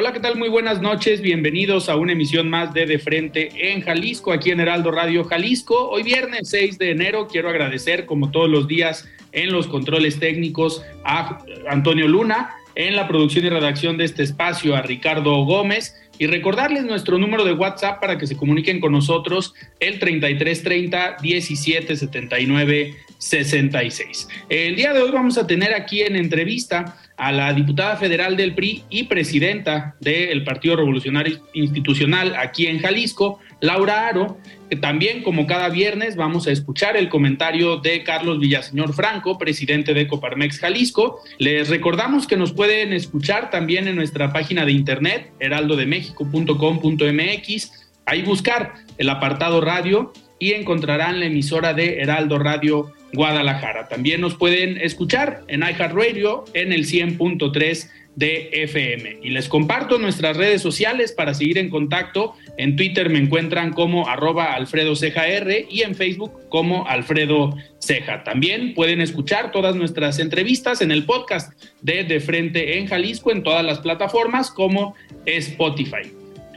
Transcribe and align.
Hola, 0.00 0.14
¿qué 0.14 0.20
tal? 0.20 0.38
Muy 0.38 0.48
buenas 0.48 0.80
noches. 0.80 1.20
Bienvenidos 1.20 1.90
a 1.90 1.96
una 1.96 2.12
emisión 2.12 2.48
más 2.48 2.72
de 2.72 2.86
De 2.86 2.98
Frente 2.98 3.50
en 3.70 3.82
Jalisco, 3.82 4.32
aquí 4.32 4.50
en 4.50 4.58
Heraldo 4.58 4.90
Radio 4.90 5.24
Jalisco. 5.24 5.90
Hoy 5.90 6.02
viernes 6.02 6.48
6 6.48 6.78
de 6.78 6.92
enero 6.92 7.28
quiero 7.30 7.50
agradecer, 7.50 8.06
como 8.06 8.30
todos 8.30 8.48
los 8.48 8.66
días, 8.66 9.06
en 9.32 9.52
los 9.52 9.66
controles 9.66 10.18
técnicos 10.18 10.82
a 11.04 11.44
Antonio 11.68 12.08
Luna, 12.08 12.54
en 12.76 12.96
la 12.96 13.08
producción 13.08 13.44
y 13.44 13.50
redacción 13.50 13.98
de 13.98 14.06
este 14.06 14.22
espacio 14.22 14.74
a 14.74 14.80
Ricardo 14.80 15.44
Gómez 15.44 15.94
y 16.18 16.28
recordarles 16.28 16.84
nuestro 16.84 17.18
número 17.18 17.44
de 17.44 17.52
WhatsApp 17.52 18.00
para 18.00 18.16
que 18.16 18.26
se 18.26 18.38
comuniquen 18.38 18.80
con 18.80 18.92
nosotros 18.92 19.52
el 19.80 19.98
3330 19.98 21.18
1779 21.20 22.96
66. 23.20 24.28
El 24.48 24.74
día 24.76 24.94
de 24.94 25.02
hoy 25.02 25.10
vamos 25.10 25.36
a 25.36 25.46
tener 25.46 25.74
aquí 25.74 26.00
en 26.00 26.16
entrevista 26.16 26.96
a 27.18 27.32
la 27.32 27.52
diputada 27.52 27.96
federal 27.96 28.34
del 28.34 28.54
PRI 28.54 28.84
y 28.88 29.02
presidenta 29.04 29.94
del 30.00 30.42
Partido 30.42 30.76
Revolucionario 30.76 31.46
Institucional 31.52 32.34
aquí 32.34 32.66
en 32.66 32.80
Jalisco, 32.80 33.38
Laura 33.60 34.08
Aro, 34.08 34.38
también 34.80 35.22
como 35.22 35.46
cada 35.46 35.68
viernes 35.68 36.16
vamos 36.16 36.46
a 36.46 36.50
escuchar 36.50 36.96
el 36.96 37.10
comentario 37.10 37.76
de 37.76 38.04
Carlos 38.04 38.40
Villaseñor 38.40 38.94
Franco, 38.94 39.36
presidente 39.36 39.92
de 39.92 40.08
Coparmex 40.08 40.58
Jalisco. 40.58 41.20
Les 41.36 41.68
recordamos 41.68 42.26
que 42.26 42.38
nos 42.38 42.54
pueden 42.54 42.94
escuchar 42.94 43.50
también 43.50 43.86
en 43.86 43.96
nuestra 43.96 44.32
página 44.32 44.64
de 44.64 44.72
internet, 44.72 45.30
heraldodemexico.com.mx, 45.40 47.72
ahí 48.06 48.22
buscar 48.22 48.76
el 48.96 49.10
apartado 49.10 49.60
radio 49.60 50.14
y 50.38 50.52
encontrarán 50.52 51.20
la 51.20 51.26
emisora 51.26 51.74
de 51.74 52.00
Heraldo 52.00 52.38
Radio 52.38 52.94
Guadalajara. 53.12 53.88
También 53.88 54.20
nos 54.20 54.34
pueden 54.34 54.78
escuchar 54.78 55.42
en 55.48 55.62
iHeartRadio 55.62 56.44
en 56.54 56.72
el 56.72 56.86
100.3 56.86 57.88
de 58.16 58.50
FM. 58.52 59.20
Y 59.22 59.30
les 59.30 59.48
comparto 59.48 59.98
nuestras 59.98 60.36
redes 60.36 60.60
sociales 60.62 61.12
para 61.12 61.34
seguir 61.34 61.58
en 61.58 61.70
contacto. 61.70 62.34
En 62.58 62.76
Twitter 62.76 63.08
me 63.08 63.18
encuentran 63.18 63.72
como 63.72 64.08
arroba 64.08 64.54
Alfredo 64.54 64.96
Ceja 64.96 65.26
R 65.28 65.66
y 65.70 65.82
en 65.82 65.94
Facebook 65.94 66.48
como 66.48 66.86
Alfredo 66.86 67.56
Ceja. 67.78 68.24
También 68.24 68.74
pueden 68.74 69.00
escuchar 69.00 69.52
todas 69.52 69.76
nuestras 69.76 70.18
entrevistas 70.18 70.82
en 70.82 70.90
el 70.90 71.04
podcast 71.04 71.52
de 71.82 72.04
De 72.04 72.20
Frente 72.20 72.78
en 72.78 72.86
Jalisco 72.86 73.32
en 73.32 73.42
todas 73.42 73.64
las 73.64 73.78
plataformas 73.78 74.50
como 74.50 74.94
Spotify. 75.24 76.12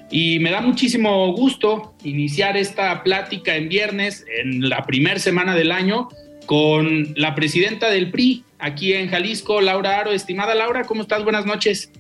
Y 0.10 0.40
me 0.40 0.52
da 0.52 0.62
muchísimo 0.62 1.34
gusto 1.34 1.96
iniciar 2.04 2.56
esta 2.56 3.02
plática 3.04 3.56
en 3.56 3.68
viernes, 3.68 4.26
en 4.42 4.70
la 4.70 4.84
primera 4.84 5.18
semana 5.18 5.56
del 5.56 5.72
año, 5.72 6.08
con 6.46 7.14
la 7.16 7.36
presidenta 7.36 7.90
del 7.90 8.12
PRI 8.12 8.44
aquí 8.60 8.94
en 8.94 9.10
Jalisco, 9.10 9.62
Laura 9.62 10.00
Aro. 10.00 10.12
Estimada 10.12 10.56
Laura, 10.56 10.84
¿cómo 10.84 11.02
estás? 11.02 11.24
Buenas 11.24 11.46
noches. 11.46 11.92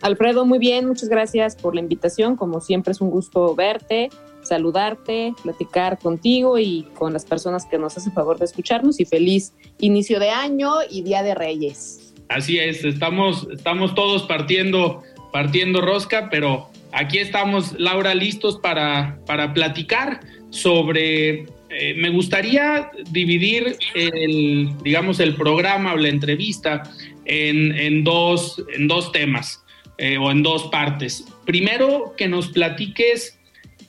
Alfredo, 0.00 0.44
muy 0.44 0.58
bien, 0.58 0.86
muchas 0.86 1.08
gracias 1.08 1.56
por 1.56 1.74
la 1.74 1.80
invitación. 1.80 2.36
Como 2.36 2.60
siempre 2.60 2.92
es 2.92 3.00
un 3.00 3.10
gusto 3.10 3.54
verte, 3.54 4.10
saludarte, 4.42 5.32
platicar 5.42 5.98
contigo 5.98 6.58
y 6.58 6.86
con 6.94 7.12
las 7.12 7.24
personas 7.24 7.66
que 7.66 7.78
nos 7.78 7.96
hacen 7.96 8.12
favor 8.12 8.38
de 8.38 8.44
escucharnos 8.44 8.98
y 9.00 9.04
feliz 9.04 9.52
inicio 9.78 10.18
de 10.18 10.30
año 10.30 10.72
y 10.90 11.02
Día 11.02 11.22
de 11.22 11.34
Reyes. 11.34 12.14
Así 12.28 12.58
es, 12.58 12.84
estamos, 12.84 13.46
estamos 13.52 13.94
todos 13.94 14.24
partiendo, 14.24 15.02
partiendo 15.32 15.80
rosca, 15.80 16.28
pero 16.30 16.68
aquí 16.92 17.18
estamos, 17.18 17.78
Laura, 17.78 18.14
listos 18.14 18.58
para, 18.58 19.18
para 19.26 19.52
platicar 19.54 20.20
sobre 20.50 21.46
eh, 21.74 21.94
me 21.94 22.10
gustaría 22.10 22.90
dividir 23.10 23.78
el, 23.94 24.70
digamos, 24.82 25.20
el 25.20 25.34
programa 25.34 25.94
o 25.94 25.96
la 25.96 26.08
entrevista 26.08 26.82
en, 27.24 28.04
dos, 28.04 28.62
en 28.74 28.88
dos 28.88 29.10
temas 29.10 29.64
eh, 29.96 30.18
o 30.18 30.30
en 30.30 30.42
dos 30.42 30.64
partes. 30.64 31.24
Primero, 31.46 32.14
que 32.16 32.28
nos 32.28 32.48
platiques 32.48 33.38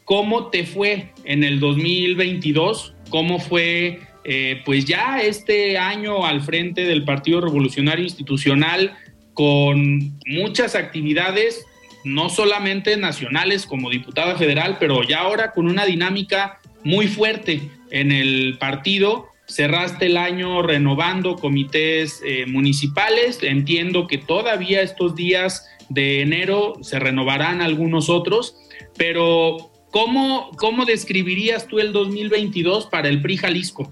cómo 0.06 0.48
te 0.48 0.66
fue 0.66 1.12
en 1.26 1.44
el 1.44 1.60
2022, 1.60 2.94
cómo 3.10 3.40
fue 3.40 4.00
eh, 4.24 4.62
pues 4.64 4.86
ya 4.86 5.22
este 5.22 5.78
año 5.78 6.26
al 6.26 6.42
frente 6.42 6.86
del 6.86 7.04
Partido 7.04 7.42
Revolucionario 7.42 8.06
Institucional 8.06 8.96
con 9.34 10.18
muchas 10.26 10.76
actividades, 10.76 11.66
no 12.06 12.30
solamente 12.30 12.96
nacionales 12.96 13.66
como 13.66 13.90
diputada 13.90 14.38
federal, 14.38 14.78
pero 14.80 15.04
ya 15.04 15.20
ahora 15.20 15.52
con 15.52 15.68
una 15.68 15.86
dinámica 15.86 16.60
muy 16.84 17.08
fuerte 17.08 17.72
en 17.92 18.12
el 18.12 18.58
partido. 18.60 19.28
Cerraste 19.48 20.08
el 20.08 20.18
año 20.18 20.62
renovando 20.62 21.36
comités 21.36 22.22
eh, 22.26 22.46
municipales. 22.46 23.40
Entiendo 23.42 24.08
que 24.08 24.18
todavía 24.18 24.82
estos 24.82 25.16
días 25.16 25.68
de 25.90 26.22
enero 26.22 26.76
se 26.82 27.00
renovarán 27.00 27.62
algunos 27.62 28.10
otros, 28.10 28.56
pero 28.98 29.72
¿cómo, 29.92 30.52
cómo 30.58 30.86
describirías 30.86 31.68
tú 31.68 31.80
el 31.80 31.92
2022 31.92 32.88
para 32.88 33.10
el 33.10 33.22
PRI 33.22 33.38
Jalisco? 33.38 33.92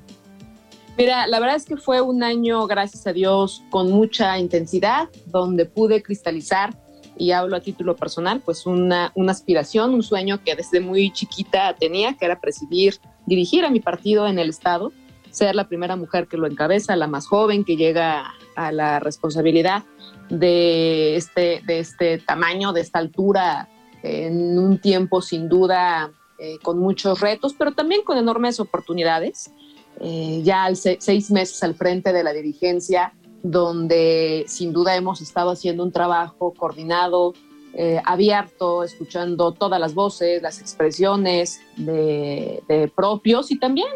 Mira, 0.98 1.26
la 1.28 1.40
verdad 1.40 1.56
es 1.56 1.66
que 1.66 1.78
fue 1.78 2.02
un 2.02 2.22
año, 2.22 2.68
gracias 2.68 3.08
a 3.08 3.14
Dios, 3.14 3.64
con 3.70 3.92
mucha 3.92 4.38
intensidad, 4.38 5.10
donde 5.28 5.66
pude 5.66 6.04
cristalizar 6.04 6.78
y 7.22 7.34
hablo 7.34 7.56
a 7.56 7.60
título 7.60 7.96
personal, 7.96 8.42
pues 8.44 8.66
una, 8.66 9.12
una 9.14 9.32
aspiración, 9.32 9.94
un 9.94 10.02
sueño 10.02 10.44
que 10.44 10.56
desde 10.56 10.80
muy 10.80 11.14
chiquita 11.14 11.76
tenía, 11.80 12.16
que 12.16 12.26
era 12.26 12.40
presidir, 12.40 12.96
dirigir 13.28 13.64
a 13.64 13.70
mi 13.70 13.80
partido 13.80 14.28
en 14.28 14.40
el 14.40 14.50
Estado, 14.50 14.92
ser 15.30 15.54
la 15.54 15.68
primera 15.68 15.96
mujer 15.96 16.26
que 16.26 16.38
lo 16.38 16.48
encabeza, 16.48 16.96
la 16.96 17.06
más 17.06 17.28
joven 17.28 17.64
que 17.64 17.78
llega 17.78 18.34
a 18.56 18.72
la 18.72 19.00
responsabilidad 19.00 19.84
de 20.32 21.16
este, 21.16 21.62
de 21.68 21.78
este 21.78 22.18
tamaño, 22.18 22.74
de 22.74 22.82
esta 22.82 22.98
altura, 22.98 23.70
en 24.02 24.58
un 24.58 24.80
tiempo 24.80 25.22
sin 25.22 25.48
duda 25.48 26.10
eh, 26.40 26.58
con 26.64 26.80
muchos 26.80 27.22
retos, 27.22 27.54
pero 27.56 27.74
también 27.74 28.02
con 28.02 28.18
enormes 28.18 28.60
oportunidades. 28.60 29.52
Eh, 30.00 30.42
ya 30.44 30.64
al 30.64 30.76
seis 30.76 31.30
meses 31.30 31.62
al 31.62 31.76
frente 31.76 32.14
de 32.14 32.24
la 32.24 32.34
dirigencia, 32.34 33.14
donde 33.44 34.46
sin 34.48 34.74
duda 34.74 34.96
hemos 34.96 35.22
estado 35.22 35.52
haciendo 35.52 35.84
un 35.84 35.92
trabajo 35.92 36.54
coordinado, 36.54 37.34
eh, 37.74 38.02
abierto, 38.06 38.84
escuchando 38.84 39.54
todas 39.54 39.80
las 39.80 39.94
voces, 39.94 40.42
las 40.42 40.60
expresiones 40.60 41.62
de, 41.78 42.92
propios 42.96 43.50
y 43.52 43.58
también 43.58 43.88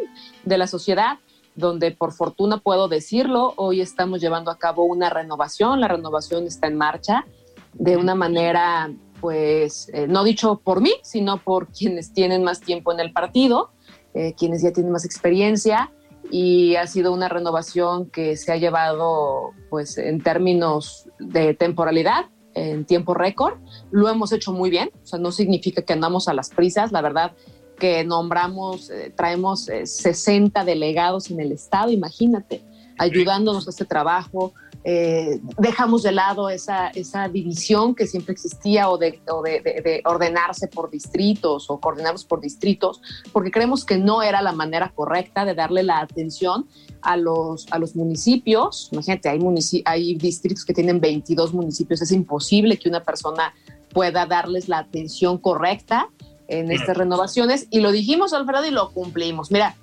de 0.46 0.58
la 0.58 0.68
sociedad, 0.68 1.20
donde 1.56 1.92
por 1.92 2.14
fortuna 2.14 2.58
puedo 2.58 2.88
decirlo, 2.88 3.54
hoy 3.58 3.82
estamos 3.82 4.22
llevando 4.22 4.50
a 4.50 4.58
cabo 4.58 4.86
una 4.86 5.10
renovación, 5.10 5.82
la 5.82 5.90
renovación 5.90 6.48
está 6.48 6.68
en 6.68 6.78
marcha 6.78 7.26
de 7.74 7.98
una 7.98 8.16
manera, 8.16 8.94
pues, 9.20 9.90
eh, 9.94 10.08
no 10.08 10.24
dicho 10.24 10.62
por 10.64 10.82
mí, 10.82 10.94
sino 11.04 11.38
por 11.38 11.68
quienes 11.68 12.14
tienen 12.14 12.44
más 12.44 12.62
tiempo 12.62 12.94
en 12.94 13.02
el 13.02 13.12
partido, 13.12 13.72
eh, 14.14 14.34
quienes 14.38 14.62
ya 14.62 14.72
tienen 14.72 14.94
más 14.94 15.04
experiencia 15.04 15.92
y 16.32 16.76
ha 16.76 16.88
sido 16.88 17.14
una 17.14 17.30
renovación 17.30 18.10
que 18.10 18.38
se 18.38 18.52
ha 18.52 18.58
llevado 18.58 19.52
pues 19.70 19.98
en 19.98 20.22
términos 20.22 21.08
de 21.20 21.54
temporalidad 21.54 22.26
en 22.54 22.86
tiempo 22.86 23.14
récord. 23.14 23.60
Lo 23.92 24.10
hemos 24.10 24.32
hecho 24.32 24.52
muy 24.52 24.70
bien, 24.70 24.90
o 25.04 25.06
sea, 25.06 25.20
no 25.20 25.32
significa 25.32 25.82
que 25.82 25.94
andamos 25.94 26.28
a 26.28 26.34
las 26.34 26.50
prisas, 26.50 26.92
la 26.92 27.02
verdad 27.02 27.34
que 27.78 28.04
nombramos, 28.06 28.90
eh, 28.90 29.14
traemos 29.16 29.66
60 29.66 30.62
eh, 30.62 30.66
delegados 30.66 31.30
en 31.30 31.42
el 31.42 31.52
estado, 31.52 31.92
imagínate. 31.92 32.64
Ayudándonos 32.98 33.68
a 33.68 33.70
este 33.70 33.86
trabajo. 33.86 34.54
Eh, 34.88 35.40
dejamos 35.58 36.04
de 36.04 36.12
lado 36.12 36.48
esa, 36.50 36.90
esa 36.90 37.28
división 37.28 37.96
que 37.96 38.06
siempre 38.06 38.34
existía 38.34 38.88
o, 38.88 39.00
de, 39.00 39.20
de, 39.26 40.02
ordenarse 40.06 40.68
por 40.68 40.92
distritos 40.92 41.72
o 41.72 41.80
coordinarnos 41.80 42.24
por 42.24 42.40
distritos, 42.40 43.02
porque 43.34 43.50
creemos 43.50 43.84
que 43.84 43.98
no 43.98 44.22
era 44.22 44.44
la 44.44 44.52
manera 44.52 44.92
correcta 44.94 45.44
de 45.44 45.56
darle 45.56 45.82
la 45.82 46.02
atención 46.02 46.68
a 47.02 47.18
los, 47.18 47.66
a 47.72 47.80
los 47.80 47.96
municipios. 47.96 48.90
Imagínate, 48.92 49.30
hay, 49.30 49.40
hay 49.86 50.16
distritos 50.16 50.64
que 50.64 50.74
tienen 50.74 51.00
22 51.00 51.52
municipios, 51.54 52.04
es 52.04 52.12
imposible 52.12 52.78
que 52.78 52.88
una 52.88 53.02
persona 53.02 53.56
pueda 53.92 54.28
darles 54.28 54.70
la 54.70 54.80
atención 54.80 55.40
correcta 55.40 56.10
en 56.48 56.72
estas 56.72 56.96
renovaciones. 56.96 57.68
Y 57.72 57.80
lo 57.80 57.92
dijimos, 57.92 58.34
Alfredo, 58.34 58.68
y 58.68 58.72
lo 58.72 58.92
cumplimos. 58.92 59.52
Mira, 59.52 59.76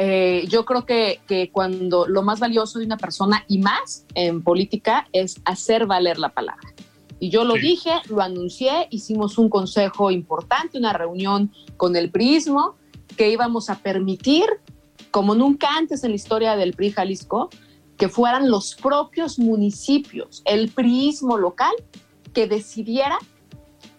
eh, 0.00 0.46
yo 0.48 0.64
creo 0.64 0.86
que, 0.86 1.20
que, 1.26 1.50
cuando 1.50 2.06
lo 2.06 2.22
más 2.22 2.38
valioso 2.38 2.78
de 2.78 2.84
una 2.84 2.98
persona 2.98 3.44
y 3.48 3.58
más 3.58 4.06
en 4.14 4.42
política 4.44 5.08
es 5.12 5.40
hacer 5.44 5.86
valer 5.86 6.20
la 6.20 6.28
palabra. 6.28 6.72
Y 7.18 7.30
yo 7.30 7.42
lo 7.44 7.54
dije, 7.54 7.90
lo 8.08 8.22
anuncié, 8.22 8.86
hicimos 8.90 9.38
un 9.38 9.48
consejo 9.48 10.12
importante, 10.12 10.78
una 10.78 10.92
reunión 10.92 11.52
con 11.76 11.96
el 11.96 12.12
PRIismo, 12.12 12.76
que 13.16 13.28
íbamos 13.32 13.70
a 13.70 13.80
permitir, 13.80 14.46
como 15.10 15.34
nunca 15.34 15.76
antes 15.76 16.04
en 16.04 16.10
la 16.10 16.16
historia 16.16 16.54
del 16.54 16.74
PRI 16.74 16.92
Jalisco, 16.92 17.50
que 17.96 18.08
fueran 18.08 18.48
los 18.48 18.76
propios 18.76 19.40
municipios, 19.40 20.42
el 20.44 20.70
PRIismo 20.70 21.36
local, 21.38 21.74
que 22.32 22.46
decidiera 22.46 23.18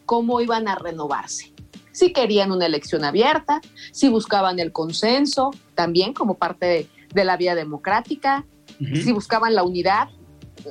cómo 0.06 0.40
iban 0.40 0.70
a 0.70 0.76
renovarse 0.76 1.52
si 2.00 2.14
querían 2.14 2.54
una 2.54 2.66
elección 2.66 3.04
abierta, 3.04 3.60
si 3.92 4.08
buscaban 4.08 4.58
el 4.60 4.72
consenso, 4.72 5.52
también 5.76 6.14
como 6.14 6.36
parte 6.36 6.88
de, 7.14 7.24
la 7.26 7.36
vía 7.36 7.56
democrática, 7.56 8.46
si 8.94 9.12
buscaban 9.12 9.54
la 9.54 9.64
unidad, 9.64 10.08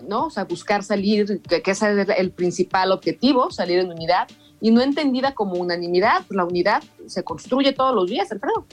¿no? 0.08 0.26
O 0.26 0.30
sea, 0.30 0.44
buscar 0.44 0.82
salir, 0.82 1.42
que, 1.42 1.62
ese 1.70 2.00
es 2.00 2.08
el 2.16 2.30
principal 2.30 2.92
objetivo, 2.92 3.50
salir 3.50 3.80
en 3.80 3.90
unidad, 3.90 4.26
y 4.62 4.70
no 4.70 4.80
entendida 4.80 5.34
como 5.34 5.54
unanimidad, 5.54 6.24
la 6.30 6.46
unidad 6.46 6.82
se 7.06 7.22
construye 7.22 7.72
todos 7.72 7.94
los 7.94 8.08
días, 8.08 8.32
Alfredo. 8.32 8.66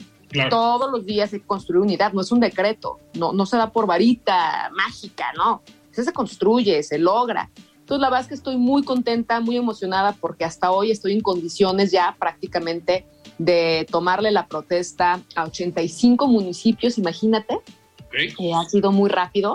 Todos 0.48 0.90
los 0.90 1.04
días 1.04 1.30
se 1.30 1.40
construye 1.42 1.82
unidad, 1.82 2.14
no 2.14 2.22
es 2.22 2.32
un 2.32 2.40
decreto, 2.40 3.00
no, 3.14 3.32
no 3.34 3.44
se 3.44 3.58
da 3.58 3.70
por 3.70 3.86
varita 3.86 4.70
mágica, 4.74 5.26
no. 5.36 5.62
Se 5.90 6.10
construye, 6.12 6.82
se 6.82 6.98
logra. 6.98 7.50
Entonces, 7.86 8.00
la 8.00 8.10
verdad 8.10 8.22
es 8.22 8.26
que 8.26 8.34
estoy 8.34 8.56
muy 8.56 8.82
contenta, 8.82 9.38
muy 9.38 9.56
emocionada 9.56 10.16
porque 10.20 10.44
hasta 10.44 10.72
hoy 10.72 10.90
estoy 10.90 11.12
en 11.12 11.20
condiciones 11.20 11.92
ya 11.92 12.16
prácticamente 12.18 13.06
de 13.38 13.86
tomarle 13.88 14.32
la 14.32 14.48
protesta 14.48 15.20
a 15.36 15.44
85 15.44 16.26
municipios, 16.26 16.98
imagínate. 16.98 17.60
Eh, 18.18 18.52
ha 18.52 18.64
sido 18.68 18.90
muy 18.90 19.08
rápido. 19.08 19.54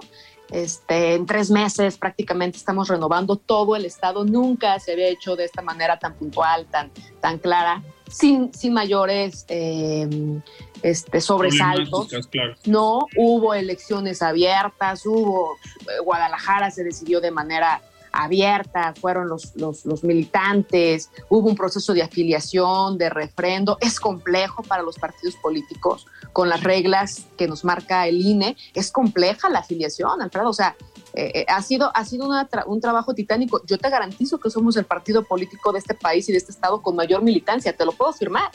Este, 0.49 1.15
en 1.15 1.25
tres 1.25 1.51
meses 1.51 1.97
prácticamente 1.97 2.57
estamos 2.57 2.87
renovando 2.87 3.35
todo 3.35 3.75
el 3.75 3.83
estado. 3.83 4.23
Nunca 4.23 4.79
se 4.79 4.93
había 4.93 5.09
hecho 5.09 5.35
de 5.35 5.43
esta 5.43 5.61
manera 5.61 5.99
tan 5.99 6.13
puntual, 6.13 6.67
tan, 6.67 6.89
tan 7.19 7.37
clara, 7.37 7.83
sin, 8.09 8.53
sin 8.53 8.71
mayores 8.71 9.43
eh, 9.49 10.07
este, 10.83 11.19
sobresaltos. 11.19 12.07
No 12.65 13.07
hubo 13.17 13.53
elecciones 13.53 14.21
abiertas, 14.21 15.05
hubo 15.05 15.57
eh, 15.81 15.99
Guadalajara 16.01 16.71
se 16.71 16.85
decidió 16.85 17.19
de 17.19 17.31
manera 17.31 17.81
abierta, 18.11 18.93
fueron 18.99 19.29
los, 19.29 19.55
los, 19.55 20.03
militantes, 20.03 21.09
hubo 21.29 21.49
un 21.49 21.55
proceso 21.55 21.93
de 21.93 22.03
afiliación, 22.03 22.97
de 22.97 23.09
refrendo. 23.09 23.77
Es 23.81 23.99
complejo 23.99 24.63
para 24.63 24.83
los 24.83 24.97
partidos 24.97 25.35
políticos 25.37 26.05
con 26.33 26.49
las 26.49 26.63
reglas 26.63 27.25
que 27.37 27.47
nos 27.47 27.63
marca 27.63 28.07
el 28.07 28.21
INE. 28.21 28.55
Es 28.73 28.91
compleja 28.91 29.49
la 29.49 29.59
afiliación, 29.59 30.21
Alfredo. 30.21 30.49
O 30.49 30.53
sea, 30.53 30.75
eh, 31.13 31.31
eh, 31.35 31.45
ha 31.47 31.61
sido, 31.61 31.91
ha 31.93 32.05
sido 32.05 32.29
un 32.67 32.81
trabajo 32.81 33.13
titánico. 33.13 33.61
Yo 33.65 33.77
te 33.77 33.89
garantizo 33.89 34.39
que 34.39 34.49
somos 34.49 34.77
el 34.77 34.85
partido 34.85 35.23
político 35.23 35.71
de 35.71 35.79
este 35.79 35.93
país 35.93 36.27
y 36.29 36.31
de 36.31 36.37
este 36.37 36.51
estado 36.51 36.81
con 36.81 36.95
mayor 36.95 37.21
militancia, 37.21 37.75
te 37.75 37.85
lo 37.85 37.91
puedo 37.91 38.11
afirmar 38.11 38.51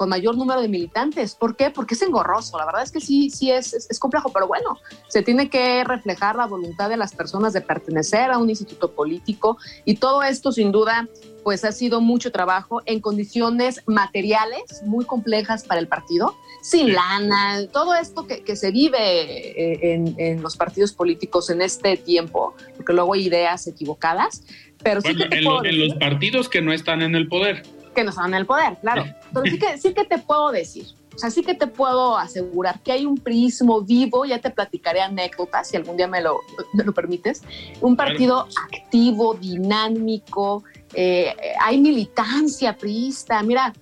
con 0.00 0.08
mayor 0.08 0.34
número 0.34 0.62
de 0.62 0.68
militantes. 0.68 1.34
¿Por 1.34 1.56
qué? 1.56 1.68
Porque 1.68 1.92
es 1.92 2.00
engorroso. 2.00 2.56
La 2.56 2.64
verdad 2.64 2.82
es 2.82 2.90
que 2.90 3.02
sí, 3.02 3.28
sí 3.28 3.50
es, 3.50 3.74
es, 3.74 3.98
complejo, 3.98 4.32
pero 4.32 4.46
bueno, 4.46 4.78
se 5.08 5.20
tiene 5.20 5.50
que 5.50 5.84
reflejar 5.84 6.36
la 6.36 6.46
voluntad 6.46 6.88
de 6.88 6.96
las 6.96 7.14
personas 7.14 7.52
de 7.52 7.60
pertenecer 7.60 8.30
a 8.30 8.38
un 8.38 8.48
instituto 8.48 8.92
político 8.92 9.58
y 9.84 9.96
todo 9.96 10.22
esto 10.22 10.52
sin 10.52 10.72
duda 10.72 11.06
pues 11.44 11.66
ha 11.66 11.72
sido 11.72 12.00
mucho 12.00 12.32
trabajo 12.32 12.80
en 12.86 13.00
condiciones 13.00 13.82
materiales 13.84 14.62
muy 14.86 15.04
complejas 15.04 15.64
para 15.64 15.80
el 15.80 15.86
partido, 15.86 16.34
sin 16.62 16.94
lana, 16.94 17.66
todo 17.70 17.94
esto 17.94 18.26
que, 18.26 18.42
que 18.42 18.56
se 18.56 18.70
vive 18.70 18.96
eh, 18.98 19.92
en, 19.92 20.14
en, 20.16 20.40
los 20.40 20.56
partidos 20.56 20.92
políticos 20.92 21.50
en 21.50 21.60
este 21.60 21.98
tiempo, 21.98 22.54
porque 22.74 22.94
luego 22.94 23.12
hay 23.12 23.26
ideas 23.26 23.66
equivocadas, 23.66 24.44
pero 24.82 25.02
sí 25.02 25.14
que 25.14 25.24
en, 25.24 25.66
en 25.66 25.78
los 25.78 25.94
partidos 25.96 26.48
que 26.48 26.62
no 26.62 26.72
están 26.72 27.02
en 27.02 27.14
el 27.14 27.28
poder 27.28 27.64
que 27.94 28.04
no 28.04 28.10
están 28.10 28.26
en 28.28 28.34
el 28.34 28.46
poder, 28.46 28.78
claro. 28.80 29.04
Pero 29.32 29.46
sí 29.46 29.58
que, 29.58 29.78
sí 29.78 29.94
que 29.94 30.04
te 30.04 30.18
puedo 30.18 30.50
decir, 30.50 30.86
o 31.14 31.18
sea, 31.18 31.30
sí 31.30 31.42
que 31.42 31.54
te 31.54 31.66
puedo 31.66 32.16
asegurar 32.16 32.80
que 32.80 32.92
hay 32.92 33.04
un 33.04 33.16
prismo 33.16 33.82
vivo, 33.82 34.24
ya 34.24 34.38
te 34.38 34.50
platicaré 34.50 35.00
anécdotas, 35.02 35.68
si 35.68 35.76
algún 35.76 35.96
día 35.96 36.06
me 36.06 36.20
lo, 36.20 36.38
me 36.72 36.84
lo 36.84 36.92
permites, 36.92 37.42
un 37.80 37.96
partido 37.96 38.46
activo, 38.72 39.34
dinámico, 39.34 40.64
eh, 40.94 41.34
hay 41.60 41.80
militancia 41.80 42.76
priista, 42.76 43.42
mira, 43.42 43.72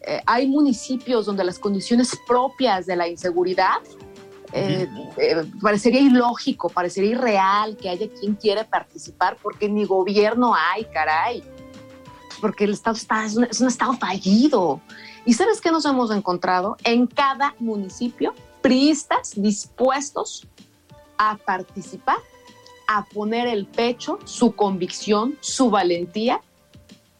eh, 0.00 0.22
hay 0.24 0.46
municipios 0.46 1.26
donde 1.26 1.44
las 1.44 1.58
condiciones 1.58 2.16
propias 2.26 2.86
de 2.86 2.96
la 2.96 3.08
inseguridad 3.08 3.78
eh, 4.52 4.88
parecería 5.60 6.00
ilógico, 6.00 6.70
parecería 6.70 7.10
irreal 7.10 7.76
que 7.76 7.90
haya 7.90 8.08
quien 8.08 8.34
quiera 8.34 8.64
participar 8.64 9.36
porque 9.42 9.68
ni 9.68 9.84
gobierno 9.84 10.54
hay, 10.54 10.84
caray 10.86 11.42
porque 12.40 12.64
el 12.64 12.72
Estado 12.72 12.96
está, 12.96 13.24
es, 13.24 13.36
un, 13.36 13.68
Estado 13.68 13.94
fallido. 13.94 14.80
¿Y 15.24 15.34
sabes 15.34 15.60
qué 15.60 15.70
nos 15.70 15.84
hemos 15.84 16.10
encontrado? 16.10 16.76
En 16.84 17.06
cada 17.06 17.54
municipio, 17.58 18.34
priistas 18.60 19.32
dispuestos 19.36 20.46
a 21.18 21.36
participar, 21.36 22.18
a 22.86 23.04
poner 23.04 23.46
el 23.46 23.66
pecho, 23.66 24.18
su 24.24 24.52
convicción, 24.52 25.36
su 25.40 25.70
valentía 25.70 26.40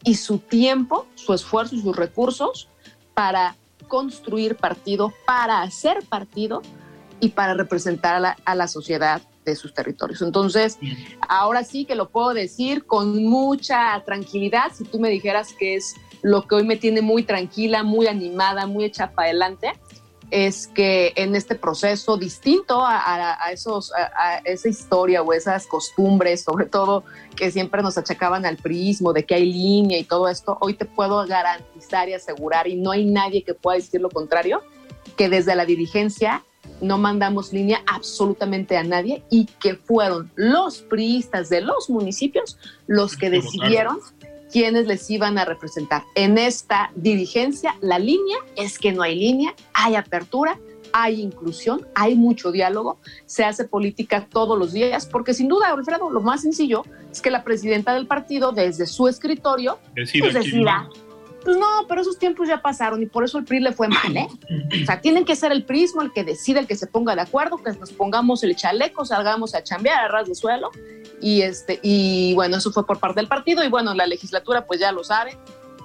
y 0.05 0.15
su 0.15 0.39
tiempo, 0.39 1.07
su 1.15 1.35
esfuerzo 1.35 1.75
y 1.75 1.83
sus 1.83 1.97
recursos 1.97 2.69
para 3.15 3.57
construir 3.89 4.57
partido, 4.57 5.13
para 5.27 5.63
hacer 5.63 6.05
partido 6.05 6.63
y 7.21 7.31
para 7.31 7.55
representar 7.55 8.15
a 8.15 8.21
la, 8.21 8.37
a 8.45 8.55
la 8.55 8.69
sociedad 8.69 9.23
de 9.51 9.57
sus 9.57 9.75
territorios. 9.75 10.23
Entonces, 10.23 10.79
ahora 11.29 11.65
sí 11.65 11.85
que 11.85 11.95
lo 11.95 12.09
puedo 12.09 12.35
decir 12.35 12.85
con 12.85 13.25
mucha 13.25 14.03
tranquilidad, 14.05 14.73
si 14.75 14.85
tú 14.85 14.99
me 14.99 15.09
dijeras 15.09 15.53
que 15.59 15.77
es 15.77 15.95
lo 16.23 16.47
que 16.47 16.57
hoy 16.57 16.65
me 16.65 16.77
tiene 16.77 17.03
muy 17.03 17.23
tranquila, 17.23 17.83
muy 17.83 18.07
animada, 18.07 18.67
muy 18.67 18.85
hecha 18.85 19.13
para 19.13 19.29
adelante, 19.29 19.73
es 20.31 20.67
que 20.67 21.13
en 21.17 21.35
este 21.35 21.55
proceso 21.55 22.17
distinto 22.17 22.83
a, 22.85 23.39
esos, 23.51 23.93
a, 23.95 24.39
esa 24.45 24.69
historia 24.69 25.23
o 25.23 25.33
esas 25.33 25.67
costumbres, 25.67 26.43
sobre 26.43 26.67
todo 26.67 27.05
que 27.35 27.51
siempre 27.51 27.83
nos 27.83 27.97
achacaban 27.97 28.45
al 28.45 28.57
prismo 28.57 29.13
de 29.13 29.25
que 29.25 29.37
hay 29.37 29.51
línea 29.51 29.99
y 29.99 30.05
todo 30.05 30.29
esto, 30.29 30.59
hoy 30.61 30.75
te 30.75 30.85
puedo 30.85 31.27
garantizar 31.27 32.09
y 32.09 32.15
asegurar, 32.15 32.67
y 32.67 32.77
no 32.77 32.91
hay 32.91 33.07
nadie 33.07 33.43
que 33.43 33.55
pueda 33.55 33.77
decir 33.77 34.01
lo 34.01 34.11
contrario, 34.11 34.63
que 35.17 35.29
desde 35.29 35.57
la 35.57 35.65
dirigencia 35.65 36.45
no 36.81 36.99
mandamos 36.99 37.53
línea 37.53 37.83
absolutamente 37.87 38.77
a 38.77 38.85
nadie 38.85 39.23
y 39.31 39.47
que 39.47 39.75
fueron 39.75 40.31
los 40.35 40.83
priistas 40.83 41.49
de 41.49 41.61
los 41.61 41.91
municipios 41.91 42.59
los 42.87 43.17
que 43.17 43.31
decidieron 43.31 43.99
quiénes 44.51 44.87
les 44.87 45.11
iban 45.11 45.39
a 45.39 45.45
representar. 45.45 46.05
En 46.15 46.39
esta 46.39 46.91
dirigencia, 46.95 47.77
la 47.81 47.99
línea 47.99 48.39
es 48.57 48.79
que 48.79 48.93
no 48.93 49.03
hay 49.03 49.15
línea, 49.15 49.55
hay 49.75 49.95
apertura, 49.95 50.59
hay 50.93 51.21
inclusión, 51.21 51.87
hay 51.95 52.15
mucho 52.15 52.51
diálogo, 52.51 52.99
se 53.27 53.45
hace 53.45 53.65
política 53.65 54.27
todos 54.31 54.59
los 54.59 54.73
días, 54.73 55.07
porque 55.07 55.35
sin 55.35 55.49
duda, 55.49 55.69
Alfredo, 55.69 56.11
lo 56.11 56.21
más 56.21 56.43
sencillo 56.43 56.83
es 57.13 57.21
que 57.21 57.31
la 57.31 57.45
presidenta 57.45 57.93
del 57.95 58.07
partido, 58.07 58.53
desde 58.53 58.87
su 58.87 59.07
escritorio, 59.07 59.79
pues 59.95 60.35
decida 60.35 60.89
pues 61.45 61.57
no, 61.57 61.67
pero 61.89 62.01
esos 62.01 62.19
tiempos 62.19 62.49
ya 62.49 62.61
pasaron 62.61 63.03
y 63.03 63.07
por 63.07 63.25
eso 63.25 63.39
el 63.39 63.45
PRI 63.45 63.61
le 63.61 63.73
fue 63.73 63.89
mal, 63.89 64.17
¿eh? 64.17 64.29
O 64.83 64.87
sea, 64.87 65.01
tienen 65.01 65.25
que 65.25 65.37
ser 65.37 65.53
el 65.53 65.65
prismo 65.65 66.03
el 66.03 66.13
que 66.13 66.25
decida, 66.25 66.61
el 66.61 66.67
que 66.67 66.77
se 66.77 66.87
ponga 66.87 67.15
de 67.15 67.23
acuerdo, 67.23 67.59
que 67.59 67.73
nos 67.73 67.93
pongamos 67.93 68.43
el 68.43 68.57
chaleco, 68.57 69.05
salgamos 69.05 69.55
a 69.55 69.63
chambear 69.63 70.05
a 70.05 70.09
ras 70.09 70.29
de 70.29 70.35
suelo. 70.35 70.71
Y, 71.21 71.43
este, 71.43 71.81
y 71.83 72.35
bueno, 72.35 72.57
eso 72.57 72.73
fue 72.73 72.87
por 72.87 72.99
parte 72.99 73.21
del 73.21 73.29
partido. 73.29 73.65
Y 73.65 73.69
bueno, 73.69 73.95
la 73.95 74.07
legislatura, 74.07 74.67
pues 74.67 74.81
ya 74.81 74.93
lo 74.93 75.05
sabe, 75.05 75.39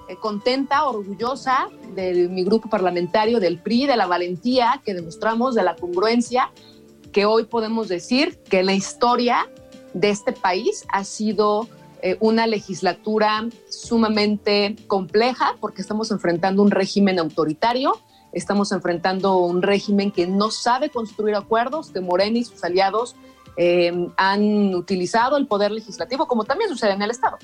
eh, 0.10 0.16
contenta, 0.20 0.86
orgullosa 0.86 1.70
de 1.96 2.28
mi 2.28 2.44
grupo 2.44 2.70
parlamentario, 2.70 3.40
del 3.40 3.60
PRI, 3.60 3.88
de 3.88 3.96
la 3.96 4.06
valentía 4.06 4.82
que 4.84 4.94
demostramos, 4.94 5.56
de 5.56 5.64
la 5.64 5.76
congruencia, 5.76 6.52
que 7.12 7.26
hoy 7.26 7.46
podemos 7.46 7.88
decir 7.88 8.38
que 8.50 8.64
la 8.64 8.74
historia 8.74 9.50
de 9.94 10.10
este 10.10 10.34
país 10.34 10.86
ha 10.90 11.04
sido 11.04 11.70
eh, 12.06 12.18
una 12.20 12.46
legislatura 12.46 13.48
sumamente 13.70 14.76
compleja 14.88 15.56
porque 15.60 15.82
estamos 15.82 16.12
enfrentando 16.12 16.62
un 16.62 16.70
régimen 16.70 17.18
autoritario 17.18 17.94
estamos 18.34 18.72
enfrentando 18.72 19.38
un 19.38 19.62
régimen 19.62 20.12
que 20.12 20.28
no 20.28 20.52
sabe 20.52 20.90
construir 20.90 21.36
acuerdos, 21.36 21.92
que 21.92 22.02
Morena 22.02 22.40
y 22.40 22.44
sus 22.44 22.64
aliados 22.64 23.16
eh, 23.56 24.10
han 24.18 24.76
utilizado 24.76 25.38
el 25.38 25.48
poder 25.48 25.72
legislativo, 25.72 26.28
como 26.28 26.44
también 26.44 26.70
sucede 26.70 26.94
en 26.94 27.02
el 27.04 27.12
Estado 27.12 27.38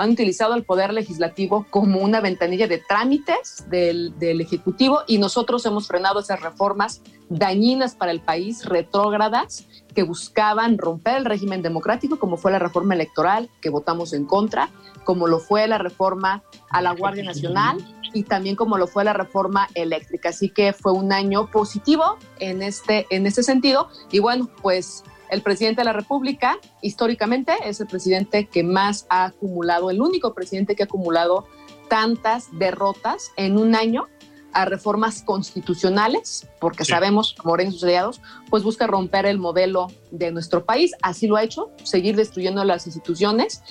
han 0.00 0.10
utilizado 0.10 0.54
el 0.54 0.64
poder 0.64 0.94
legislativo 0.94 1.66
como 1.68 2.00
una 2.00 2.22
ventanilla 2.22 2.66
de 2.66 2.78
trámites 2.78 3.66
del, 3.68 4.14
Ejecutivo 4.40 5.00
y 5.06 5.18
nosotros 5.18 5.66
hemos 5.66 5.86
frenado 5.86 6.20
esas 6.20 6.40
reformas 6.40 7.02
dañinas 7.28 7.94
para 7.94 8.10
el 8.10 8.20
país, 8.20 8.64
retrógradas, 8.64 9.66
que 9.94 10.02
buscaban 10.02 10.78
romper 10.78 11.18
el 11.18 11.24
régimen 11.26 11.60
democrático, 11.60 12.18
como 12.18 12.38
fue 12.38 12.50
la 12.50 12.58
reforma 12.58 12.94
electoral, 12.94 13.50
que 13.60 13.68
votamos 13.68 14.14
en 14.14 14.24
contra, 14.24 14.70
como 15.04 15.26
lo 15.26 15.38
fue 15.38 15.68
la 15.68 15.76
reforma 15.76 16.42
a 16.70 16.80
la 16.80 16.92
Guardia 16.92 17.24
Nacional 17.24 17.76
y 18.14 18.22
también 18.22 18.56
como 18.56 18.78
lo 18.78 18.86
fue 18.86 19.04
la 19.04 19.12
reforma 19.12 19.68
eléctrica. 19.74 20.30
Así 20.30 20.48
que 20.48 20.72
fue 20.72 20.92
un 20.92 21.12
año 21.12 21.50
positivo 21.50 22.16
en 22.38 22.62
este, 22.62 23.06
en 23.10 23.26
este 23.26 23.42
sentido. 23.42 23.88
Y 24.10 24.20
bueno, 24.20 24.48
pues 24.62 25.04
el 25.30 25.42
presidente 25.42 25.80
de 25.80 25.84
la 25.84 25.92
República, 25.92 26.58
históricamente, 26.82 27.52
es 27.64 27.80
el 27.80 27.86
presidente 27.86 28.46
que 28.46 28.62
más 28.62 29.06
ha 29.08 29.26
acumulado, 29.26 29.90
el 29.90 30.00
único 30.00 30.34
presidente 30.34 30.74
que 30.74 30.82
ha 30.82 30.86
acumulado 30.86 31.46
tantas 31.88 32.48
derrotas 32.58 33.32
en 33.36 33.58
un 33.58 33.74
año 33.74 34.06
a 34.52 34.64
reformas 34.64 35.22
constitucionales, 35.22 36.48
porque 36.60 36.84
sabemos, 36.84 37.36
Moreno 37.44 37.70
sus 37.70 37.84
aliados, 37.84 38.20
pues 38.48 38.62
busca 38.62 38.86
romper 38.86 39.26
el 39.26 39.38
modelo 39.38 39.88
de 40.10 40.32
nuestro 40.32 40.64
país. 40.64 40.92
Así 41.02 41.26
lo 41.26 41.36
ha 41.36 41.44
hecho, 41.44 41.70
seguir 41.84 42.16
destruyendo 42.16 42.64
las 42.64 42.86
instituciones 42.86 43.62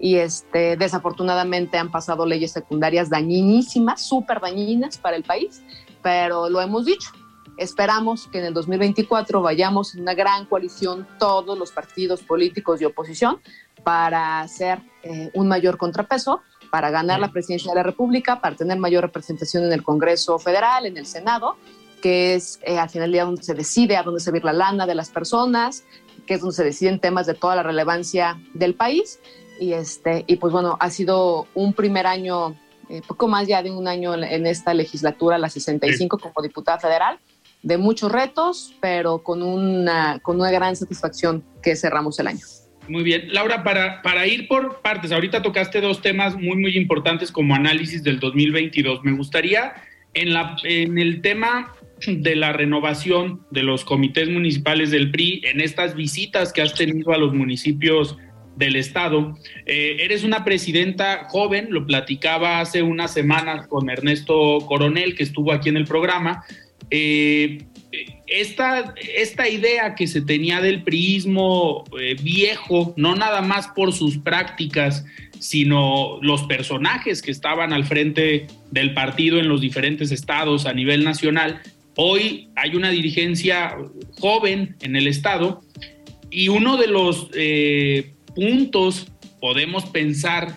y 0.00 0.16
este, 0.16 0.76
desafortunadamente 0.76 1.76
han 1.78 1.90
pasado 1.90 2.24
leyes 2.24 2.52
secundarias 2.52 3.10
dañinísimas, 3.10 4.06
súper 4.06 4.40
dañinas 4.40 4.98
para 4.98 5.16
el 5.16 5.24
país, 5.24 5.62
pero 6.02 6.48
lo 6.48 6.60
hemos 6.60 6.84
dicho, 6.84 7.10
Esperamos 7.58 8.28
que 8.28 8.38
en 8.38 8.46
el 8.46 8.54
2024 8.54 9.42
vayamos 9.42 9.94
en 9.94 10.02
una 10.02 10.14
gran 10.14 10.46
coalición 10.46 11.06
todos 11.18 11.58
los 11.58 11.72
partidos 11.72 12.22
políticos 12.22 12.78
de 12.78 12.86
oposición 12.86 13.40
para 13.82 14.40
hacer 14.40 14.80
eh, 15.02 15.30
un 15.34 15.48
mayor 15.48 15.76
contrapeso, 15.76 16.40
para 16.70 16.90
ganar 16.90 17.18
la 17.18 17.32
presidencia 17.32 17.72
de 17.72 17.76
la 17.76 17.82
República, 17.82 18.40
para 18.40 18.54
tener 18.54 18.78
mayor 18.78 19.02
representación 19.02 19.64
en 19.64 19.72
el 19.72 19.82
Congreso 19.82 20.38
Federal, 20.38 20.86
en 20.86 20.96
el 20.96 21.06
Senado, 21.06 21.56
que 22.00 22.34
es 22.34 22.60
eh, 22.62 22.78
al 22.78 22.90
final 22.90 23.06
del 23.06 23.12
día 23.12 23.24
donde 23.24 23.42
se 23.42 23.54
decide 23.54 23.96
a 23.96 24.04
dónde 24.04 24.20
se 24.20 24.30
va 24.30 24.38
la 24.42 24.52
lana 24.52 24.86
de 24.86 24.94
las 24.94 25.10
personas, 25.10 25.82
que 26.26 26.34
es 26.34 26.40
donde 26.40 26.54
se 26.54 26.62
deciden 26.62 27.00
temas 27.00 27.26
de 27.26 27.34
toda 27.34 27.56
la 27.56 27.64
relevancia 27.64 28.40
del 28.54 28.74
país. 28.74 29.18
Y, 29.58 29.72
este, 29.72 30.22
y 30.28 30.36
pues 30.36 30.52
bueno, 30.52 30.76
ha 30.78 30.90
sido 30.90 31.48
un 31.54 31.72
primer 31.72 32.06
año, 32.06 32.54
eh, 32.88 33.02
poco 33.04 33.26
más 33.26 33.48
ya 33.48 33.64
de 33.64 33.72
un 33.72 33.88
año 33.88 34.14
en, 34.14 34.46
esta 34.46 34.74
legislatura, 34.74 35.38
la 35.38 35.48
65 35.48 36.18
como 36.18 36.40
diputada 36.40 36.78
federal, 36.78 37.18
de 37.62 37.78
muchos 37.78 38.12
retos, 38.12 38.74
pero 38.80 39.22
con 39.22 39.42
una, 39.42 40.18
con 40.20 40.40
una 40.40 40.50
gran 40.50 40.76
satisfacción 40.76 41.44
que 41.62 41.76
cerramos 41.76 42.18
el 42.18 42.28
año. 42.28 42.44
Muy 42.88 43.02
bien. 43.02 43.32
Laura, 43.32 43.62
para, 43.62 44.00
para 44.02 44.26
ir 44.26 44.48
por 44.48 44.80
partes, 44.80 45.12
ahorita 45.12 45.42
tocaste 45.42 45.80
dos 45.80 46.00
temas 46.00 46.36
muy, 46.36 46.56
muy 46.56 46.76
importantes 46.76 47.30
como 47.30 47.54
análisis 47.54 48.02
del 48.02 48.18
2022. 48.18 49.04
Me 49.04 49.12
gustaría 49.12 49.74
en, 50.14 50.32
la, 50.32 50.56
en 50.64 50.98
el 50.98 51.20
tema 51.20 51.74
de 52.06 52.36
la 52.36 52.52
renovación 52.52 53.42
de 53.50 53.62
los 53.62 53.84
comités 53.84 54.28
municipales 54.28 54.90
del 54.90 55.10
PRI, 55.10 55.42
en 55.44 55.60
estas 55.60 55.94
visitas 55.94 56.52
que 56.52 56.62
has 56.62 56.74
tenido 56.74 57.12
a 57.12 57.18
los 57.18 57.34
municipios 57.34 58.16
del 58.56 58.76
Estado. 58.76 59.36
Eh, 59.66 59.98
eres 60.00 60.24
una 60.24 60.44
presidenta 60.44 61.26
joven, 61.28 61.68
lo 61.70 61.86
platicaba 61.86 62.60
hace 62.60 62.82
unas 62.82 63.12
semanas 63.12 63.66
con 63.68 63.88
Ernesto 63.90 64.58
Coronel, 64.66 65.14
que 65.14 65.22
estuvo 65.22 65.52
aquí 65.52 65.68
en 65.68 65.76
el 65.76 65.84
programa, 65.84 66.44
eh, 66.90 67.64
esta, 68.26 68.94
esta, 69.16 69.48
idea 69.48 69.94
que 69.94 70.06
se 70.06 70.20
tenía 70.20 70.60
del 70.60 70.82
priismo 70.82 71.84
eh, 71.98 72.16
viejo, 72.22 72.92
no 72.96 73.14
nada 73.14 73.40
más 73.40 73.68
por 73.68 73.92
sus 73.92 74.18
prácticas, 74.18 75.04
sino 75.38 76.18
los 76.20 76.42
personajes 76.42 77.22
que 77.22 77.30
estaban 77.30 77.72
al 77.72 77.84
frente 77.84 78.46
del 78.70 78.92
partido 78.92 79.38
en 79.38 79.48
los 79.48 79.60
diferentes 79.60 80.12
estados 80.12 80.66
a 80.66 80.74
nivel 80.74 81.04
nacional. 81.04 81.60
Hoy 81.96 82.48
hay 82.56 82.76
una 82.76 82.90
dirigencia 82.90 83.76
joven 84.20 84.76
en 84.82 84.96
el 84.96 85.06
estado 85.06 85.62
y 86.30 86.48
uno 86.48 86.76
de 86.76 86.88
los 86.88 87.28
eh, 87.34 88.12
puntos 88.34 89.10
podemos 89.40 89.86
pensar 89.86 90.56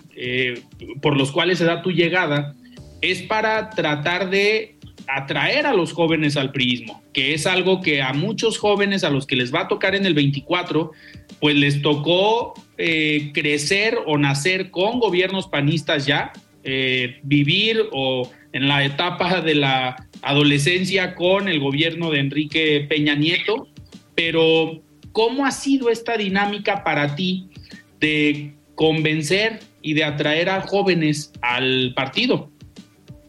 por 1.00 1.16
los 1.16 1.30
cuales 1.30 1.58
se 1.58 1.64
da 1.64 1.82
tu 1.82 1.92
llegada 1.92 2.54
es 3.02 3.22
para 3.22 3.70
tratar 3.70 4.30
de 4.30 4.76
atraer 5.08 5.66
a 5.66 5.74
los 5.74 5.92
jóvenes 5.92 6.36
al 6.36 6.52
priismo, 6.52 7.02
que 7.12 7.34
es 7.34 7.46
algo 7.46 7.80
que 7.80 8.02
a 8.02 8.12
muchos 8.12 8.58
jóvenes 8.58 9.04
a 9.04 9.10
los 9.10 9.26
que 9.26 9.36
les 9.36 9.52
va 9.54 9.62
a 9.62 9.68
tocar 9.68 9.94
en 9.94 10.06
el 10.06 10.14
24, 10.14 10.92
pues 11.40 11.56
les 11.56 11.82
tocó 11.82 12.54
eh, 12.78 13.30
crecer 13.34 13.98
o 14.06 14.18
nacer 14.18 14.70
con 14.70 15.00
gobiernos 15.00 15.48
panistas 15.48 16.06
ya, 16.06 16.32
eh, 16.64 17.18
vivir 17.22 17.88
o 17.92 18.30
en 18.52 18.68
la 18.68 18.84
etapa 18.84 19.40
de 19.40 19.56
la 19.56 20.08
adolescencia 20.22 21.14
con 21.14 21.48
el 21.48 21.58
gobierno 21.58 22.10
de 22.10 22.20
Enrique 22.20 22.86
Peña 22.88 23.14
Nieto, 23.14 23.68
pero 24.14 24.82
¿cómo 25.10 25.44
ha 25.44 25.50
sido 25.50 25.90
esta 25.90 26.16
dinámica 26.16 26.84
para 26.84 27.16
ti 27.16 27.48
de 27.98 28.52
convencer 28.76 29.60
y 29.80 29.94
de 29.94 30.04
atraer 30.04 30.48
a 30.48 30.60
jóvenes 30.60 31.32
al 31.40 31.92
partido? 31.94 32.51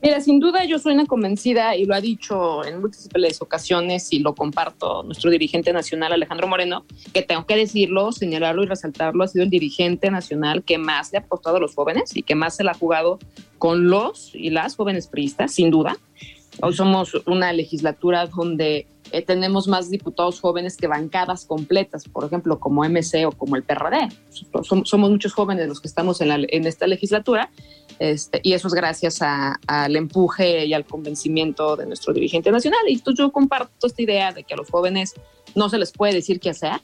Mira, 0.04 0.20
sin 0.20 0.42
duda 0.42 0.66
yo 0.66 0.80
soy 0.80 0.96
una 0.96 1.06
convencida 1.06 1.78
y 1.78 1.86
lo 1.86 1.96
ha 1.96 2.02
dicho 2.02 2.66
en 2.66 2.82
múltiples 2.82 3.42
ocasiones 3.42 4.12
y 4.12 4.20
lo 4.20 4.36
comparto 4.36 5.02
nuestro 5.04 5.32
dirigente 5.32 5.72
nacional 5.72 6.12
Alejandro 6.12 6.46
Moreno, 6.46 6.84
que 7.14 7.22
tengo 7.22 7.46
que 7.46 7.56
decirlo, 7.56 8.12
señalarlo 8.12 8.64
y 8.64 8.66
resaltarlo, 8.66 9.24
ha 9.24 9.30
sido 9.30 9.46
el 9.46 9.50
dirigente 9.50 10.12
nacional 10.12 10.62
que 10.64 10.78
más 10.78 11.14
le 11.14 11.20
ha 11.20 11.22
apostado 11.22 11.56
a 11.56 11.60
los 11.62 11.74
jóvenes 11.74 12.18
y 12.18 12.24
que 12.24 12.36
más 12.36 12.58
se 12.58 12.66
la 12.66 12.72
ha 12.72 12.74
jugado 12.74 13.18
con 13.58 13.88
los 13.88 14.36
y 14.36 14.50
las 14.50 14.76
jóvenes 14.76 15.08
priistas, 15.08 15.54
sin 15.54 15.72
duda. 15.72 15.98
Hoy 16.62 16.74
somos 16.74 17.14
una 17.26 17.52
legislatura 17.52 18.28
donde 18.28 18.88
eh, 19.12 19.22
tenemos 19.22 19.68
más 19.68 19.90
diputados 19.90 20.40
jóvenes 20.40 20.78
que 20.78 20.88
bancadas 20.88 21.46
completas, 21.46 22.08
por 22.08 22.26
ejemplo, 22.26 22.60
como 22.60 22.84
MC 22.84 23.26
o 23.26 23.32
como 23.32 23.56
el 23.56 23.64
PRD. 23.64 24.10
Somos, 24.64 24.94
muchos 24.94 25.34
jóvenes 25.34 25.68
los 25.68 25.82
que 25.82 25.88
estamos 25.88 26.22
en, 26.22 26.32
en 26.32 26.68
esta 26.68 26.88
legislatura 26.88 27.50
este, 28.00 28.40
y 28.44 28.54
eso 28.54 28.68
es 28.68 28.74
gracias 28.74 29.20
al 29.22 29.96
empuje 29.96 30.66
y 30.66 30.74
al 30.74 30.86
convencimiento 30.86 31.76
de 31.76 31.86
nuestro 31.86 32.14
dirigente 32.14 32.52
nacional. 32.52 32.82
Y 32.88 32.94
entonces 32.94 33.20
yo 33.24 33.32
comparto 33.32 33.88
esta 33.88 34.02
idea 34.02 34.32
de 34.32 34.44
que 34.44 34.54
a 34.54 34.58
los 34.58 34.70
jóvenes 34.70 35.14
no 35.56 35.70
se 35.70 35.78
les 35.78 35.92
puede 35.92 36.14
decir 36.14 36.40
qué 36.40 36.50
hacer. 36.50 36.82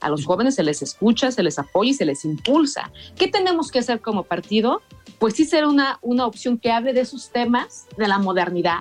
A 0.00 0.08
los 0.08 0.24
jóvenes 0.24 0.54
se 0.54 0.62
les 0.62 0.80
escucha, 0.82 1.32
se 1.32 1.42
les 1.42 1.58
apoya 1.58 1.90
y 1.90 1.94
se 1.94 2.04
les 2.04 2.24
impulsa. 2.24 2.92
¿Qué 3.16 3.28
tenemos 3.28 3.70
que 3.70 3.80
hacer 3.80 4.00
como 4.00 4.22
partido? 4.24 4.80
Pues 5.18 5.34
sí 5.34 5.44
ser 5.44 5.66
una, 5.66 5.98
una 6.02 6.26
opción 6.26 6.58
que 6.58 6.70
hable 6.70 6.92
de 6.92 7.00
esos 7.00 7.30
temas, 7.30 7.86
de 7.96 8.06
la 8.06 8.18
modernidad, 8.18 8.78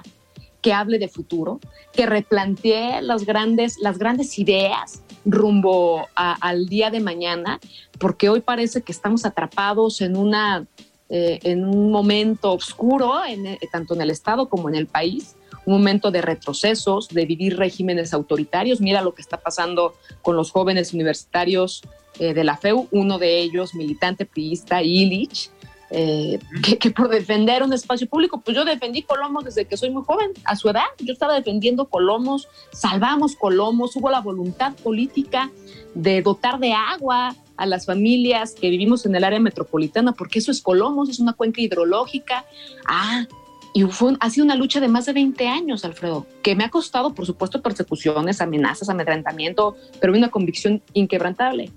que 0.67 0.73
hable 0.73 0.99
de 0.99 1.07
futuro, 1.07 1.61
que 1.93 2.05
replantee 2.05 3.01
las 3.01 3.25
grandes, 3.25 3.77
las 3.79 3.97
grandes 3.97 4.37
ideas 4.37 5.01
rumbo 5.23 6.09
al 6.13 6.67
día 6.67 6.91
de 6.91 6.99
mañana, 6.99 7.61
porque 7.97 8.27
hoy 8.27 8.41
parece 8.41 8.81
que 8.81 8.91
estamos 8.91 9.25
atrapados 9.25 10.01
en 10.01 10.17
una 10.17 10.67
eh, 11.07 11.39
en 11.43 11.63
un 11.63 11.89
momento 11.89 12.51
oscuro, 12.51 13.13
eh, 13.25 13.57
tanto 13.71 13.93
en 13.93 14.01
el 14.01 14.09
Estado 14.09 14.49
como 14.49 14.67
en 14.67 14.75
el 14.75 14.87
país, 14.87 15.37
un 15.65 15.75
momento 15.75 16.11
de 16.11 16.21
retrocesos, 16.21 17.07
de 17.07 17.25
vivir 17.25 17.55
regímenes 17.55 18.13
autoritarios. 18.13 18.81
Mira 18.81 19.01
lo 19.01 19.15
que 19.15 19.21
está 19.21 19.37
pasando 19.37 19.95
con 20.21 20.35
los 20.35 20.51
jóvenes 20.51 20.93
universitarios 20.93 21.81
eh, 22.19 22.33
de 22.33 22.43
la 22.43 22.57
FEU, 22.57 22.89
uno 22.91 23.19
de 23.19 23.39
ellos, 23.39 23.73
militante 23.73 24.25
priista, 24.25 24.83
Illich, 24.83 25.49
que, 25.89 26.77
que, 26.77 26.91
por 26.91 27.09
defender 27.09 27.63
un 27.63 27.71
espacio 27.71 28.07
público, 28.07 28.41
pues 28.41 28.55
yo 28.55 28.65
defendí 28.65 29.03
Colomos 29.03 29.45
desde 29.45 29.65
que 29.65 29.77
soy 29.77 29.89
muy 29.89 30.03
joven, 30.03 30.31
a 30.43 30.55
su 30.55 30.69
edad, 30.69 30.83
yo 30.99 31.13
estaba 31.13 31.33
defendiendo 31.33 31.85
Colomos, 31.85 32.47
salvamos 32.73 33.35
Colomos, 33.35 33.95
hubo 33.95 34.09
la 34.09 34.19
voluntad 34.19 34.73
política 34.75 35.49
de 35.93 36.21
dotar 36.21 36.59
de 36.59 36.73
agua 36.73 37.35
a 37.55 37.65
las 37.65 37.85
familias 37.85 38.53
que 38.53 38.69
vivimos 38.69 39.05
en 39.05 39.15
el 39.15 39.23
área 39.23 39.39
metropolitana, 39.39 40.11
porque 40.11 40.39
eso 40.39 40.51
es 40.51 40.61
Colomos, 40.61 41.09
es 41.09 41.19
una 41.19 41.33
cuenca 41.33 41.61
hidrológica. 41.61 42.45
Ah, 42.87 43.25
y 43.73 43.83
fue, 43.83 44.15
ha 44.19 44.29
sido 44.29 44.45
una 44.45 44.55
lucha 44.55 44.79
de 44.79 44.87
más 44.87 45.05
de 45.05 45.13
20 45.13 45.47
años, 45.47 45.85
Alfredo, 45.85 46.25
que 46.41 46.55
me 46.55 46.63
ha 46.63 46.69
costado, 46.69 47.13
por 47.13 47.25
supuesto, 47.25 47.61
persecuciones, 47.61 48.41
amenazas, 48.41 48.89
amedrentamiento, 48.89 49.75
pero 49.99 50.13
una 50.13 50.29
convicción 50.29 50.81
inquebrantable. 50.93 51.71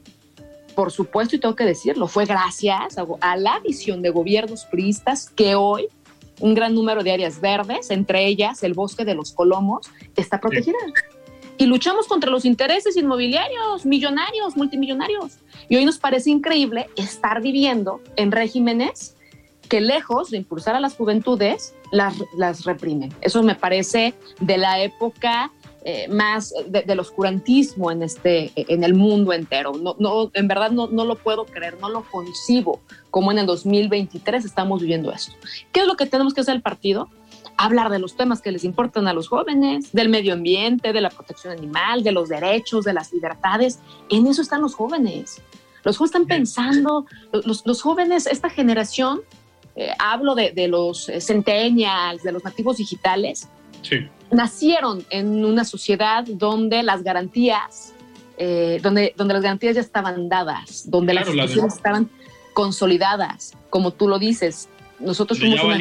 Por 0.80 0.92
supuesto, 0.92 1.36
y 1.36 1.38
tengo 1.38 1.54
que 1.54 1.66
decirlo, 1.66 2.08
fue 2.08 2.24
gracias 2.24 2.96
a, 3.20 3.36
la 3.36 3.58
visión 3.58 4.00
de 4.00 4.08
gobiernos 4.08 4.64
priistas 4.64 5.28
que 5.28 5.54
hoy 5.54 5.88
un 6.40 6.54
gran 6.54 6.74
número 6.74 7.02
de 7.02 7.12
áreas 7.12 7.38
verdes, 7.38 7.90
entre 7.90 8.24
ellas 8.26 8.62
el 8.62 8.72
bosque 8.72 9.04
de 9.04 9.14
los 9.14 9.32
Colomos, 9.32 9.90
está 10.16 10.40
protegida 10.40 10.78
y 11.58 11.66
luchamos 11.66 12.06
contra 12.06 12.30
los 12.30 12.46
intereses 12.46 12.96
inmobiliarios, 12.96 13.84
millonarios, 13.84 14.56
multimillonarios. 14.56 15.40
Y 15.68 15.76
hoy 15.76 15.84
nos 15.84 15.98
parece 15.98 16.30
increíble 16.30 16.88
estar 16.96 17.42
viviendo 17.42 18.00
en 18.16 18.32
regímenes 18.32 19.16
que 19.68 19.82
lejos 19.82 20.30
de 20.30 20.38
impulsar 20.38 20.76
a 20.76 20.80
las 20.80 20.96
juventudes, 20.96 21.74
las, 21.92 22.14
las 22.38 22.64
reprimen. 22.64 23.12
Eso 23.20 23.42
me 23.42 23.54
parece 23.54 24.14
de 24.40 24.56
la 24.56 24.80
época 24.82 25.52
eh, 25.82 26.08
más 26.08 26.52
del 26.66 27.00
oscurantismo 27.00 27.90
en, 27.90 28.02
este, 28.02 28.52
en 28.54 28.84
el 28.84 28.94
mundo 28.94 29.32
entero. 29.32 29.72
No, 29.72 29.96
no, 29.98 30.30
en 30.34 30.46
verdad 30.46 30.70
no, 30.70 30.88
no 30.88 31.04
lo 31.04 31.16
puedo 31.16 31.46
creer, 31.46 31.78
no 31.80 31.88
lo 31.88 32.02
concibo 32.02 32.80
como 33.10 33.32
en 33.32 33.38
el 33.38 33.46
2023 33.46 34.44
estamos 34.44 34.82
viviendo 34.82 35.10
esto. 35.10 35.32
¿Qué 35.72 35.80
es 35.80 35.86
lo 35.86 35.96
que 35.96 36.06
tenemos 36.06 36.34
que 36.34 36.42
hacer 36.42 36.54
el 36.56 36.62
partido? 36.62 37.08
hablar 37.56 37.90
de 37.90 37.98
los 37.98 38.16
temas 38.16 38.40
que 38.40 38.52
les 38.52 38.64
importan 38.64 39.06
a 39.06 39.12
los 39.12 39.28
jóvenes, 39.28 39.92
del 39.92 40.08
medio 40.08 40.32
ambiente, 40.32 40.94
de 40.94 41.00
la 41.02 41.10
protección 41.10 41.52
animal, 41.52 42.02
de 42.02 42.10
los 42.10 42.30
derechos, 42.30 42.86
de 42.86 42.94
las 42.94 43.12
libertades. 43.12 43.80
En 44.08 44.26
eso 44.26 44.40
están 44.40 44.62
los 44.62 44.74
jóvenes. 44.74 45.42
Los 45.84 45.98
jóvenes 45.98 46.14
están 46.14 46.26
pensando, 46.26 47.04
los, 47.44 47.66
los 47.66 47.82
jóvenes, 47.82 48.26
esta 48.26 48.48
generación, 48.48 49.20
eh, 49.76 49.90
hablo 49.98 50.34
de, 50.34 50.52
de 50.52 50.68
los 50.68 51.10
centennials, 51.20 52.22
de 52.22 52.32
los 52.32 52.44
nativos 52.44 52.78
digitales, 52.78 53.46
sí. 53.82 54.08
Nacieron 54.30 55.04
en 55.10 55.44
una 55.44 55.64
sociedad 55.64 56.24
donde 56.24 56.82
las 56.82 57.02
garantías, 57.02 57.94
eh, 58.38 58.78
donde, 58.82 59.14
donde 59.16 59.34
las 59.34 59.42
garantías 59.42 59.74
ya 59.74 59.80
estaban 59.80 60.28
dadas, 60.28 60.90
donde 60.90 61.14
las 61.14 61.28
instituciones 61.28 61.74
estaban 61.74 62.10
consolidadas, 62.52 63.56
como 63.70 63.92
tú 63.92 64.08
lo 64.08 64.18
dices. 64.18 64.68
Nosotros 64.98 65.38
fuimos 65.38 65.62
una 65.62 65.76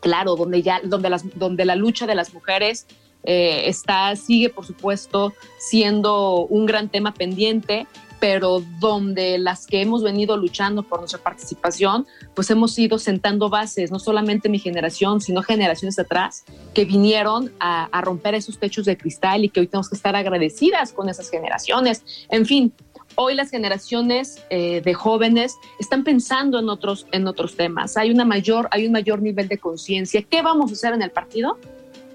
claro, 0.00 0.36
donde 0.36 0.62
ya, 0.62 0.80
donde 0.84 1.08
las, 1.08 1.24
donde 1.38 1.64
la 1.64 1.76
lucha 1.76 2.06
de 2.06 2.14
las 2.14 2.34
mujeres 2.34 2.86
eh, 3.24 3.68
está, 3.68 4.14
sigue 4.16 4.50
por 4.50 4.66
supuesto 4.66 5.32
siendo 5.58 6.44
un 6.44 6.66
gran 6.66 6.90
tema 6.90 7.14
pendiente, 7.14 7.86
pero 8.20 8.62
donde 8.80 9.38
las 9.38 9.66
que 9.66 9.82
hemos 9.82 10.02
venido 10.02 10.36
luchando 10.36 10.82
por 10.82 11.00
nuestra 11.00 11.20
participación, 11.20 12.06
pues 12.34 12.50
hemos 12.50 12.78
ido 12.78 12.98
sentando 12.98 13.48
bases, 13.50 13.90
no 13.90 13.98
solamente 13.98 14.48
mi 14.48 14.58
generación, 14.58 15.20
sino 15.20 15.42
generaciones 15.42 15.98
atrás, 15.98 16.44
que 16.72 16.84
vinieron 16.84 17.52
a, 17.60 17.84
a 17.86 18.00
romper 18.00 18.34
esos 18.34 18.58
techos 18.58 18.86
de 18.86 18.96
cristal 18.96 19.44
y 19.44 19.48
que 19.48 19.60
hoy 19.60 19.66
tenemos 19.66 19.88
que 19.88 19.96
estar 19.96 20.16
agradecidas 20.16 20.92
con 20.92 21.08
esas 21.08 21.30
generaciones. 21.30 22.04
En 22.30 22.46
fin, 22.46 22.72
hoy 23.16 23.34
las 23.34 23.50
generaciones 23.50 24.44
eh, 24.50 24.80
de 24.80 24.94
jóvenes 24.94 25.56
están 25.78 26.04
pensando 26.04 26.58
en 26.58 26.68
otros, 26.68 27.06
en 27.12 27.26
otros 27.26 27.56
temas. 27.56 27.96
Hay, 27.96 28.10
una 28.10 28.24
mayor, 28.24 28.68
hay 28.70 28.86
un 28.86 28.92
mayor 28.92 29.22
nivel 29.22 29.48
de 29.48 29.58
conciencia. 29.58 30.22
¿Qué 30.22 30.42
vamos 30.42 30.70
a 30.70 30.74
hacer 30.74 30.94
en 30.94 31.02
el 31.02 31.10
partido? 31.10 31.58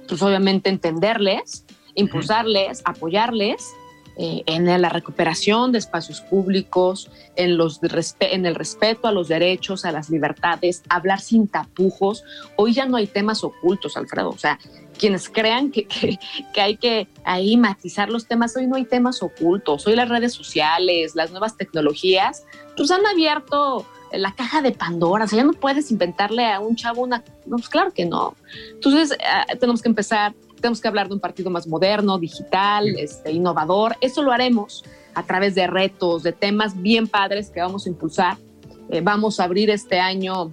Pues 0.08 0.22
obviamente 0.22 0.70
entenderles, 0.70 1.66
impulsarles, 1.96 2.82
apoyarles 2.86 3.74
eh, 4.22 4.44
en 4.48 4.66
la 4.66 4.90
recuperación 4.90 5.72
de 5.72 5.78
espacios 5.78 6.20
públicos, 6.20 7.10
en, 7.38 7.56
los 7.56 7.80
en 8.20 8.46
el 8.46 8.54
respeto 8.54 9.08
a 9.08 9.14
los 9.14 9.30
derechos, 9.30 9.86
a 9.86 9.94
las 9.94 10.10
libertades, 10.10 10.84
hablar 10.90 11.22
sin 11.22 11.48
tapujos. 11.48 12.26
Hoy 12.58 12.74
ya 12.74 12.86
no 12.86 12.98
hay 12.98 13.08
temas 13.08 13.46
ocultos, 13.46 13.96
Alfredo. 13.96 14.32
O 14.32 14.38
sea, 14.38 14.60
quienes 14.98 15.30
crean 15.30 15.72
que, 15.72 15.88
que, 15.88 16.20
hay 16.60 16.76
que 16.76 17.08
ahí 17.24 17.56
matizar 17.56 18.10
los 18.10 18.28
temas, 18.28 18.58
hoy 18.58 18.68
no 18.68 18.76
hay 18.76 18.84
temas 18.84 19.24
ocultos. 19.24 19.88
Hoy 19.88 19.96
las 19.96 20.10
redes 20.10 20.34
sociales, 20.34 21.16
las 21.16 21.32
nuevas 21.32 21.56
tecnologías, 21.56 22.44
pues 22.76 22.92
han 22.92 23.06
abierto 23.06 23.86
la 24.12 24.34
caja 24.34 24.62
de 24.62 24.72
Pandora, 24.72 25.26
o 25.26 25.28
sea, 25.30 25.38
ya 25.38 25.46
no 25.46 25.54
puedes 25.54 25.92
inventarle 25.92 26.52
a 26.52 26.60
un 26.60 26.76
chavo 26.76 27.04
una... 27.04 27.24
No, 27.46 27.56
pues 27.56 27.70
claro 27.70 27.94
que 27.94 28.06
no. 28.06 28.36
Entonces, 28.74 29.12
eh, 29.12 29.58
tenemos 29.60 29.82
que 29.82 29.88
empezar 29.88 30.34
tenemos 30.60 30.82
que 30.82 30.88
hablar 30.88 31.08
de 31.08 31.16
un 31.16 31.20
partido 31.20 31.50
más 31.50 31.68
moderno, 31.68 32.18
digital, 32.18 32.88
este, 32.98 33.32
innovador. 33.32 33.96
Eso 34.02 34.22
lo 34.22 34.32
haremos 34.32 34.84
a 35.14 35.24
través 35.24 35.56
de 35.56 35.68
retos, 35.68 36.24
de 36.24 36.32
temas 36.32 36.82
bien 36.82 37.08
padres 37.08 37.50
que 37.50 37.62
vamos 37.62 37.86
a 37.86 37.90
impulsar. 37.90 38.38
Eh, 38.90 39.02
vamos 39.02 39.40
a 39.40 39.44
abrir 39.44 39.70
este 39.70 40.00
año 40.00 40.52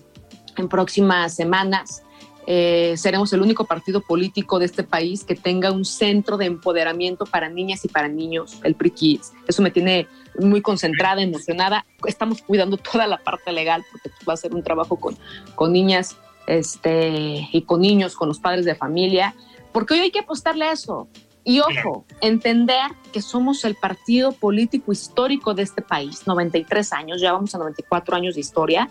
en 0.57 0.69
próximas 0.69 1.35
semanas. 1.35 2.03
Eh, 2.49 2.95
seremos 2.97 3.33
el 3.33 3.43
único 3.43 3.65
partido 3.65 4.01
político 4.01 4.61
de 4.61 4.67
este 4.67 4.85
país 4.85 5.25
que 5.25 5.35
tenga 5.35 5.73
un 5.73 5.85
centro 5.85 6.37
de 6.37 6.47
empoderamiento 6.47 7.27
para 7.27 7.49
niñas 7.49 7.85
y 7.85 7.89
para 7.89 8.09
niños, 8.09 8.61
el 8.63 8.77
PRI 8.77 8.91
Kids. 8.91 9.33
Eso 9.49 9.63
me 9.63 9.73
tiene 9.73 10.07
muy 10.39 10.63
concentrada, 10.63 11.23
emocionada. 11.23 11.87
Estamos 12.07 12.43
cuidando 12.43 12.77
toda 12.77 13.07
la 13.09 13.19
parte 13.19 13.53
legal 13.53 13.85
porque 13.91 14.11
va 14.29 14.35
a 14.35 14.37
ser 14.37 14.55
un 14.55 14.63
trabajo 14.63 14.97
con, 14.97 15.17
con 15.57 15.73
niñas 15.73 16.17
este, 16.47 17.49
y 17.53 17.63
con 17.63 17.81
niños, 17.81 18.15
con 18.15 18.29
los 18.29 18.39
padres 18.39 18.65
de 18.65 18.77
familia. 18.77 19.35
Porque 19.77 19.93
hoy 19.93 20.01
hay 20.01 20.11
que 20.11 20.21
apostarle 20.21 20.65
a 20.65 20.73
eso. 20.73 21.07
Y 21.45 21.61
ojo, 21.61 22.07
entender 22.23 22.93
que 23.13 23.21
somos 23.21 23.63
el 23.67 23.75
partido 23.75 24.33
político 24.33 24.91
histórico 24.91 25.53
de 25.53 25.65
este 25.65 25.83
país, 25.83 26.27
93 26.27 26.95
años, 26.95 27.21
ya 27.21 27.35
vamos 27.35 27.55
a 27.55 27.59
94 27.59 28.17
años 28.17 28.37
de 28.37 28.41
historia, 28.41 28.89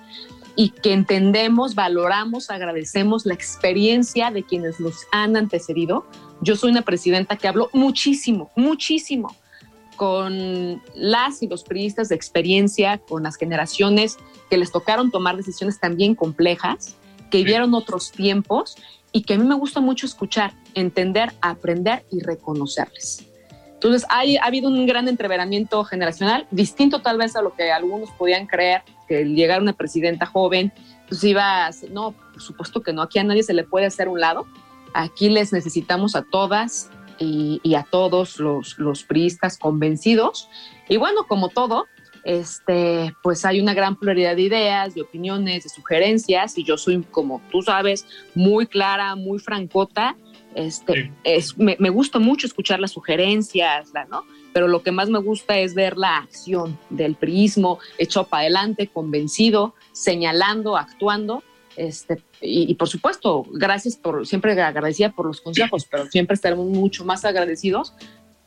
y 0.56 0.70
que 0.70 0.94
entendemos, 0.94 1.74
valoramos, 1.74 2.52
agradecemos 2.52 3.26
la 3.26 3.34
experiencia 3.34 4.30
de 4.30 4.44
quienes 4.44 4.80
nos 4.80 5.08
han 5.12 5.36
antecedido. 5.36 6.06
Yo 6.42 6.56
soy 6.56 6.70
una 6.70 6.84
presidenta 6.84 7.36
que 7.36 7.48
hablo 7.48 7.72
muchísimo, 7.74 8.52
muchísimo 8.56 9.36
con 9.96 10.84
las 10.94 11.42
y 11.42 11.48
los 11.48 11.64
periodistas 11.64 12.10
de 12.10 12.16
experiencia, 12.16 13.00
con 13.00 13.24
las 13.24 13.38
generaciones 13.38 14.18
que 14.52 14.58
les 14.58 14.72
tocaron 14.72 15.10
tomar 15.10 15.36
decisiones 15.36 15.80
también 15.80 16.14
complejas, 16.14 16.96
que 17.32 17.40
vivieron 17.40 17.74
otros 17.74 18.12
tiempos 18.12 18.78
y 19.16 19.22
que 19.22 19.36
a 19.36 19.38
mí 19.38 19.46
me 19.46 19.56
gusta 19.56 19.80
mucho 19.80 20.06
escuchar, 20.06 20.52
entender, 20.74 21.32
aprender 21.40 22.06
y 22.12 22.20
reconocerles. 22.20 23.26
Entonces, 23.76 24.06
hay, 24.10 24.36
ha 24.36 24.44
habido 24.44 24.68
un 24.68 24.86
gran 24.86 25.08
entreveramiento 25.08 25.86
generacional, 25.86 26.46
distinto 26.52 27.02
tal 27.02 27.18
vez 27.18 27.34
a 27.38 27.42
lo 27.42 27.56
que 27.56 27.72
algunos 27.72 28.12
podían 28.12 28.46
creer, 28.46 28.82
que 29.08 29.24
llegar 29.24 29.62
una 29.62 29.72
presidenta 29.72 30.26
joven, 30.26 30.74
pues 31.08 31.24
iba 31.24 31.66
a, 31.66 31.72
no, 31.92 32.12
por 32.12 32.42
supuesto 32.42 32.84
que 32.84 32.92
no, 32.92 33.04
aquí 33.04 33.18
a 33.18 33.24
nadie 33.24 33.44
se 33.44 33.54
le 33.54 33.64
puede 33.64 33.86
hacer 33.86 34.10
un 34.10 34.20
lado, 34.20 34.48
aquí 34.94 35.30
les 35.30 35.54
necesitamos 35.54 36.18
a 36.18 36.24
todas 36.24 36.90
y, 37.18 37.62
y 37.64 37.76
a 37.76 37.84
todos 37.90 38.38
los, 38.38 38.78
los 38.78 39.06
priistas 39.06 39.58
convencidos, 39.58 40.50
y 40.90 40.98
bueno, 40.98 41.26
como 41.26 41.48
todo, 41.48 41.86
este, 42.26 43.16
pues 43.22 43.46
hay 43.46 43.62
una 43.62 43.76
gran 43.76 43.96
pluralidad 43.96 44.36
de 44.36 44.42
ideas, 44.42 44.96
de 44.96 45.04
opiniones, 45.04 45.64
de 45.64 45.70
sugerencias, 45.70 46.58
y 46.58 46.64
yo 46.64 46.76
soy, 46.76 47.04
como 47.12 47.40
tú 47.52 47.62
sabes, 47.62 48.06
muy 48.34 48.66
clara, 48.66 49.16
muy 49.16 49.38
francota. 49.38 50.18
Este, 50.56 51.12
es, 51.24 51.56
me, 51.58 51.76
gusta 51.90 52.18
mucho 52.18 52.48
escuchar 52.48 52.80
las 52.80 52.92
sugerencias, 52.92 53.92
¿no? 54.10 54.24
Pero 54.54 54.68
lo 54.68 54.82
que 54.82 54.92
más 54.92 55.10
me 55.10 55.20
gusta 55.20 55.60
es 55.60 55.76
ver 55.76 55.98
la 55.98 56.18
acción 56.18 56.80
del 56.90 57.14
prismo 57.14 57.78
hecho 58.00 58.24
para 58.24 58.42
adelante, 58.42 58.88
convencido, 58.88 59.76
señalando, 59.92 60.78
actuando. 60.78 61.44
Este, 61.76 62.24
y, 62.42 62.72
y, 62.72 62.74
por 62.74 62.88
supuesto, 62.88 63.46
gracias 63.52 63.98
por, 63.98 64.26
siempre 64.26 64.60
agradecida 64.60 65.12
por 65.12 65.28
los 65.28 65.42
consejos, 65.42 65.86
pero 65.86 66.08
siempre 66.08 66.34
estaremos 66.34 66.66
mucho 66.66 67.06
más 67.06 67.24
agradecidos 67.24 67.94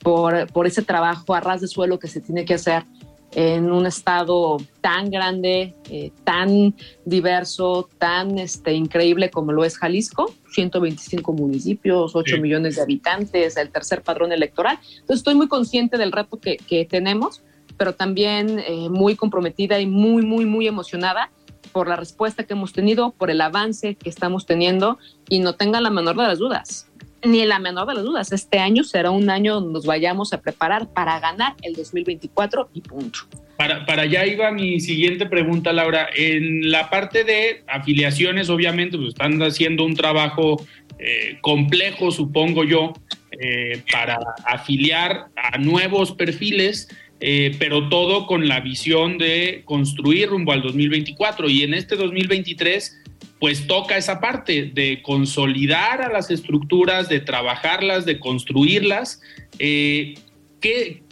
por, 0.00 0.50
por 0.52 0.66
ese 0.66 0.82
trabajo 0.82 1.34
a 1.34 1.40
ras 1.40 1.60
de 1.60 1.68
suelo 1.68 1.98
que 1.98 2.08
se 2.08 2.20
tiene 2.20 2.44
que 2.44 2.54
hacer 2.54 2.84
en 3.32 3.70
un 3.70 3.86
estado 3.86 4.56
tan 4.80 5.10
grande, 5.10 5.74
eh, 5.90 6.12
tan 6.24 6.74
diverso, 7.04 7.88
tan 7.98 8.38
este, 8.38 8.72
increíble 8.72 9.30
como 9.30 9.52
lo 9.52 9.64
es 9.64 9.76
Jalisco, 9.76 10.34
125 10.52 11.32
municipios, 11.32 12.16
8 12.16 12.38
millones 12.38 12.76
de 12.76 12.82
habitantes, 12.82 13.56
el 13.56 13.70
tercer 13.70 14.02
padrón 14.02 14.32
electoral. 14.32 14.78
Entonces 14.82 15.18
estoy 15.18 15.34
muy 15.34 15.48
consciente 15.48 15.98
del 15.98 16.12
reto 16.12 16.38
que, 16.38 16.56
que 16.56 16.84
tenemos, 16.86 17.42
pero 17.76 17.94
también 17.94 18.58
eh, 18.58 18.88
muy 18.88 19.14
comprometida 19.14 19.78
y 19.78 19.86
muy, 19.86 20.24
muy, 20.24 20.46
muy 20.46 20.66
emocionada 20.66 21.30
por 21.72 21.86
la 21.86 21.96
respuesta 21.96 22.44
que 22.44 22.54
hemos 22.54 22.72
tenido, 22.72 23.10
por 23.10 23.30
el 23.30 23.40
avance 23.40 23.94
que 23.94 24.08
estamos 24.08 24.46
teniendo 24.46 24.98
y 25.28 25.40
no 25.40 25.54
tengan 25.54 25.82
la 25.82 25.90
menor 25.90 26.16
de 26.16 26.22
las 26.22 26.38
dudas 26.38 26.87
ni 27.24 27.44
la 27.46 27.58
menor 27.58 27.86
de 27.88 27.94
las 27.94 28.04
dudas, 28.04 28.32
este 28.32 28.58
año 28.58 28.84
será 28.84 29.10
un 29.10 29.30
año 29.30 29.54
donde 29.54 29.72
nos 29.72 29.86
vayamos 29.86 30.32
a 30.32 30.40
preparar 30.40 30.88
para 30.92 31.18
ganar 31.20 31.54
el 31.62 31.74
2024 31.74 32.70
y 32.74 32.80
punto. 32.80 33.20
Para, 33.56 33.84
para 33.86 34.02
allá 34.02 34.24
iba 34.24 34.52
mi 34.52 34.78
siguiente 34.78 35.26
pregunta, 35.26 35.72
Laura. 35.72 36.08
En 36.14 36.70
la 36.70 36.90
parte 36.90 37.24
de 37.24 37.64
afiliaciones, 37.66 38.50
obviamente, 38.50 38.96
pues 38.96 39.08
están 39.08 39.42
haciendo 39.42 39.84
un 39.84 39.96
trabajo 39.96 40.64
eh, 40.98 41.38
complejo, 41.40 42.10
supongo 42.10 42.64
yo, 42.64 42.92
eh, 43.40 43.82
para 43.92 44.18
afiliar 44.46 45.26
a 45.36 45.58
nuevos 45.58 46.12
perfiles, 46.12 46.88
eh, 47.20 47.54
pero 47.58 47.88
todo 47.88 48.26
con 48.26 48.46
la 48.48 48.60
visión 48.60 49.18
de 49.18 49.62
construir 49.64 50.28
rumbo 50.28 50.52
al 50.52 50.62
2024. 50.62 51.48
Y 51.48 51.62
en 51.62 51.74
este 51.74 51.96
2023 51.96 52.96
pues 53.40 53.66
toca 53.66 53.96
esa 53.96 54.20
parte 54.20 54.70
de 54.74 55.00
consolidar 55.02 56.02
a 56.02 56.12
las 56.12 56.30
estructuras, 56.30 57.08
de 57.08 57.20
trabajarlas, 57.20 58.04
de 58.04 58.18
construirlas. 58.18 59.20
Eh, 59.58 60.14
¿qué, 60.60 61.02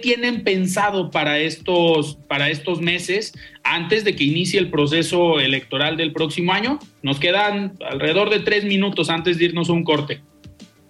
tienen 0.00 0.44
pensado 0.44 1.10
para 1.10 1.40
estos, 1.40 2.16
para 2.28 2.50
estos 2.50 2.80
meses 2.80 3.32
antes 3.64 4.04
de 4.04 4.14
que 4.14 4.24
inicie 4.24 4.60
el 4.60 4.70
proceso 4.70 5.40
electoral 5.40 5.96
del 5.96 6.12
próximo 6.12 6.52
año? 6.52 6.78
Nos 7.02 7.18
quedan 7.18 7.72
alrededor 7.84 8.30
de 8.30 8.40
tres 8.40 8.64
minutos 8.64 9.10
antes 9.10 9.38
de 9.38 9.46
irnos 9.46 9.68
a 9.68 9.72
un 9.72 9.82
corte. 9.82 10.20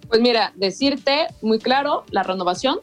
Pues 0.07 0.21
mira, 0.21 0.51
decirte 0.55 1.27
muy 1.41 1.59
claro, 1.59 2.03
la 2.11 2.23
renovación, 2.23 2.79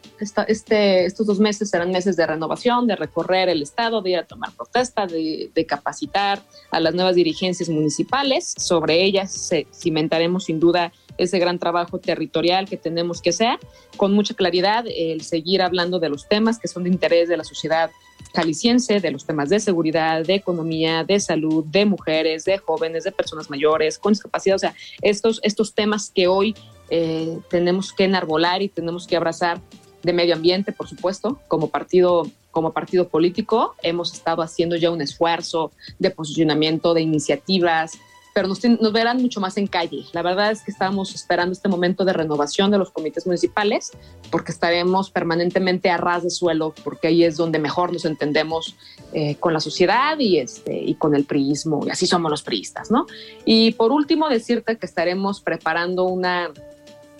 este, 0.49 1.05
estos 1.05 1.27
dos 1.27 1.39
meses 1.39 1.71
serán 1.71 1.91
meses 1.91 2.17
de 2.17 2.27
renovación, 2.27 2.87
de 2.87 2.97
recorrer 2.97 3.49
el 3.49 3.63
Estado, 3.63 4.01
de 4.01 4.11
ir 4.11 4.19
a 4.19 4.27
tomar 4.27 4.53
protesta, 4.53 5.07
de, 5.07 5.51
capacitar 5.69 6.43
a 6.71 6.81
las 6.81 6.95
nuevas 6.95 7.15
dirigencias 7.15 7.69
municipales. 7.69 8.55
Sobre 8.57 9.05
ellas 9.05 9.51
cimentaremos 9.73 10.45
sin 10.45 10.59
duda 10.59 10.93
ese 11.19 11.39
gran 11.39 11.59
trabajo 11.59 11.99
territorial 11.99 12.69
que 12.69 12.79
tenemos 12.79 13.21
que 13.21 13.31
hacer, 13.31 13.59
con 13.97 14.13
mucha 14.13 14.35
claridad, 14.35 14.85
el 14.89 15.21
seguir 15.21 15.61
hablando 15.61 15.99
de 15.99 16.09
los 16.09 16.27
temas 16.27 16.59
que 16.59 16.67
son 16.67 16.85
de 16.85 16.91
interés 16.91 17.29
de 17.29 17.37
la 17.37 17.45
sociedad 17.45 17.91
caliciense, 18.33 19.01
de 19.01 19.11
los 19.11 19.27
temas 19.27 19.49
de 19.49 19.61
seguridad, 19.61 20.25
de 20.25 20.35
economía, 20.35 21.05
de 21.05 21.21
salud, 21.21 21.65
de 21.67 21.85
mujeres, 21.85 22.45
de 22.45 22.59
jóvenes, 22.59 23.05
de 23.05 23.13
personas 23.13 23.51
mayores, 23.51 23.99
con 23.99 24.13
discapacidad, 24.13 24.57
o 24.57 24.59
sea, 24.59 24.75
estos, 25.03 25.41
estos 25.43 25.75
temas 25.75 26.11
que 26.15 26.27
hoy 26.27 26.55
eh, 26.91 27.39
tenemos 27.49 27.93
que 27.93 28.05
enarbolar 28.05 28.63
y 28.63 28.69
tenemos 28.69 29.07
que 29.07 29.17
abrazar 29.17 29.61
de 30.03 30.13
medio 30.13 30.35
ambiente, 30.35 30.73
por 30.73 30.89
supuesto, 30.89 31.41
como 31.49 31.69
partido, 31.69 32.27
como 32.51 32.73
partido 32.73 33.09
político. 33.09 33.75
Hemos 33.83 34.13
estado 34.13 34.43
haciendo 34.43 34.77
ya 34.77 34.91
un 34.91 35.01
esfuerzo 35.01 35.73
de 35.99 36.11
posicionamiento, 36.11 36.95
de 36.95 37.03
iniciativas, 37.03 37.93
pero 38.33 38.49
nos, 38.49 38.63
nos, 38.65 38.93
verán 38.93 39.21
mucho 39.21 39.41
más 39.41 39.57
en 39.57 39.67
calle. 39.67 40.05
La 40.13 40.23
verdad 40.23 40.53
es 40.53 40.63
que 40.63 40.71
estamos 40.71 41.15
esperando 41.15 41.53
este 41.53 41.69
momento 41.69 42.05
de 42.05 42.13
renovación 42.13 42.71
de 42.71 42.79
los 42.79 42.91
comités 42.91 43.27
municipales, 43.27 43.91
porque 44.31 44.53
estaremos 44.53 45.11
permanentemente 45.11 45.91
a 45.91 45.97
ras 45.97 46.23
de 46.23 46.31
suelo, 46.31 46.73
porque 46.85 47.09
ahí 47.09 47.25
es 47.25 47.37
donde 47.37 47.59
mejor 47.59 47.93
nos 47.93 48.05
entendemos 48.05 48.77
eh, 49.13 49.35
con 49.37 49.53
la 49.53 49.61
sociedad 49.61 50.19
y, 50.19 50.39
este, 50.39 50.79
y 50.79 50.95
con 50.95 51.17
el 51.17 51.25
priismo, 51.25 51.85
y 51.87 51.91
así 51.91 52.07
somos 52.07 52.31
los 52.31 52.43
priistas, 52.43 52.91
¿no? 52.91 53.07
Y 53.45 53.73
por 53.73 53.91
último, 53.91 54.29
decirte 54.29 54.79
que 54.79 54.87
estaremos 54.87 55.41
preparando 55.41 56.05
una 56.05 56.51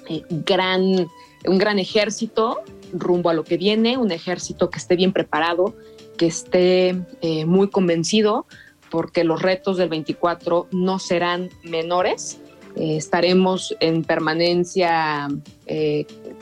eh, 0.09 0.23
un 0.31 1.59
gran 1.59 1.79
ejército 1.79 2.59
rumbo 2.93 3.31
a 3.31 3.35
lo 3.35 3.45
que 3.45 3.57
viene, 3.57 3.97
un 3.97 4.11
ejército 4.11 4.71
que 4.71 4.79
esté 4.79 4.97
bien 4.97 5.13
preparado, 5.13 5.75
que 6.17 6.27
esté 6.27 6.97
eh, 7.21 7.45
muy 7.47 7.69
convencido, 7.69 8.47
porque 8.91 9.25
los 9.25 9.41
retos 9.41 9.77
del 9.77 9.89
24 9.89 10.69
no 10.73 10.99
serán 10.99 11.51
menores. 11.63 12.41
Eh, 12.77 12.97
estaremos 12.97 13.77
en 13.81 14.05
permanencia 14.05 15.29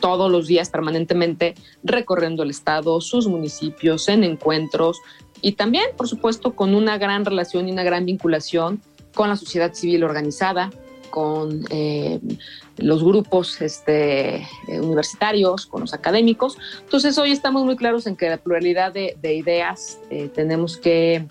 todos 0.00 0.30
los 0.30 0.46
días, 0.46 0.70
permanentemente, 0.70 1.54
recorriendo 1.82 2.42
el 2.42 2.50
Estado, 2.50 3.00
sus 3.00 3.26
municipios, 3.28 4.08
en 4.08 4.24
encuentros 4.24 5.00
y 5.40 5.52
también, 5.52 5.86
por 5.96 6.08
supuesto, 6.08 6.54
con 6.54 6.74
una 6.74 6.98
gran 6.98 7.24
relación 7.24 7.68
y 7.68 7.72
una 7.72 7.82
gran 7.82 8.04
vinculación 8.04 8.80
con 9.14 9.28
la 9.28 9.36
sociedad 9.36 9.72
civil 9.74 10.04
organizada, 10.04 10.70
con 11.10 11.64
eh, 11.70 12.20
los 12.76 13.02
grupos 13.02 13.60
este, 13.60 14.36
eh, 14.36 14.80
universitarios, 14.80 15.66
con 15.66 15.82
los 15.82 15.94
académicos. 15.94 16.58
Entonces 16.80 17.18
hoy 17.18 17.32
estamos 17.32 17.64
muy 17.64 17.76
claros 17.76 18.06
en 18.06 18.16
que 18.16 18.28
la 18.28 18.36
pluralidad 18.36 18.92
de, 18.92 19.16
ideas 19.22 19.98
eh, 20.10 20.28
tenemos 20.34 20.76
que 20.76 21.26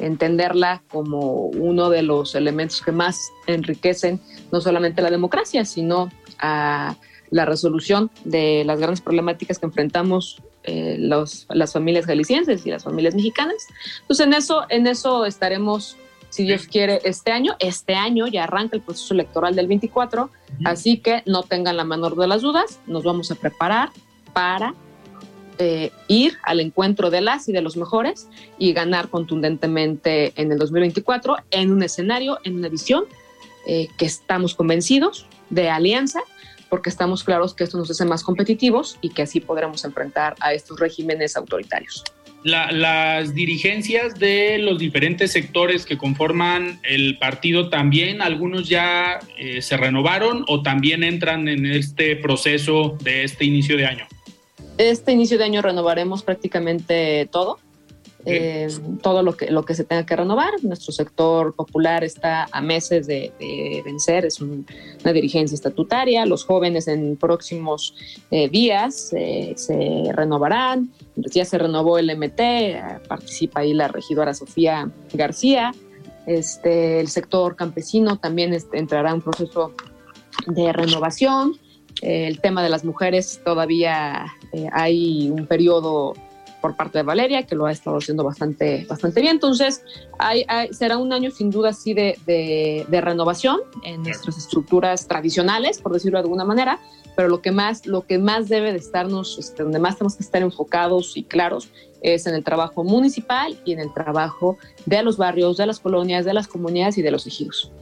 entenderla 0.00 0.82
como 0.90 1.46
uno 1.46 1.88
de 1.88 2.02
los 2.02 2.34
elementos 2.34 2.82
que 2.82 2.92
más 2.92 3.18
enriquecen 3.46 4.20
no 4.52 4.60
solamente 4.60 5.00
la 5.00 5.10
democracia, 5.10 5.64
sino 5.64 6.10
a 6.38 6.96
la 7.30 7.44
resolución 7.44 8.10
de 8.24 8.62
las 8.64 8.78
grandes 8.78 9.00
problemáticas 9.00 9.58
que 9.58 9.66
enfrentamos 9.66 10.42
los, 10.68 11.46
las 11.48 11.72
familias 11.72 12.06
galicienses 12.06 12.66
y 12.66 12.70
las 12.70 12.82
familias 12.82 13.14
mexicanas. 13.14 13.68
Entonces 14.00 14.26
en 14.26 14.34
eso, 14.34 14.64
en 14.68 14.86
eso 14.88 15.24
estaremos 15.24 15.96
si 16.30 16.44
Dios 16.44 16.66
quiere, 16.66 17.00
este 17.04 17.32
año. 17.32 17.56
Este 17.58 17.94
año 17.94 18.26
ya 18.26 18.44
arranca 18.44 18.76
el 18.76 18.82
proceso 18.82 19.14
electoral 19.14 19.54
del 19.54 19.66
24, 19.66 20.30
así 20.64 20.98
que 20.98 21.22
no 21.26 21.42
tengan 21.42 21.76
la 21.76 21.84
menor 21.84 22.16
de 22.16 22.26
las 22.26 22.42
dudas, 22.42 22.80
nos 22.86 23.04
vamos 23.04 23.30
a 23.30 23.34
preparar 23.34 23.90
para 24.32 24.74
eh, 25.58 25.90
ir 26.08 26.36
al 26.42 26.60
encuentro 26.60 27.10
de 27.10 27.22
las 27.22 27.48
y 27.48 27.52
de 27.52 27.62
los 27.62 27.76
mejores 27.76 28.28
y 28.58 28.74
ganar 28.74 29.08
contundentemente 29.08 30.32
en 30.36 30.52
el 30.52 30.58
2024 30.58 31.36
en 31.50 31.72
un 31.72 31.82
escenario, 31.82 32.38
en 32.44 32.56
una 32.56 32.68
visión 32.68 33.04
eh, 33.66 33.88
que 33.96 34.04
estamos 34.04 34.54
convencidos 34.54 35.26
de 35.48 35.70
alianza, 35.70 36.20
porque 36.68 36.90
estamos 36.90 37.24
claros 37.24 37.54
que 37.54 37.64
esto 37.64 37.78
nos 37.78 37.90
hace 37.90 38.04
más 38.04 38.22
competitivos 38.22 38.98
y 39.00 39.10
que 39.10 39.22
así 39.22 39.40
podremos 39.40 39.84
enfrentar 39.84 40.34
a 40.40 40.52
estos 40.52 40.78
regímenes 40.78 41.36
autoritarios 41.36 42.04
las 42.46 43.34
dirigencias 43.34 44.18
de 44.18 44.58
los 44.58 44.78
diferentes 44.78 45.32
sectores 45.32 45.84
que 45.84 45.98
conforman 45.98 46.78
el 46.84 47.18
partido 47.18 47.68
también, 47.68 48.22
algunos 48.22 48.68
ya 48.68 49.18
eh, 49.36 49.60
se 49.62 49.76
renovaron 49.76 50.44
o 50.46 50.62
también 50.62 51.02
entran 51.02 51.48
en 51.48 51.66
este 51.66 52.16
proceso 52.16 52.96
de 53.02 53.24
este 53.24 53.44
inicio 53.44 53.76
de 53.76 53.86
año. 53.86 54.06
Este 54.78 55.12
inicio 55.12 55.38
de 55.38 55.44
año 55.44 55.62
renovaremos 55.62 56.22
prácticamente 56.22 57.28
todo. 57.32 57.58
Eh, 58.28 58.68
todo 59.02 59.22
lo 59.22 59.36
que, 59.36 59.52
lo 59.52 59.64
que 59.64 59.74
se 59.74 59.84
tenga 59.84 60.04
que 60.04 60.16
renovar. 60.16 60.52
Nuestro 60.62 60.92
sector 60.92 61.54
popular 61.54 62.02
está 62.02 62.48
a 62.50 62.60
meses 62.60 63.06
de, 63.06 63.32
vencer, 63.84 64.26
es 64.26 64.40
una 64.40 65.12
dirigencia 65.12 65.54
estatutaria. 65.54 66.26
Los 66.26 66.44
jóvenes 66.44 66.88
en 66.88 67.16
próximos 67.16 67.94
eh, 68.32 68.48
días 68.48 69.12
eh, 69.16 69.54
se 69.56 70.10
renovarán. 70.12 70.90
Ya 71.14 71.44
se 71.44 71.56
renovó 71.56 71.98
el 71.98 72.14
MT, 72.16 73.06
participa 73.06 73.60
ahí 73.60 73.72
la 73.72 73.86
regidora 73.86 74.34
Sofía 74.34 74.90
García. 75.12 75.72
Este, 76.26 76.98
el 76.98 77.06
sector 77.06 77.54
campesino 77.54 78.18
también 78.18 78.58
entrará 78.72 79.10
en 79.10 79.16
un 79.16 79.22
proceso 79.22 79.72
de 80.48 80.72
renovación. 80.72 81.56
el 82.02 82.40
tema 82.40 82.64
de 82.64 82.68
las 82.70 82.84
mujeres 82.84 83.40
todavía 83.44 84.26
hay 84.72 85.30
un 85.30 85.46
periodo 85.46 86.14
por 86.60 86.76
parte 86.76 86.98
de 86.98 87.04
Valeria, 87.04 87.44
que 87.44 87.54
lo 87.54 87.66
ha 87.66 87.72
estado 87.72 87.98
haciendo 87.98 88.24
bastante, 88.24 88.86
bastante 88.88 89.20
bien. 89.20 89.34
Entonces, 89.34 89.82
hay, 90.18 90.44
será 90.72 90.96
un 90.96 91.12
año 91.12 91.30
sin 91.30 91.50
duda 91.50 91.70
así 91.70 91.94
de, 91.94 92.18
de, 92.26 93.00
renovación 93.00 93.60
en 93.84 94.02
nuestras 94.02 94.38
estructuras 94.38 95.06
tradicionales, 95.06 95.80
por 95.80 95.92
decirlo 95.92 96.18
de 96.18 96.22
alguna 96.22 96.44
manera, 96.44 96.80
pero 97.14 97.28
lo 97.28 97.40
que 97.40 97.52
más, 97.52 97.86
lo 97.86 98.06
que 98.06 98.18
más 98.18 98.48
debe 98.48 98.72
de 98.72 98.78
estarnos, 98.78 99.38
este, 99.38 99.62
donde 99.62 99.78
más 99.78 99.96
tenemos 99.96 100.16
que 100.16 100.22
estar 100.22 100.42
enfocados 100.42 101.16
y 101.16 101.24
claros, 101.24 101.68
es 102.02 102.26
en 102.26 102.34
el 102.34 102.44
trabajo 102.44 102.84
municipal 102.84 103.58
y 103.64 103.72
en 103.72 103.80
el 103.80 103.92
trabajo 103.92 104.58
de 104.84 105.02
los 105.02 105.16
barrios, 105.16 105.56
de 105.56 105.66
las 105.66 105.80
colonias, 105.80 106.24
de 106.24 106.34
las 106.34 106.46
comunidades 106.46 106.98
y 106.98 107.02
de 107.02 107.10
los 107.10 107.26
ejidos. 107.26 107.72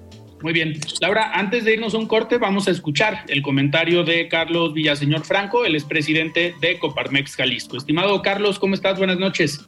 Muy 0.44 0.52
bien. 0.52 0.78
Laura, 1.00 1.30
antes 1.32 1.64
de 1.64 1.72
irnos 1.72 1.94
a 1.94 1.96
un 1.96 2.04
corte, 2.04 2.36
vamos 2.36 2.68
a 2.68 2.70
escuchar 2.70 3.24
el 3.28 3.40
comentario 3.40 4.04
de 4.04 4.28
Carlos 4.28 4.74
Villaseñor 4.74 5.24
Franco, 5.24 5.64
el 5.64 5.74
expresidente 5.74 6.54
de 6.60 6.78
Coparmex 6.78 7.34
Jalisco. 7.34 7.78
Estimado 7.78 8.20
Carlos, 8.20 8.58
¿cómo 8.58 8.74
estás? 8.74 8.98
Buenas 8.98 9.18
noches. 9.18 9.66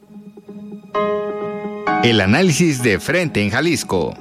El 2.03 2.21
análisis 2.21 2.83
de 2.83 2.99
frente 2.99 3.41
en 3.41 3.49
Jalisco. 3.49 4.15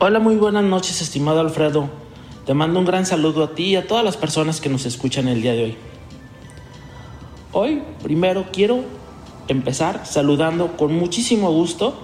Hola, 0.00 0.18
muy 0.18 0.36
buenas 0.36 0.64
noches, 0.64 1.00
estimado 1.00 1.40
Alfredo. 1.40 1.88
Te 2.44 2.52
mando 2.52 2.80
un 2.80 2.84
gran 2.84 3.06
saludo 3.06 3.44
a 3.44 3.54
ti 3.54 3.68
y 3.68 3.76
a 3.76 3.86
todas 3.86 4.04
las 4.04 4.18
personas 4.18 4.60
que 4.60 4.68
nos 4.68 4.84
escuchan 4.84 5.26
el 5.26 5.40
día 5.40 5.54
de 5.54 5.62
hoy. 5.62 5.76
Hoy, 7.52 7.82
primero, 8.02 8.44
quiero 8.52 8.97
empezar 9.48 10.06
saludando 10.06 10.76
con 10.76 10.94
muchísimo 10.94 11.50
gusto 11.50 12.02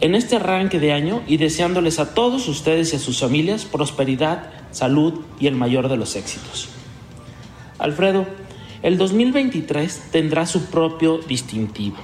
en 0.00 0.14
este 0.14 0.36
arranque 0.36 0.78
de 0.78 0.92
año 0.92 1.22
y 1.26 1.38
deseándoles 1.38 1.98
a 1.98 2.14
todos 2.14 2.46
ustedes 2.48 2.92
y 2.92 2.96
a 2.96 3.00
sus 3.00 3.20
familias 3.20 3.64
prosperidad, 3.64 4.50
salud 4.70 5.14
y 5.40 5.46
el 5.48 5.56
mayor 5.56 5.88
de 5.88 5.96
los 5.96 6.14
éxitos. 6.14 6.68
Alfredo, 7.78 8.26
el 8.82 8.96
2023 8.96 10.10
tendrá 10.12 10.46
su 10.46 10.66
propio 10.66 11.18
distintivo. 11.18 11.96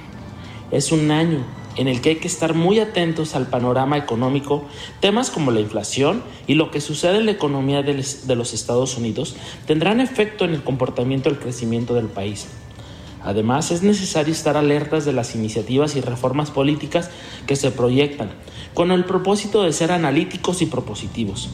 Es 0.71 0.91
un 0.91 1.11
año 1.11 1.45
en 1.77 1.89
el 1.89 2.01
que 2.01 2.11
hay 2.11 2.17
que 2.17 2.29
estar 2.29 2.55
muy 2.55 2.79
atentos 2.79 3.35
al 3.35 3.49
panorama 3.49 3.97
económico, 3.97 4.65
temas 5.01 5.31
como 5.31 5.51
la 5.51 5.61
inflación 5.61 6.23
y 6.47 6.55
lo 6.55 6.71
que 6.71 6.81
sucede 6.81 7.19
en 7.19 7.27
la 7.27 7.33
economía 7.33 7.83
de 7.83 8.35
los 8.37 8.55
Estados 8.55 8.97
Unidos 8.97 9.37
tendrán 9.67 10.01
efecto 10.01 10.45
en 10.45 10.53
el 10.53 10.63
comportamiento 10.63 11.29
del 11.29 11.39
crecimiento 11.39 11.95
del 11.95 12.07
país. 12.07 12.47
Además, 13.25 13.71
es 13.71 13.83
necesario 13.83 14.33
estar 14.33 14.57
alertas 14.57 15.05
de 15.05 15.15
las 15.15 15.35
iniciativas 15.35 15.97
y 15.97 16.01
reformas 16.01 16.51
políticas 16.51 17.11
que 17.47 17.57
se 17.57 17.71
proyectan, 17.71 18.31
con 18.75 18.93
el 18.93 19.05
propósito 19.05 19.63
de 19.63 19.73
ser 19.73 19.93
analíticos 19.93 20.61
y 20.61 20.67
propositivos. 20.67 21.49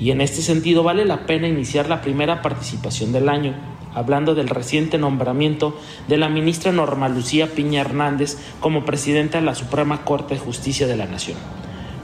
Y 0.00 0.10
en 0.10 0.20
este 0.20 0.42
sentido 0.42 0.82
vale 0.82 1.04
la 1.04 1.26
pena 1.26 1.46
iniciar 1.46 1.88
la 1.88 2.00
primera 2.00 2.42
participación 2.42 3.12
del 3.12 3.28
año, 3.28 3.54
hablando 3.94 4.34
del 4.34 4.48
reciente 4.48 4.98
nombramiento 4.98 5.78
de 6.08 6.16
la 6.16 6.28
ministra 6.28 6.72
Norma 6.72 7.08
Lucía 7.08 7.48
Piña 7.48 7.82
Hernández 7.82 8.36
como 8.60 8.84
presidenta 8.84 9.38
de 9.38 9.44
la 9.44 9.54
Suprema 9.54 10.04
Corte 10.04 10.34
de 10.34 10.40
Justicia 10.40 10.86
de 10.86 10.96
la 10.96 11.06
Nación. 11.06 11.36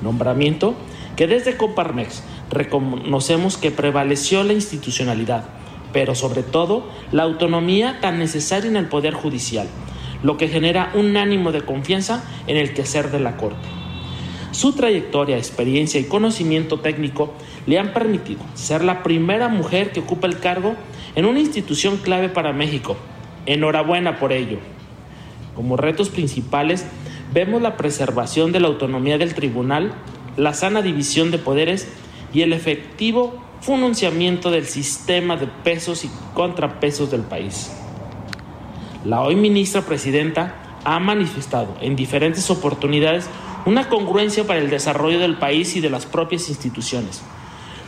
Nombramiento 0.03 0.75
que 1.17 1.27
desde 1.27 1.57
Coparmex 1.57 2.23
reconocemos 2.51 3.57
que 3.57 3.71
prevaleció 3.71 4.45
la 4.45 4.53
institucionalidad, 4.53 5.45
pero 5.97 6.15
sobre 6.15 6.43
todo 6.43 6.85
la 7.11 7.23
autonomía 7.23 8.01
tan 8.03 8.19
necesaria 8.19 8.69
en 8.69 8.77
el 8.77 8.85
Poder 8.85 9.15
Judicial, 9.15 9.67
lo 10.23 10.37
que 10.37 10.47
genera 10.47 10.91
un 10.93 11.17
ánimo 11.17 11.53
de 11.53 11.63
confianza 11.63 12.23
en 12.47 12.59
el 12.59 12.75
quehacer 12.75 13.11
de 13.11 13.19
la 13.19 13.39
Corte. 13.39 13.67
Su 14.51 14.75
trayectoria, 14.75 15.39
experiencia 15.39 15.99
y 15.99 16.05
conocimiento 16.05 16.81
técnico 16.81 17.33
le 17.67 17.79
han 17.79 17.95
permitido 17.95 18.41
ser 18.53 18.85
la 18.85 19.03
primera 19.03 19.49
mujer 19.49 19.91
que 19.91 20.01
ocupa 20.01 20.27
el 20.27 20.39
cargo 20.39 20.75
en 21.15 21.25
una 21.25 21.41
institución 21.41 21.97
clave 21.97 22.29
para 22.29 22.53
México. 22.53 22.99
Enhorabuena 23.47 24.19
por 24.19 24.35
ello. 24.35 24.59
Como 25.55 25.79
retos 25.79 26.11
principales 26.11 26.85
vemos 27.33 27.63
la 27.63 27.79
preservación 27.79 28.53
de 28.53 28.61
la 28.61 28.69
autonomía 28.69 29.17
del 29.17 29.33
tribunal, 29.33 29.95
la 30.37 30.53
sana 30.53 30.83
división 30.83 31.31
de 31.31 31.39
poderes 31.39 31.89
y 32.35 32.43
el 32.43 32.53
efectivo 32.53 33.46
financiamiento 33.61 34.51
del 34.51 34.67
sistema 34.67 35.37
de 35.37 35.47
pesos 35.47 36.05
y 36.05 36.11
contrapesos 36.35 37.11
del 37.11 37.23
país. 37.23 37.73
La 39.05 39.23
hoy 39.23 39.37
ministra 39.37 39.83
presidenta 39.83 40.81
ha 40.85 40.99
manifestado 40.99 41.77
en 41.81 41.97
diferentes 41.97 42.51
oportunidades 42.51 43.29
una 43.67 43.89
congruencia 43.89 44.45
para 44.45 44.61
el 44.61 44.71
desarrollo 44.71 45.19
del 45.19 45.37
país 45.37 45.75
y 45.77 45.81
de 45.81 45.91
las 45.91 46.07
propias 46.07 46.49
instituciones, 46.49 47.23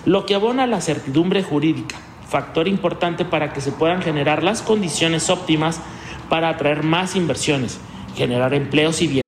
lo 0.04 0.26
que 0.26 0.34
abona 0.34 0.66
la 0.66 0.80
certidumbre 0.80 1.42
jurídica, 1.42 1.96
factor 2.28 2.66
importante 2.66 3.24
para 3.24 3.52
que 3.52 3.60
se 3.60 3.72
puedan 3.72 4.02
generar 4.02 4.42
las 4.42 4.62
condiciones 4.62 5.30
óptimas 5.30 5.80
para 6.28 6.48
atraer 6.48 6.82
más 6.82 7.14
inversiones, 7.14 7.78
generar 8.16 8.54
empleos 8.54 9.00
y 9.00 9.06
bienestar. 9.06 9.27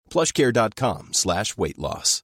plushcare.com 0.11 1.13
slash 1.13 1.57
weight 1.57 1.79
loss. 1.79 2.21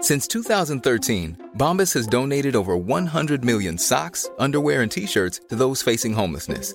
Since 0.00 0.26
2013, 0.28 1.50
Bombas 1.56 1.94
has 1.94 2.08
donated 2.08 2.56
over 2.56 2.76
100 2.76 3.44
million 3.44 3.78
socks, 3.78 4.28
underwear, 4.38 4.82
and 4.82 4.90
T-shirts 4.90 5.40
to 5.48 5.54
those 5.54 5.80
facing 5.80 6.12
homelessness. 6.12 6.74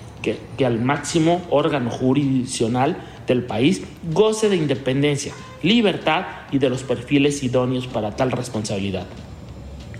que, 0.21 0.65
al 0.65 0.79
máximo 0.79 1.41
órgano 1.49 1.89
jurisdiccional 1.89 2.97
del 3.27 3.43
país 3.43 3.83
goce 4.11 4.49
de 4.49 4.57
independencia, 4.57 5.33
libertad 5.63 6.25
y 6.51 6.59
de 6.59 6.69
los 6.69 6.83
perfiles 6.83 7.43
idóneos 7.43 7.87
para 7.87 8.15
tal 8.15 8.31
responsabilidad. 8.31 9.07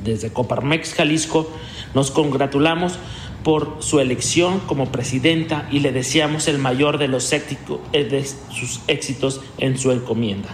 Desde 0.04 0.32
Coparmex 0.32 0.94
Jalisco 0.94 1.50
nos 1.94 2.12
congratulamos 2.12 2.98
por 3.44 3.78
su 3.80 4.00
elección 4.00 4.60
como 4.60 4.92
presidenta 4.92 5.68
y 5.72 5.80
le 5.80 5.92
deseamos 5.92 6.48
el 6.48 6.58
mayor 6.58 6.98
de 6.98 7.08
los 7.08 7.32
eh, 7.34 8.26
éxitos 8.88 9.42
en 9.58 9.78
su 9.78 9.92
encomienda. 9.92 10.50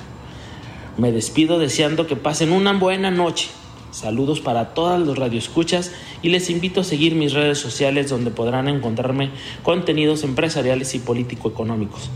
Me 0.98 1.12
despido 1.12 1.60
deseando 1.60 2.08
que 2.08 2.16
pasen 2.16 2.52
una 2.52 2.74
buena 2.74 3.12
noche. 3.12 3.50
Saludos 3.92 4.42
para 4.42 4.74
todos 4.74 5.06
los 5.06 5.18
radioescuchas 5.18 5.92
y 6.22 6.30
les 6.30 6.50
invito 6.50 6.82
a 6.82 6.84
seguir 6.84 7.16
mis 7.16 7.34
redes 7.34 7.58
sociales 7.58 8.10
donde 8.10 8.32
podrán 8.32 8.68
encontrarme 8.68 9.32
contenidos 9.64 10.24
empresariales 10.24 10.94
y 10.96 11.00
político-económicos. 11.00 12.10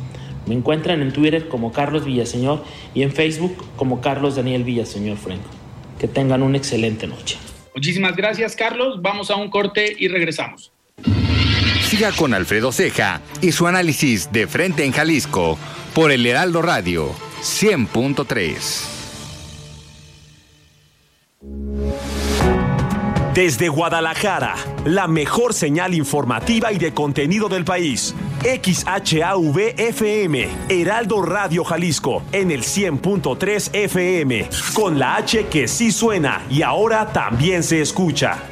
Me 0.46 0.56
encuentran 0.56 1.02
en 1.02 1.14
Twitter 1.14 1.48
como 1.48 1.72
Carlos 1.72 2.06
Villaseñor 2.06 2.64
y 2.94 3.04
en 3.04 3.12
Facebook 3.12 3.56
como 3.76 4.02
Carlos 4.02 4.36
Daniel 4.36 4.64
Villaseñor 4.64 5.18
Franco. 5.18 5.50
Que 6.00 6.08
tengan 6.08 6.44
una 6.44 6.58
excelente 6.58 7.08
noche. 7.08 7.38
Muchísimas 7.76 8.16
gracias, 8.16 8.56
Carlos. 8.56 9.02
Vamos 9.02 9.32
a 9.32 9.36
un 9.36 9.50
corte 9.50 9.96
y 9.98 10.08
regresamos. 10.08 10.72
Siga 11.84 12.12
con 12.12 12.34
Alfredo 12.34 12.72
Ceja 12.72 13.22
y 13.42 13.52
su 13.52 13.68
análisis 13.68 14.32
de 14.32 14.48
frente 14.48 14.84
en 14.84 14.92
Jalisco 14.92 15.58
por 15.94 16.12
el 16.12 16.26
Heraldo 16.26 16.62
Radio 16.62 17.12
100.3. 17.42 19.01
Desde 23.34 23.70
Guadalajara, 23.70 24.56
la 24.84 25.08
mejor 25.08 25.54
señal 25.54 25.94
informativa 25.94 26.74
y 26.74 26.78
de 26.78 26.94
contenido 26.94 27.48
del 27.48 27.64
país. 27.64 28.14
XHAV-FM, 28.42 28.90
Heraldo 30.68 31.22
Radio 31.22 31.64
Jalisco, 31.64 32.24
en 32.34 32.52
el 32.52 32.64
100.3 32.64 33.74
FM, 33.74 34.50
con 34.74 35.00
la 35.00 35.16
H 35.16 35.48
que 35.48 35.70
sí 35.70 35.94
suena 35.94 36.42
y 36.50 36.62
ahora 36.62 37.14
también 37.14 37.64
se 37.64 37.80
escucha. 37.80 38.51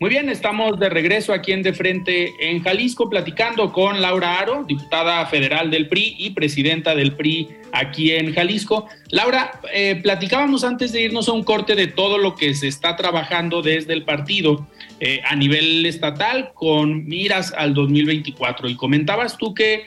Muy 0.00 0.10
bien, 0.10 0.28
estamos 0.28 0.80
de 0.80 0.88
regreso 0.88 1.32
aquí 1.32 1.52
en 1.52 1.62
De 1.62 1.72
Frente 1.72 2.32
en 2.40 2.64
Jalisco, 2.64 3.08
platicando 3.08 3.72
con 3.72 4.02
Laura 4.02 4.40
Aro, 4.40 4.64
diputada 4.66 5.24
federal 5.26 5.70
del 5.70 5.88
PRI 5.88 6.16
y 6.18 6.30
presidenta 6.30 6.96
del 6.96 7.12
PRI 7.12 7.48
aquí 7.72 8.10
en 8.10 8.34
Jalisco. 8.34 8.88
Laura, 9.10 9.60
eh, 9.72 10.00
platicábamos 10.02 10.64
antes 10.64 10.90
de 10.90 11.02
irnos 11.02 11.28
a 11.28 11.32
un 11.32 11.44
corte 11.44 11.76
de 11.76 11.86
todo 11.86 12.18
lo 12.18 12.34
que 12.34 12.54
se 12.54 12.66
está 12.66 12.96
trabajando 12.96 13.62
desde 13.62 13.92
el 13.92 14.02
partido 14.02 14.66
eh, 14.98 15.20
a 15.24 15.36
nivel 15.36 15.86
estatal 15.86 16.50
con 16.54 17.06
miras 17.06 17.52
al 17.56 17.72
2024 17.72 18.68
y 18.68 18.74
comentabas 18.74 19.38
tú 19.38 19.54
que 19.54 19.84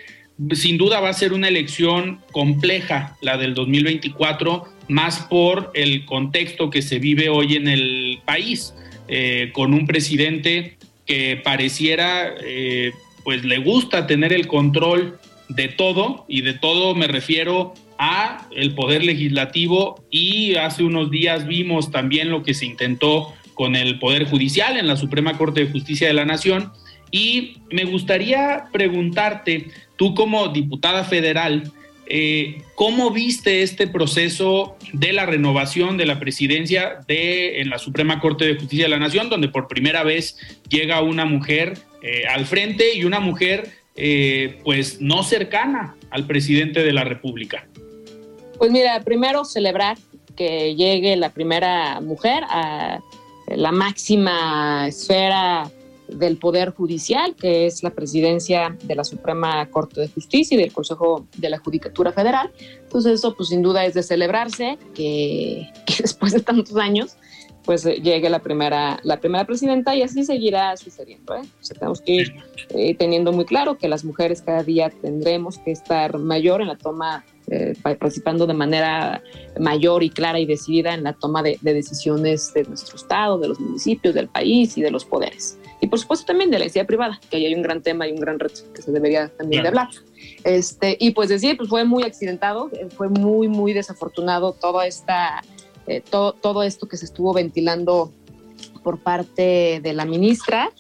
sin 0.54 0.78
duda 0.78 1.02
va 1.02 1.10
a 1.10 1.13
ser 1.13 1.34
una 1.34 1.50
elección 1.50 2.22
compleja 2.32 3.17
la 3.22 3.38
del 3.38 3.54
2024, 3.54 4.63
más 4.88 5.20
por 5.30 5.72
el 5.74 6.06
contexto 6.06 6.70
que 6.70 6.82
se 6.82 6.98
vive 6.98 7.28
hoy 7.28 7.58
en 7.58 7.67
el 7.67 8.22
país. 8.24 8.74
Eh, 9.08 9.52
con 9.54 9.74
un 9.74 9.88
presidente 9.88 10.78
que 11.06 11.39
pareciera, 11.43 12.36
eh, 12.43 12.91
pues 13.24 13.46
le 13.46 13.58
gusta 13.60 14.06
tener 14.08 14.34
el 14.34 14.48
control 14.48 15.20
de 15.50 15.70
todo, 15.70 16.26
y 16.28 16.41
de 16.41 16.54
todo 16.54 16.93
me 16.93 17.08
refiero 17.08 17.74
a 17.98 18.48
el 18.56 18.76
poder 18.76 19.04
legislativo, 19.04 20.04
y 20.12 20.56
hace 20.56 20.84
unos 20.84 21.10
días 21.10 21.48
vimos 21.48 21.89
también 21.89 22.30
lo 22.30 22.43
que 22.43 22.54
se 22.54 22.65
intentó 22.65 23.34
con 23.54 23.76
el 23.76 23.98
Poder 23.98 24.26
Judicial 24.26 24.78
en 24.78 24.88
la 24.88 24.98
Suprema 24.98 25.38
Corte 25.38 25.65
de 25.65 25.72
Justicia 25.72 26.08
de 26.08 26.13
la 26.13 26.26
Nación, 26.26 26.72
y 27.12 27.58
me 27.72 27.86
gustaría 27.86 28.65
preguntarte, 28.72 29.67
tú 29.96 30.13
como 30.13 30.50
diputada 30.50 31.06
federal, 31.06 31.72
eh, 32.10 32.62
¿Cómo 32.76 33.12
viste 33.12 33.63
este 33.63 33.88
proceso 33.88 34.78
de 34.93 35.13
la 35.13 35.26
renovación 35.26 35.98
de 35.98 36.06
la 36.06 36.20
presidencia 36.20 37.00
de, 37.08 37.62
en 37.62 37.70
la 37.70 37.80
Suprema 37.80 38.20
Corte 38.20 38.46
de 38.46 38.56
Justicia 38.56 38.86
de 38.86 38.89
la 38.89 39.00
Nación, 39.00 39.30
donde 39.30 39.50
por 39.50 39.67
primera 39.67 40.04
vez 40.04 40.38
llega 40.70 41.02
una 41.02 41.26
mujer 41.26 41.78
eh, 42.02 42.26
al 42.28 42.46
frente 42.46 42.93
y 42.96 43.04
una 43.04 43.20
mujer 43.20 43.70
eh, 43.96 44.60
pues 44.63 45.02
no 45.02 45.24
cercana 45.24 45.96
al 46.10 46.28
presidente 46.28 46.84
de 46.84 46.93
la 46.93 47.04
República? 47.04 47.67
Pues 48.58 48.72
mira, 48.72 49.02
primero 49.04 49.43
celebrar 49.43 49.98
que 50.36 50.76
llegue 50.76 51.15
la 51.15 51.34
primera 51.34 52.00
mujer 52.00 52.43
a 52.50 53.00
la 53.48 53.72
máxima 53.72 54.88
esfera 54.88 55.70
del 56.08 56.38
Poder 56.38 56.72
Judicial, 56.72 57.36
que 57.36 57.65
es 57.65 57.84
la 57.84 57.91
presidencia 57.91 58.76
de 58.84 58.96
la 58.96 59.04
Suprema 59.04 59.70
Corte 59.70 60.02
de 60.02 60.08
Justicia 60.08 60.56
y 60.56 60.62
del 60.62 60.74
Consejo 60.74 61.28
de 61.36 61.50
la 61.50 61.60
Judicatura 61.60 62.12
Federal. 62.12 62.52
Entonces 62.84 63.13
eso 63.13 63.36
pues 63.36 63.50
sin 63.50 63.62
duda 63.62 63.86
es 63.86 63.93
de 63.93 64.04
celebrarse 64.04 64.78
que, 64.93 65.70
después 66.00 66.34
de 66.34 66.41
tantos 66.41 66.76
años 66.78 67.17
pues 67.67 67.84
llegue 67.84 68.30
la 68.30 68.39
primera, 68.39 68.98
la 69.04 69.20
primera 69.20 69.46
presidenta 69.46 69.93
y 69.93 70.02
así 70.02 70.24
seguirá 70.24 70.78
sucediendo. 70.78 71.36
¿eh? 71.36 71.41
O 71.41 71.63
sea, 71.63 71.78
tenemos 71.78 72.00
que 72.00 72.13
ir 72.13 72.34
eh, 72.70 72.96
teniendo 72.96 73.34
muy 73.34 73.43
claro 73.43 73.78
que 73.78 73.89
las 73.89 74.06
mujeres 74.06 74.41
cada 74.41 74.63
día 74.63 74.89
tendremos 74.89 75.58
que 75.58 75.72
estar 75.72 76.17
mayor 76.17 76.62
en 76.62 76.70
la 76.70 76.78
toma, 76.78 77.26
eh, 77.48 77.74
participando 77.82 78.48
de 78.48 78.54
manera 78.54 79.22
mayor 79.60 80.02
y 80.02 80.10
clara 80.10 80.39
y 80.39 80.46
decidida 80.46 80.93
en 80.93 81.04
la 81.04 81.12
toma 81.12 81.43
de, 81.43 81.60
de 81.62 81.74
decisiones 81.74 82.54
de 82.54 82.63
nuestro 82.63 82.96
Estado, 82.96 83.38
de 83.38 83.50
los 83.50 83.60
municipios, 83.60 84.15
del 84.15 84.30
país 84.30 84.78
y 84.78 84.82
de 84.82 84.89
los 84.89 85.04
poderes. 85.04 85.60
Y 85.80 85.88
por 85.88 86.00
supuesto 86.00 86.26
también 86.26 86.50
de 86.50 86.58
la 86.58 86.66
identidad 86.66 86.86
privada, 86.86 87.20
que 87.30 87.38
ahí 87.38 87.46
hay 87.46 87.54
un 87.54 87.62
gran 87.62 87.82
tema 87.82 88.08
y 88.08 88.12
un 88.12 88.20
gran 88.20 88.40
reto 88.40 88.62
que 88.74 88.82
se 88.82 88.92
debería 88.92 89.30
también 89.30 89.62
de 89.62 89.70
hablar. 89.70 89.90
Este, 90.44 90.98
y 91.00 91.12
pues 91.12 91.30
decir, 91.30 91.58
pues 91.58 91.70
fue 91.70 91.84
muy 91.84 92.04
accidentado, 92.04 92.70
eh, 92.74 92.88
fue 92.96 93.10
muy, 93.10 93.48
muy 93.48 93.74
desafortunado 93.74 94.54
toda 94.54 94.88
esta, 94.88 95.44
eh, 95.86 96.02
todo, 96.02 96.34
todo 96.34 96.63
esto 96.63 96.88
que 96.88 96.98
se 96.98 97.06
estuvo 97.06 97.34
ventilando 97.34 98.12
por 98.84 99.00
parte 99.00 99.80
de 99.84 99.94
la 99.94 100.06
ministra, 100.06 100.72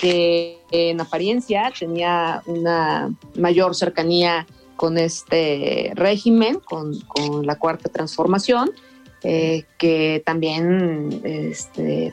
que 0.00 0.58
en 0.70 1.00
apariencia 1.00 1.72
tenía 1.78 2.42
una 2.46 3.14
mayor 3.34 3.74
cercanía 3.74 4.46
con 4.76 4.96
este 4.96 5.92
régimen, 5.94 6.60
con, 6.60 6.98
con 7.00 7.44
la 7.44 7.58
cuarta 7.58 7.90
transformación, 7.90 8.70
eh, 9.22 9.64
que 9.78 10.22
también, 10.24 11.20
este, 11.24 12.12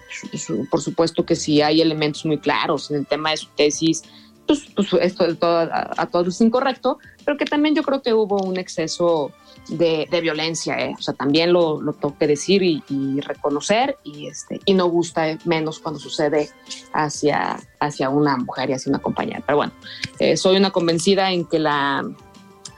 por 0.69 0.81
supuesto 0.81 1.25
que 1.25 1.35
si 1.35 1.61
hay 1.61 1.81
elementos 1.81 2.25
muy 2.25 2.37
claros 2.37 2.91
en 2.91 2.97
el 2.97 3.07
tema 3.07 3.31
de 3.31 3.37
su 3.37 3.47
tesis, 3.55 4.03
pues, 4.45 4.65
pues 4.75 4.93
esto 5.01 5.35
todo, 5.35 5.57
a, 5.57 5.91
a, 5.97 6.05
todos 6.07 6.27
es 6.29 6.41
incorrecto, 6.41 6.99
pero 7.25 7.37
que 7.37 7.45
también 7.45 7.75
yo 7.75 7.83
creo 7.83 8.01
que 8.01 8.13
hubo 8.13 8.41
un 8.43 8.57
exceso 8.57 9.31
de, 9.69 10.07
de 10.09 10.21
violencia, 10.21 10.79
¿eh? 10.79 10.95
o 10.97 11.01
sea, 11.01 11.13
también 11.13 11.51
lo, 11.51 11.81
lo 11.81 11.93
tengo 11.93 12.17
que 12.17 12.27
decir 12.27 12.63
y, 12.63 12.83
y, 12.89 13.19
reconocer, 13.21 13.97
y, 14.03 14.27
este, 14.27 14.59
y 14.65 14.73
no 14.73 14.87
gusta 14.87 15.37
menos 15.45 15.79
cuando 15.79 15.99
sucede 15.99 16.49
hacia, 16.93 17.59
hacia 17.79 18.09
una 18.09 18.37
mujer 18.37 18.69
y 18.69 18.73
hacia 18.73 18.89
una 18.89 18.99
compañera. 18.99 19.41
Pero 19.45 19.57
bueno, 19.57 19.73
eh, 20.19 20.37
soy 20.37 20.57
una 20.57 20.71
convencida 20.71 21.31
en 21.31 21.45
que 21.45 21.59
la 21.59 22.05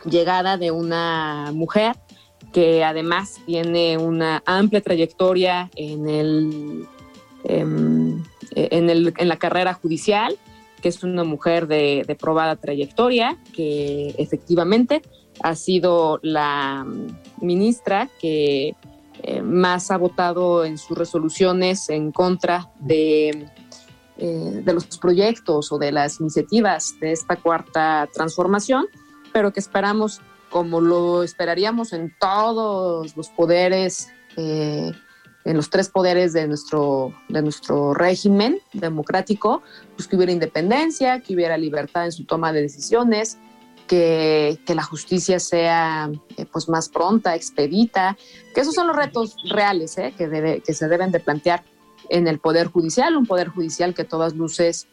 llegada 0.06 0.58
de 0.58 0.72
una 0.72 1.52
mujer 1.54 1.96
que 2.54 2.84
además 2.84 3.40
tiene 3.46 3.98
una 3.98 4.44
amplia 4.46 4.82
trayectoria 4.82 5.70
en, 5.76 6.10
el, 6.10 6.88
em, 7.44 8.24
en, 8.56 8.90
el, 8.90 9.14
en 9.18 9.28
la 9.28 9.38
carrera 9.38 9.74
judicial, 9.74 10.38
que 10.82 10.90
es 10.90 11.04
una 11.04 11.24
mujer 11.24 11.68
de, 11.68 12.04
de, 12.08 12.16
probada 12.16 12.56
trayectoria, 12.56 13.38
que 13.54 14.16
efectivamente 14.18 15.02
ha 15.42 15.56
sido 15.56 16.20
la 16.22 16.86
ministra 17.42 18.10
que 18.20 18.76
eh, 19.22 19.42
más 19.42 19.92
ha 19.92 19.98
votado 19.98 20.64
en 20.64 20.78
sus 20.78 20.98
resoluciones 20.98 21.90
en 21.90 22.12
contra 22.12 22.70
de, 22.80 23.48
eh, 24.18 24.62
de 24.64 24.74
los 24.74 24.86
proyectos 24.98 25.72
o 25.72 25.78
de 25.78 25.92
las 25.92 26.22
iniciativas 26.22 26.96
de 27.02 27.12
esta 27.12 27.36
cuarta 27.36 28.08
transformación, 28.14 28.88
pero 29.34 29.52
que 29.52 29.60
esperamos 29.60 30.22
como 30.50 30.82
lo 30.82 31.24
esperaríamos 31.24 31.94
en 31.94 32.14
todos 32.20 33.16
los 33.16 33.30
poderes, 33.30 34.12
eh, 34.36 34.92
en 35.46 35.56
los 35.56 35.70
tres 35.70 35.90
poderes 35.90 36.34
de 36.34 36.48
nuestro, 36.48 37.14
de 37.30 37.42
nuestro 37.42 37.94
régimen 37.94 38.60
democrático, 38.74 39.62
pues 39.96 40.08
que 40.08 40.16
hubiera 40.16 40.32
independencia, 40.32 41.22
que 41.22 41.34
hubiera 41.36 41.58
libertad 41.58 42.06
en 42.06 42.12
su 42.12 42.26
toma 42.26 42.52
de 42.52 42.62
decisiones, 42.62 43.38
que, 43.88 44.60
que 44.66 44.76
la 44.76 44.84
justicia 44.84 45.40
sea 45.40 46.12
eh, 46.38 46.46
pues 46.46 46.70
más 46.70 46.90
pronta, 46.90 47.36
expedita, 47.36 48.18
que 48.54 48.62
esos 48.62 48.76
son 48.76 48.88
los 48.88 48.96
retos 48.96 49.36
reales 49.50 49.98
eh, 49.98 50.14
que, 50.18 50.74
se 50.74 50.88
deben 50.88 51.12
de 51.12 51.20
plantear 51.20 51.64
en 52.10 52.28
el 52.28 52.40
Poder 52.40 52.68
Judicial, 52.68 53.16
un 53.16 53.26
Poder 53.26 53.50
Judicial 53.50 53.94
que 53.94 54.04
todas 54.04 54.36
luces 54.36 54.88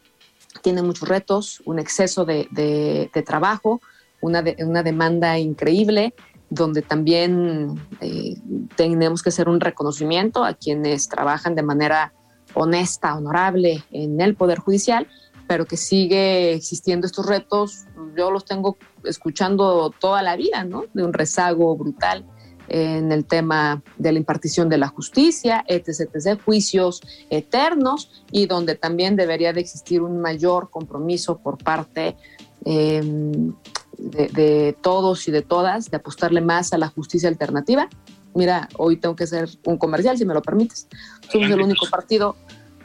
tiene 0.63 0.83
muchos 0.83 1.09
retos, 1.09 1.63
un 1.67 1.79
exceso 1.79 2.25
de, 2.25 2.49
de 2.51 3.23
trabajo, 3.23 3.81
una, 4.21 4.43
de, 4.43 4.57
una 4.61 4.83
demanda 4.83 5.39
increíble, 5.39 6.15
donde 6.51 6.83
también 6.83 7.81
eh, 8.01 8.37
tenemos 8.77 9.23
que 9.23 9.31
hacer 9.31 9.49
un 9.49 9.61
reconocimiento 9.61 10.45
a 10.45 10.55
quienes 10.55 11.09
trabajan 11.09 11.55
de 11.55 11.63
manera 11.63 12.13
honesta, 12.55 13.17
honorable 13.17 13.85
en 13.91 14.21
el 14.21 14.35
Poder 14.35 14.59
Judicial, 14.59 15.07
pero 15.49 15.67
que 15.67 15.77
sigue 15.77 16.55
existiendo 16.55 17.07
estos 17.07 17.27
retos. 17.27 17.85
Yo 18.17 18.31
los 18.31 18.45
tengo 18.45 18.77
escuchando 19.05 19.93
toda 19.99 20.23
la 20.23 20.37
vida, 20.37 20.65
¿no? 20.65 20.85
De 20.95 21.05
un 21.05 21.13
rezago 21.13 21.77
brutal 21.77 22.25
en 22.69 23.13
el 23.13 23.25
tema 23.25 23.83
de 23.97 24.13
la 24.13 24.19
impartición 24.19 24.69
de 24.69 24.79
la 24.79 24.89
justicia, 24.89 25.65
etc., 25.69 26.11
etc., 26.13 26.41
juicios 26.45 27.01
eternos 27.31 28.25
y 28.33 28.47
donde 28.47 28.75
también 28.75 29.15
debería 29.15 29.53
de 29.53 29.61
existir 29.61 30.03
un 30.03 30.21
mayor 30.21 30.71
compromiso 30.71 31.39
por 31.39 31.59
parte 31.59 32.17
eh, 32.65 33.53
de, 33.99 34.77
todos 34.81 35.27
y 35.29 35.31
de 35.31 35.43
todas, 35.43 35.91
de 35.91 35.97
apostarle 35.97 36.41
más 36.41 36.73
a 36.73 36.79
la 36.79 36.89
justicia 36.89 37.29
alternativa. 37.29 37.89
Mira, 38.35 38.69
hoy 38.77 38.97
tengo 38.99 39.17
que 39.17 39.25
hacer 39.25 39.49
un 39.65 39.79
comercial, 39.79 40.19
si 40.19 40.25
me 40.25 40.35
lo 40.35 40.43
permites. 40.43 40.87
Somos 41.31 41.51
el 41.51 41.61
único 41.61 41.87
partido, 41.91 42.37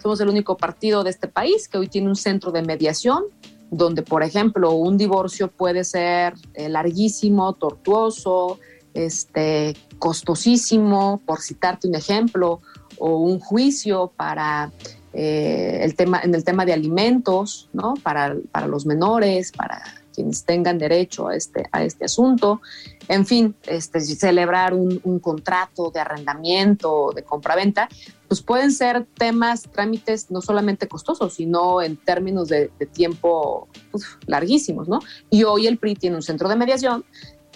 somos 0.02 0.20
el 0.22 0.30
único 0.30 0.56
partido 0.58 1.04
de 1.04 1.10
este 1.10 1.28
país 1.28 1.68
que 1.68 1.78
hoy 1.78 1.88
tiene 1.88 2.08
un 2.08 2.16
centro 2.16 2.52
de 2.52 2.62
mediación, 2.62 3.26
donde, 3.70 4.02
por 4.02 4.24
ejemplo, 4.24 4.72
un 4.72 4.98
divorcio 4.98 5.50
puede 5.50 5.84
ser 5.84 6.34
eh, 6.54 6.70
larguísimo, 6.70 7.54
tortuoso, 7.54 8.60
este, 8.94 9.76
costosísimo, 10.00 11.22
por 11.26 11.42
citarte 11.42 11.88
un 11.88 11.96
ejemplo, 11.96 12.62
o 12.98 13.18
un 13.18 13.40
juicio 13.40 14.12
para 14.16 14.72
eh, 15.14 15.80
el 15.82 15.96
tema, 15.96 16.22
en 16.24 16.36
el 16.36 16.44
tema 16.44 16.66
de 16.66 16.74
alimentos, 16.74 17.70
¿no? 17.74 17.96
Para, 18.04 18.36
para 18.52 18.68
los 18.68 18.86
menores, 18.86 19.52
para 19.52 19.82
quienes 20.14 20.46
tengan 20.46 20.78
derecho 20.78 21.28
a 21.28 21.36
este, 21.36 21.68
a 21.72 21.84
este 21.84 22.06
asunto. 22.06 22.62
En 23.08 23.26
fin, 23.26 23.56
este, 23.68 24.00
celebrar 24.02 24.74
un, 24.74 25.00
un 25.04 25.20
contrato 25.20 25.92
de 25.92 26.00
arrendamiento, 26.00 27.12
de 27.16 27.24
compraventa, 27.24 27.90
pues 28.28 28.42
pueden 28.42 28.72
ser 28.72 29.06
temas, 29.18 29.64
trámites 29.64 30.32
no 30.32 30.42
solamente 30.42 30.88
costosos, 30.88 31.34
sino 31.34 31.82
en 31.82 31.98
términos 31.98 32.48
de, 32.48 32.72
de 32.80 32.86
tiempo 32.86 33.68
uf, 33.92 34.04
larguísimos, 34.28 34.88
¿no? 34.88 35.00
Y 35.30 35.44
hoy 35.44 35.68
el 35.68 35.78
PRI 35.78 35.96
tiene 35.96 36.16
un 36.16 36.22
centro 36.22 36.48
de 36.48 36.56
mediación 36.56 37.04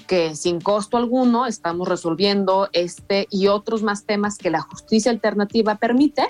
que 0.07 0.35
sin 0.35 0.61
costo 0.61 0.97
alguno 0.97 1.45
estamos 1.45 1.87
resolviendo 1.87 2.69
este 2.73 3.27
y 3.29 3.47
otros 3.47 3.83
más 3.83 4.05
temas 4.05 4.37
que 4.37 4.49
la 4.49 4.61
justicia 4.61 5.11
alternativa 5.11 5.75
permite 5.75 6.27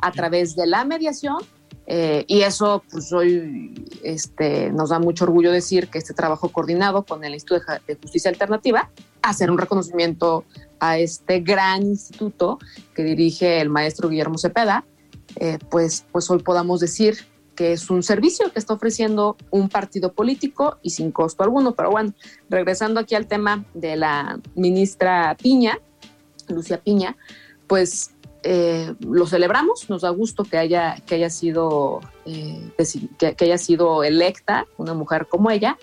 a 0.00 0.12
través 0.12 0.54
de 0.56 0.66
la 0.66 0.84
mediación 0.84 1.38
eh, 1.86 2.24
y 2.26 2.42
eso, 2.42 2.82
pues 2.90 3.12
hoy 3.12 3.74
este, 4.02 4.70
nos 4.72 4.90
da 4.90 4.98
mucho 4.98 5.24
orgullo 5.24 5.52
decir 5.52 5.88
que 5.88 5.98
este 5.98 6.14
trabajo 6.14 6.48
coordinado 6.48 7.04
con 7.04 7.24
el 7.24 7.34
Instituto 7.34 7.64
de 7.86 7.94
Justicia 7.94 8.30
Alternativa, 8.30 8.90
hacer 9.22 9.50
un 9.50 9.58
reconocimiento 9.58 10.44
a 10.80 10.98
este 10.98 11.40
gran 11.40 11.82
instituto 11.82 12.58
que 12.94 13.04
dirige 13.04 13.60
el 13.60 13.70
maestro 13.70 14.08
Guillermo 14.08 14.38
Cepeda, 14.38 14.84
eh, 15.36 15.58
pues, 15.70 16.04
pues 16.10 16.30
hoy 16.30 16.42
podamos 16.42 16.80
decir 16.80 17.16
que 17.54 17.72
es 17.72 17.88
un 17.88 18.02
servicio 18.02 18.52
que 18.52 18.58
está 18.58 18.74
ofreciendo 18.74 19.36
un 19.50 19.68
partido 19.68 20.12
político 20.12 20.78
y 20.82 20.90
sin 20.90 21.10
costo 21.10 21.42
alguno. 21.42 21.74
Pero 21.74 21.90
bueno, 21.90 22.12
regresando 22.50 23.00
aquí 23.00 23.14
al 23.14 23.26
tema 23.26 23.64
de 23.74 23.96
la 23.96 24.38
ministra 24.54 25.36
Piña, 25.40 25.78
Lucia 26.48 26.78
Piña, 26.78 27.16
pues 27.66 28.10
eh, 28.48 28.94
lo 29.00 29.26
celebramos, 29.26 29.90
nos 29.90 30.02
da 30.02 30.10
gusto 30.10 30.44
que 30.44 30.56
haya, 30.56 30.94
que 31.04 31.16
haya, 31.16 31.30
sido, 31.30 32.00
eh, 32.26 32.70
que, 33.18 33.34
que, 33.34 33.44
haya 33.44 33.58
sido 33.58 34.04
electa 34.04 34.66
una 34.76 34.94
mujer 34.94 35.26
como 35.28 35.50
ella 35.50 35.76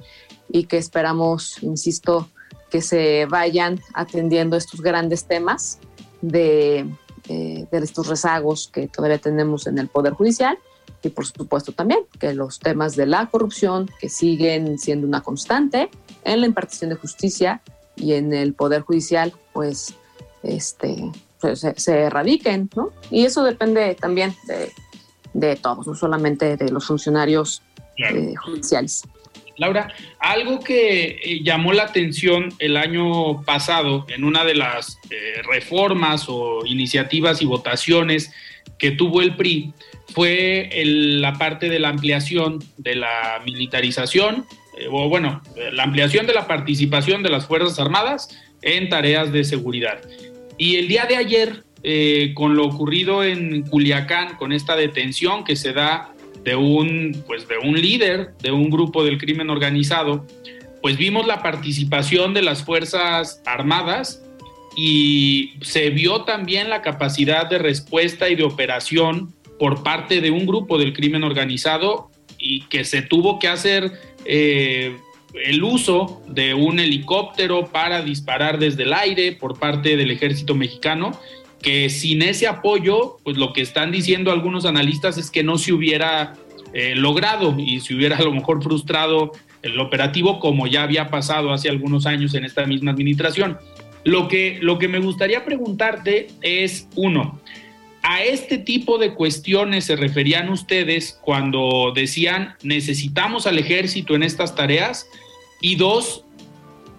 y 0.47 0.63
que 0.63 0.77
esperamos, 0.77 1.61
insisto, 1.61 2.29
que 2.71 2.81
se 2.81 3.25
vayan 3.25 3.81
atendiendo 3.93 4.55
estos 4.55 4.79
grandes 4.79 5.25
temas 5.25 5.79
de, 6.21 6.89
eh, 7.27 7.67
de 7.69 7.77
estos 7.79 8.07
rezagos 8.07 8.69
que 8.71 8.87
todavía 8.87 9.17
tenemos 9.17 9.67
en 9.67 9.77
el 9.77 9.89
Poder 9.89 10.13
Judicial 10.13 10.57
y 11.01 11.09
por 11.09 11.25
supuesto 11.25 11.73
también 11.73 11.99
que 12.17 12.33
los 12.33 12.59
temas 12.59 12.95
de 12.95 13.07
la 13.07 13.25
corrupción 13.25 13.89
que 13.99 14.07
siguen 14.07 14.79
siendo 14.79 15.05
una 15.05 15.19
constante 15.19 15.89
en 16.23 16.39
la 16.39 16.47
impartición 16.47 16.91
de 16.91 16.95
justicia 16.95 17.61
y 17.97 18.13
en 18.13 18.33
el 18.33 18.53
Poder 18.53 18.83
Judicial, 18.83 19.33
pues 19.51 19.95
este, 20.43 21.11
se, 21.55 21.75
se, 21.75 21.99
erradiquen, 21.99 22.69
¿no? 22.75 22.91
Y 23.11 23.25
eso 23.25 23.43
depende 23.43 23.95
también 23.95 24.35
de, 24.47 24.71
de 25.33 25.55
todos, 25.55 25.87
no 25.87 25.95
solamente 25.95 26.57
de 26.57 26.71
los 26.71 26.85
funcionarios 26.85 27.61
eh, 27.97 28.33
judiciales. 28.35 29.03
Laura, 29.57 29.93
algo 30.19 30.59
que 30.59 31.19
eh, 31.23 31.43
llamó 31.43 31.73
la 31.73 31.83
atención 31.83 32.53
el 32.59 32.75
año 32.75 33.43
pasado 33.43 34.05
en 34.09 34.23
una 34.23 34.43
de 34.43 34.55
las 34.55 34.99
eh, 35.11 35.41
reformas 35.43 36.25
o 36.27 36.65
iniciativas 36.65 37.41
y 37.41 37.45
votaciones 37.45 38.31
que 38.79 38.91
tuvo 38.91 39.21
el 39.21 39.35
PRI 39.35 39.73
fue 40.13 40.69
el, 40.81 41.21
la 41.21 41.33
parte 41.33 41.69
de 41.69 41.79
la 41.79 41.89
ampliación 41.89 42.63
de 42.77 42.95
la 42.95 43.41
militarización, 43.45 44.45
eh, 44.77 44.87
o 44.89 45.07
bueno, 45.07 45.41
la 45.71 45.83
ampliación 45.83 46.25
de 46.25 46.33
la 46.33 46.47
participación 46.47 47.21
de 47.21 47.29
las 47.29 47.45
Fuerzas 47.45 47.79
Armadas 47.79 48.29
en 48.63 48.89
tareas 48.89 49.31
de 49.31 49.43
seguridad. 49.43 49.99
Y 50.57 50.75
el 50.75 50.87
día 50.87 51.05
de 51.05 51.17
ayer, 51.17 51.63
eh, 51.83 52.31
con 52.35 52.55
lo 52.55 52.65
ocurrido 52.65 53.23
en 53.23 53.63
Culiacán, 53.63 54.37
con 54.37 54.51
esta 54.51 54.75
detención 54.75 55.43
que 55.43 55.55
se 55.55 55.73
da 55.73 56.13
de 56.43 56.55
un, 56.55 57.23
pues 57.25 57.47
de 57.47 57.57
un 57.57 57.79
líder 57.79 58.33
de 58.41 58.51
un 58.51 58.69
grupo 58.69 59.03
del 59.03 59.17
crimen 59.17 59.49
organizado, 59.49 60.25
pues 60.81 60.97
vimos 60.97 61.25
la 61.25 61.41
participación 61.41 62.33
de 62.33 62.41
las 62.41 62.63
Fuerzas 62.63 63.41
Armadas 63.45 64.21
y 64.75 65.53
se 65.61 65.89
vio 65.89 66.23
también 66.23 66.69
la 66.69 66.81
capacidad 66.81 67.49
de 67.49 67.57
respuesta 67.59 68.29
y 68.29 68.35
de 68.35 68.43
operación 68.43 69.33
por 69.59 69.83
parte 69.83 70.19
de 70.19 70.31
un 70.31 70.45
grupo 70.45 70.77
del 70.77 70.93
crimen 70.93 71.23
organizado 71.23 72.09
y 72.37 72.61
que 72.67 72.83
se 72.83 73.01
tuvo 73.01 73.39
que 73.39 73.47
hacer 73.47 73.93
eh, 74.25 74.97
el 75.33 75.63
uso 75.63 76.21
de 76.27 76.53
un 76.53 76.79
helicóptero 76.79 77.67
para 77.67 78.01
disparar 78.01 78.59
desde 78.59 78.83
el 78.83 78.93
aire 78.93 79.31
por 79.33 79.57
parte 79.57 79.97
del 79.97 80.11
ejército 80.11 80.55
mexicano, 80.55 81.11
que 81.61 81.89
sin 81.89 82.21
ese 82.21 82.47
apoyo, 82.47 83.17
pues 83.23 83.37
lo 83.37 83.53
que 83.53 83.61
están 83.61 83.91
diciendo 83.91 84.31
algunos 84.31 84.65
analistas 84.65 85.17
es 85.17 85.31
que 85.31 85.43
no 85.43 85.57
se 85.57 85.73
hubiera 85.73 86.33
eh, 86.73 86.93
logrado 86.95 87.55
y 87.57 87.79
se 87.79 87.95
hubiera 87.95 88.17
a 88.17 88.21
lo 88.21 88.31
mejor 88.31 88.61
frustrado 88.61 89.31
el 89.61 89.79
operativo 89.79 90.39
como 90.39 90.67
ya 90.67 90.83
había 90.83 91.09
pasado 91.09 91.53
hace 91.53 91.69
algunos 91.69 92.05
años 92.05 92.35
en 92.35 92.45
esta 92.45 92.65
misma 92.65 92.91
administración. 92.91 93.57
Lo 94.03 94.27
que, 94.27 94.59
lo 94.61 94.77
que 94.77 94.89
me 94.89 94.99
gustaría 94.99 95.45
preguntarte 95.45 96.27
es, 96.41 96.89
uno, 96.95 97.39
a 98.03 98.21
este 98.21 98.57
tipo 98.57 98.97
de 98.97 99.13
cuestiones 99.13 99.85
se 99.85 99.95
referían 99.95 100.49
ustedes 100.49 101.17
cuando 101.21 101.93
decían 101.95 102.55
necesitamos 102.61 103.47
al 103.47 103.57
ejército 103.57 104.13
en 104.13 104.23
estas 104.23 104.55
tareas 104.55 105.07
y 105.61 105.75
dos, 105.75 106.25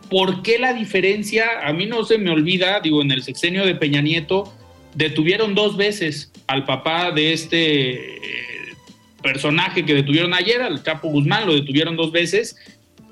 ¿por 0.09 0.43
qué 0.43 0.59
la 0.59 0.73
diferencia? 0.73 1.45
A 1.63 1.75
mí 1.75 1.85
no 1.85 2.05
se 2.05 2.17
me 2.17 2.31
olvida, 2.31 2.81
digo, 2.81 3.03
en 3.03 3.11
el 3.11 3.23
sexenio 3.23 3.67
de 3.67 3.75
Peña 3.75 4.01
Nieto 4.01 4.51
detuvieron 4.95 5.55
dos 5.55 5.77
veces 5.77 6.33
al 6.47 6.65
papá 6.65 7.11
de 7.11 7.35
este 7.35 7.93
eh, 7.93 8.19
personaje 9.23 9.85
que 9.85 9.93
detuvieron 9.93 10.33
ayer, 10.33 10.63
al 10.63 10.83
Chapo 10.83 11.09
Guzmán, 11.09 11.47
lo 11.47 11.55
detuvieron 11.55 11.97
dos 11.97 12.13
veces 12.13 12.57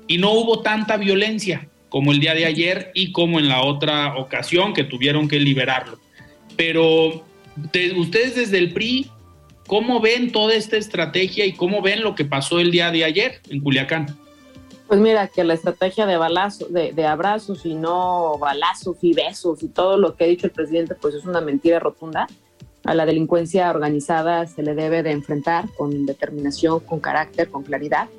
y 0.07 0.17
no 0.17 0.31
hubo 0.31 0.61
tanta 0.61 0.97
violencia 0.97 1.67
como 1.89 2.11
el 2.11 2.19
día 2.19 2.33
de 2.33 2.47
ayer 2.47 2.91
y 2.95 3.11
como 3.11 3.37
en 3.37 3.47
la 3.47 3.61
otra 3.61 4.15
ocasión 4.17 4.73
que 4.73 4.83
tuvieron 4.83 5.27
que 5.27 5.39
liberarlo. 5.39 5.99
Pero 6.57 7.23
ustedes 7.97 8.35
desde 8.35 8.57
el 8.57 8.73
PRI, 8.73 9.09
¿cómo 9.67 9.99
ven 9.99 10.31
toda 10.31 10.53
esta 10.55 10.77
estrategia 10.77 11.45
y 11.45 11.53
cómo 11.53 11.81
ven 11.81 12.03
lo 12.03 12.15
que 12.15 12.25
pasó 12.25 12.59
el 12.59 12.71
día 12.71 12.91
de 12.91 13.03
ayer 13.03 13.41
en 13.49 13.61
Culiacán? 13.61 14.17
Pues 14.87 14.99
mira, 14.99 15.27
que 15.27 15.43
la 15.43 15.53
estrategia 15.53 16.05
de, 16.05 16.17
balazo, 16.17 16.67
de, 16.67 17.07
abrazos 17.07 17.65
y 17.65 17.73
no 17.73 18.37
balazos 18.37 18.97
y 19.01 19.13
besos 19.13 19.63
y 19.63 19.69
todo 19.69 19.97
lo 19.97 20.15
que 20.15 20.25
ha 20.25 20.27
dicho 20.27 20.45
el 20.45 20.51
presidente, 20.51 20.93
pues 20.95 21.15
es 21.15 21.25
una 21.25 21.41
mentira 21.41 21.79
rotunda. 21.79 22.27
A 22.83 22.93
la 22.93 23.05
delincuencia 23.05 23.69
organizada 23.69 24.45
se 24.45 24.61
le 24.61 24.75
debe 24.75 25.01
de 25.01 25.11
enfrentar 25.11 25.69
con 25.77 26.05
determinación, 26.05 26.81
con 26.81 26.99
carácter, 26.99 27.49
con 27.49 27.63
claridad. 27.63 28.09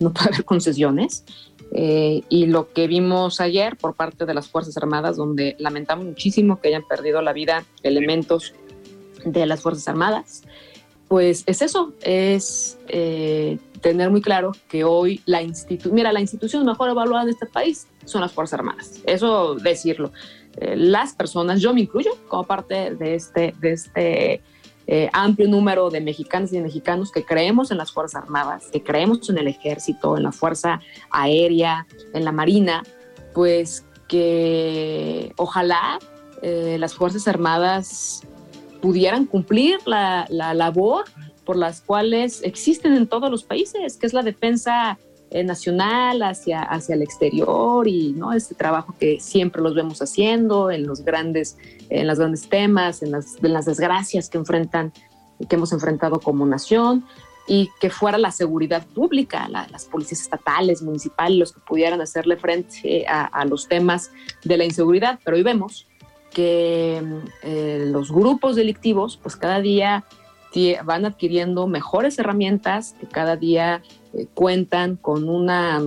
No 0.00 0.12
puede 0.12 0.30
haber 0.30 0.44
concesiones. 0.44 1.24
Eh, 1.72 2.22
y 2.28 2.46
lo 2.46 2.72
que 2.72 2.86
vimos 2.86 3.40
ayer 3.40 3.76
por 3.76 3.94
parte 3.94 4.26
de 4.26 4.34
las 4.34 4.48
Fuerzas 4.48 4.76
Armadas, 4.76 5.16
donde 5.16 5.56
lamentamos 5.58 6.06
muchísimo 6.06 6.60
que 6.60 6.68
hayan 6.68 6.86
perdido 6.86 7.20
la 7.20 7.32
vida 7.32 7.64
elementos 7.82 8.54
de 9.24 9.46
las 9.46 9.60
Fuerzas 9.60 9.88
Armadas, 9.88 10.42
pues 11.08 11.44
es 11.46 11.62
eso, 11.62 11.92
es 12.02 12.78
eh, 12.88 13.58
tener 13.80 14.10
muy 14.10 14.22
claro 14.22 14.52
que 14.68 14.84
hoy 14.84 15.20
la 15.26 15.42
institución, 15.42 15.94
mira, 15.94 16.12
la 16.12 16.20
institución 16.20 16.64
mejor 16.64 16.90
evaluada 16.90 17.24
de 17.24 17.32
este 17.32 17.46
país 17.46 17.86
son 18.04 18.22
las 18.22 18.32
Fuerzas 18.32 18.58
Armadas. 18.58 19.00
Eso 19.06 19.54
decirlo. 19.54 20.12
Eh, 20.56 20.74
las 20.76 21.14
personas, 21.14 21.60
yo 21.60 21.74
me 21.74 21.82
incluyo 21.82 22.12
como 22.28 22.44
parte 22.44 22.94
de 22.94 23.14
este, 23.14 23.54
de 23.60 23.72
este 23.72 24.42
eh, 24.86 25.10
amplio 25.12 25.48
número 25.48 25.90
de 25.90 26.00
mexicanos 26.00 26.52
y 26.52 26.56
de 26.56 26.62
mexicanos 26.62 27.12
que 27.12 27.24
creemos 27.24 27.70
en 27.70 27.78
las 27.78 27.92
Fuerzas 27.92 28.22
Armadas, 28.22 28.68
que 28.72 28.82
creemos 28.82 29.28
en 29.28 29.38
el 29.38 29.48
ejército, 29.48 30.16
en 30.16 30.22
la 30.22 30.32
Fuerza 30.32 30.80
Aérea, 31.10 31.86
en 32.12 32.24
la 32.24 32.32
Marina, 32.32 32.82
pues 33.34 33.84
que 34.08 35.32
ojalá 35.36 35.98
las 36.42 36.94
Fuerzas 36.94 37.26
Armadas 37.26 38.22
pudieran 38.84 39.24
cumplir 39.24 39.78
la, 39.86 40.26
la 40.28 40.52
labor 40.52 41.06
por 41.46 41.56
las 41.56 41.80
cuales 41.80 42.42
existen 42.42 42.94
en 42.94 43.06
todos 43.06 43.30
los 43.30 43.42
países, 43.42 43.96
que 43.96 44.04
es 44.04 44.12
la 44.12 44.22
defensa 44.22 44.98
eh, 45.30 45.42
nacional 45.42 46.22
hacia, 46.22 46.60
hacia 46.60 46.94
el 46.94 47.00
exterior 47.00 47.88
y 47.88 48.12
¿no? 48.12 48.34
este 48.34 48.54
trabajo 48.54 48.94
que 49.00 49.20
siempre 49.20 49.62
los 49.62 49.74
vemos 49.74 50.02
haciendo 50.02 50.70
en 50.70 50.86
los 50.86 51.02
grandes, 51.02 51.56
en 51.88 52.06
los 52.06 52.18
grandes 52.18 52.46
temas, 52.46 53.02
en 53.02 53.10
las, 53.10 53.64
desgracias 53.64 54.28
que 54.28 54.36
enfrentan 54.36 54.92
que 55.48 55.56
hemos 55.56 55.72
enfrentado 55.72 56.20
como 56.20 56.44
nación 56.44 57.06
y 57.48 57.70
que 57.80 57.88
fuera 57.88 58.18
la 58.18 58.32
seguridad 58.32 58.86
pública, 58.86 59.48
las 59.48 59.86
policías 59.86 60.20
estatales, 60.20 60.82
municipales, 60.82 61.38
los 61.38 61.52
que 61.52 61.60
pudieran 61.60 62.02
hacerle 62.02 62.36
frente 62.36 63.06
a, 63.08 63.24
a 63.24 63.46
los 63.46 63.66
temas 63.66 64.10
de 64.44 64.58
la 64.58 64.64
inseguridad. 64.66 65.18
Pero 65.24 65.38
hoy 65.38 65.42
vemos 65.42 65.86
que 66.34 67.02
eh, 67.42 67.84
los 67.86 68.12
grupos 68.12 68.56
delictivos, 68.56 69.16
pues 69.16 69.36
cada 69.36 69.60
día 69.60 70.04
van 70.84 71.04
adquiriendo 71.04 71.66
mejores 71.66 72.16
herramientas 72.18 72.94
que 73.00 73.06
cada 73.06 73.36
día 73.36 73.82
eh, 74.12 74.26
cuentan 74.34 74.96
con 74.96 75.28
una, 75.28 75.82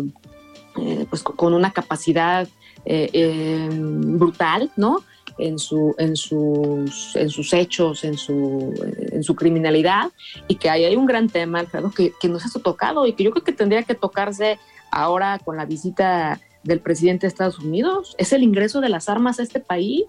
eh, 0.78 1.06
pues, 1.10 1.24
con 1.24 1.54
una 1.54 1.72
capacidad 1.72 2.48
em, 2.84 4.18
brutal, 4.18 4.72
¿no? 4.76 5.04
En, 5.38 5.60
su, 5.60 5.94
en, 6.00 6.16
sus, 6.16 7.16
en 7.16 7.30
sus 7.30 7.54
hechos, 7.54 8.04
en 8.04 8.18
su, 8.18 8.74
en 9.12 9.24
su 9.24 9.36
criminalidad, 9.36 10.12
y 10.48 10.56
que 10.56 10.70
ahí 10.70 10.84
hay 10.84 10.96
un 10.96 11.06
gran 11.06 11.30
tema, 11.30 11.60
Alfredo, 11.60 11.92
que, 11.92 12.12
que 12.20 12.28
nos 12.28 12.44
ha 12.44 12.60
tocado 12.60 13.06
y 13.06 13.14
que 13.14 13.24
yo 13.24 13.32
creo 13.32 13.44
que 13.44 13.52
tendría 13.52 13.84
que 13.84 13.94
tocarse 13.94 14.58
ahora 14.92 15.40
con 15.40 15.56
la 15.56 15.66
visita 15.66 16.42
del 16.68 16.82
presidente 16.82 17.26
de 17.26 17.30
Estados 17.30 17.60
Unidos, 17.60 18.16
es 18.18 18.34
el 18.34 18.44
ingreso 18.44 18.82
de 18.82 18.90
las 18.90 19.10
armas 19.10 19.40
a 19.40 19.44
este 19.44 19.60
país. 19.60 20.06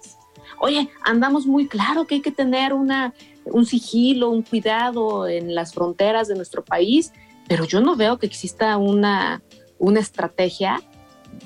Oye, 0.61 0.89
andamos 1.05 1.47
muy 1.47 1.69
claro 1.69 2.07
que 2.07 2.17
hay 2.17 2.21
que 2.21 2.33
tener 2.33 2.73
una 2.73 3.15
un 3.53 3.67
sigilo, 3.67 4.31
un 4.31 4.43
cuidado 4.43 5.27
en 5.27 5.55
las 5.55 5.75
fronteras 5.75 6.29
de 6.29 6.35
nuestro 6.35 6.65
país, 6.65 7.13
pero 7.49 7.65
yo 7.65 7.81
no 7.81 7.97
veo 7.97 8.19
que 8.19 8.27
exista 8.27 8.77
una, 8.77 9.43
una 9.79 10.01
estrategia 10.01 10.81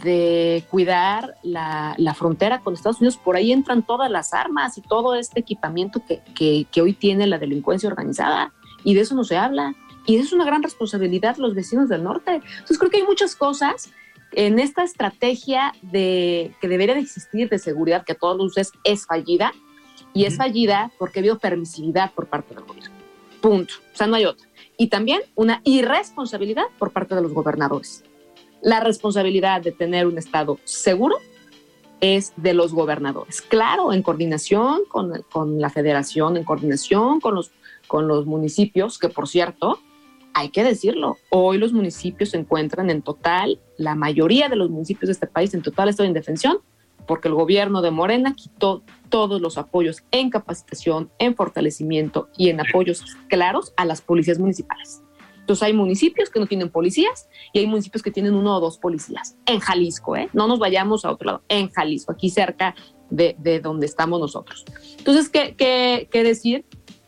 de 0.02 0.64
cuidar 0.70 1.36
la, 1.42 2.14
frontera 2.16 2.60
con 2.60 2.74
Estados 2.74 3.00
Unidos. 3.00 3.18
Por 3.22 3.36
ahí 3.36 3.52
entran 3.52 3.82
todas 3.82 4.10
las 4.10 4.34
armas 4.34 4.78
y 4.78 4.80
todo 4.80 5.14
este 5.14 5.40
equipamiento 5.40 6.02
que, 6.04 6.66
hoy 6.80 6.92
tiene 6.92 7.26
la 7.26 7.38
delincuencia 7.38 7.88
organizada 7.88 8.52
y 8.84 8.94
de 8.94 9.02
eso 9.02 9.14
no 9.14 9.24
se 9.24 9.36
habla. 9.36 9.74
Y 10.04 10.16
eso 10.16 10.24
es 10.24 10.32
una 10.32 10.44
gran 10.44 10.64
responsabilidad 10.64 11.36
los 11.36 11.54
vecinos 11.54 11.88
del 11.88 12.02
norte. 12.02 12.34
Entonces 12.34 12.78
creo 12.78 12.90
que 12.90 12.96
hay 12.98 13.04
muchas 13.04 13.36
cosas 13.36 13.90
en 14.32 14.58
esta 14.58 14.82
estrategia 14.84 15.72
de, 15.82 16.54
que 16.60 16.68
debería 16.68 16.94
de 16.94 17.00
existir 17.00 17.48
de 17.48 17.58
seguridad 17.58 18.04
que 18.04 18.12
a 18.12 18.16
todos 18.16 18.36
luces 18.36 18.72
es 18.84 19.06
fallida 19.06 19.52
y 20.14 20.24
es 20.24 20.36
fallida 20.36 20.90
porque 20.98 21.18
ha 21.18 21.20
habido 21.20 21.38
permisividad 21.38 22.12
por 22.12 22.26
parte 22.26 22.54
del 22.54 22.64
gobierno. 22.64 22.94
Punto. 23.40 23.74
O 23.92 23.96
sea, 23.96 24.06
no 24.06 24.16
hay 24.16 24.24
otra. 24.24 24.46
Y 24.76 24.88
también 24.88 25.22
una 25.34 25.60
irresponsabilidad 25.64 26.64
por 26.78 26.92
parte 26.92 27.14
de 27.14 27.22
los 27.22 27.32
gobernadores. 27.32 28.04
La 28.62 28.80
responsabilidad 28.80 29.60
de 29.60 29.72
tener 29.72 30.06
un 30.06 30.18
Estado 30.18 30.58
seguro 30.64 31.16
es 32.00 32.32
de 32.36 32.54
los 32.54 32.72
gobernadores. 32.72 33.42
Claro, 33.42 33.92
en 33.92 34.02
coordinación 34.02 34.82
con, 34.88 35.24
con 35.30 35.60
la 35.60 35.70
federación, 35.70 36.36
en 36.36 36.44
coordinación 36.44 37.20
con 37.20 37.34
los, 37.34 37.52
con 37.86 38.08
los 38.08 38.26
municipios, 38.26 38.98
que 38.98 39.08
por 39.08 39.28
cierto, 39.28 39.78
hay 40.34 40.50
que 40.50 40.64
decirlo, 40.64 41.18
hoy 41.30 41.58
los 41.58 41.72
municipios 41.72 42.30
se 42.30 42.38
encuentran 42.38 42.90
en 42.90 43.02
total, 43.02 43.60
la 43.76 43.94
mayoría 43.94 44.48
de 44.48 44.56
los 44.56 44.70
municipios 44.70 45.08
de 45.08 45.12
este 45.12 45.26
país 45.26 45.54
en 45.54 45.62
total 45.62 45.88
estado 45.88 46.04
de 46.04 46.08
indefensión, 46.08 46.58
porque 47.06 47.28
el 47.28 47.34
gobierno 47.34 47.82
de 47.82 47.90
Morena 47.90 48.34
quitó 48.34 48.82
todos 49.08 49.40
los 49.40 49.58
apoyos 49.58 50.02
en 50.10 50.30
capacitación, 50.30 51.10
en 51.18 51.34
fortalecimiento 51.34 52.28
y 52.36 52.48
en 52.48 52.60
apoyos 52.60 53.04
claros 53.28 53.72
a 53.76 53.84
las 53.84 54.00
policías 54.00 54.38
municipales. 54.38 55.02
Entonces 55.40 55.64
hay 55.64 55.72
municipios 55.72 56.30
que 56.30 56.38
no 56.38 56.46
tienen 56.46 56.70
policías 56.70 57.28
y 57.52 57.58
hay 57.58 57.66
municipios 57.66 58.02
que 58.02 58.12
tienen 58.12 58.34
uno 58.34 58.56
o 58.56 58.60
dos 58.60 58.78
policías. 58.78 59.36
En 59.44 59.58
Jalisco, 59.58 60.16
¿eh? 60.16 60.28
No 60.32 60.46
nos 60.46 60.60
vayamos 60.60 61.04
a 61.04 61.10
otro 61.10 61.26
lado, 61.26 61.42
en 61.48 61.68
Jalisco, 61.70 62.12
aquí 62.12 62.30
cerca 62.30 62.76
de, 63.10 63.34
de 63.38 63.60
donde 63.60 63.86
estamos 63.86 64.20
nosotros. 64.20 64.64
Entonces, 64.98 65.28
¿qué, 65.28 65.54
qué, 65.56 66.08
qué 66.10 66.22
decir? 66.22 66.64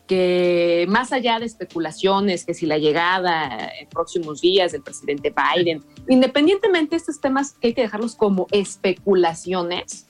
Que 0.07 0.85
más 0.87 1.11
allá 1.11 1.39
de 1.39 1.45
especulaciones, 1.45 2.45
que 2.45 2.53
si 2.53 2.65
la 2.65 2.77
llegada 2.77 3.71
en 3.79 3.87
próximos 3.89 4.41
días 4.41 4.71
del 4.71 4.83
presidente 4.83 5.33
Biden, 5.33 5.83
independientemente 6.07 6.91
de 6.91 6.97
estos 6.97 7.19
temas 7.19 7.53
que 7.53 7.67
hay 7.67 7.73
que 7.73 7.81
dejarlos 7.81 8.15
como 8.15 8.47
especulaciones, 8.51 10.07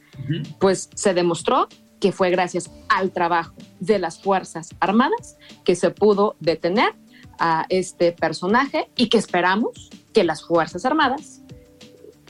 pues 0.60 0.90
se 0.96 1.14
demostró 1.14 1.68
que 2.00 2.12
fue 2.12 2.30
gracias 2.30 2.72
al 2.90 3.12
trabajo 3.12 3.54
de 3.80 4.00
las 4.00 4.22
Fuerzas 4.22 4.70
Armadas 4.80 5.38
que 5.64 5.76
se 5.76 5.92
pudo 5.92 6.36
detener 6.40 6.94
a 7.40 7.66
este 7.70 8.12
personaje 8.12 8.90
y 8.96 9.10
que 9.10 9.18
esperamos 9.18 9.90
que 10.14 10.24
las 10.24 10.44
Fuerzas 10.44 10.86
Armadas, 10.86 11.42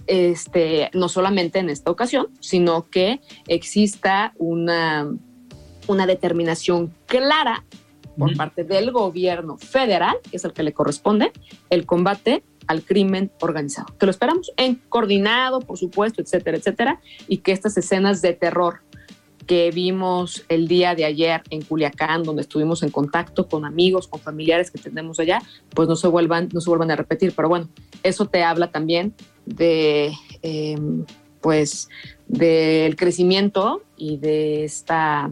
este, 0.08 0.90
no 0.94 1.10
solamente 1.10 1.60
en 1.60 1.70
esta 1.70 1.92
ocasión, 1.92 2.28
sino 2.40 2.90
que 2.90 3.22
exista 3.48 4.34
una, 4.38 5.08
una 5.88 6.06
determinación 6.06 6.94
clara 7.06 7.64
por 8.18 8.36
parte 8.36 8.64
del 8.64 8.92
gobierno 8.92 9.58
federal, 9.58 10.16
que 10.30 10.38
es 10.38 10.46
el 10.46 10.54
que 10.54 10.64
le 10.64 10.74
corresponde, 10.74 11.32
el 11.70 11.86
combate 11.86 12.44
al 12.68 12.84
crimen 12.84 13.32
organizado. 13.42 13.94
Que 14.00 14.06
lo 14.06 14.12
esperamos 14.12 14.52
en 14.58 14.76
coordinado, 14.90 15.60
por 15.60 15.78
supuesto, 15.78 16.22
etcétera, 16.22 16.58
etcétera, 16.58 17.02
y 17.28 17.38
que 17.38 17.52
estas 17.52 17.78
escenas 17.78 18.22
de 18.22 18.34
terror 18.34 18.80
que 19.46 19.70
vimos 19.72 20.44
el 20.50 20.68
día 20.68 20.96
de 20.96 21.06
ayer 21.06 21.44
en 21.52 21.62
Culiacán, 21.62 22.24
donde 22.24 22.42
estuvimos 22.42 22.82
en 22.82 22.90
contacto 22.90 23.48
con 23.48 23.66
amigos, 23.66 24.08
con 24.08 24.20
familiares 24.20 24.72
que 24.72 24.80
tenemos 24.80 25.20
allá, 25.20 25.42
pues 25.70 25.88
no 25.88 25.96
se 25.96 26.08
vuelvan, 26.08 26.50
no 26.52 26.62
se 26.62 26.70
vuelvan 26.70 26.92
a 26.92 26.96
repetir. 26.96 27.34
Pero 27.36 27.50
bueno, 27.50 27.70
eso 28.02 28.26
te 28.26 28.44
habla 28.44 28.72
también 28.72 29.14
de, 29.46 30.14
em, 30.42 31.06
pues, 31.42 31.90
del 32.28 32.96
crecimiento 32.96 33.84
y 33.96 34.18
de 34.18 34.64
esta, 34.64 35.32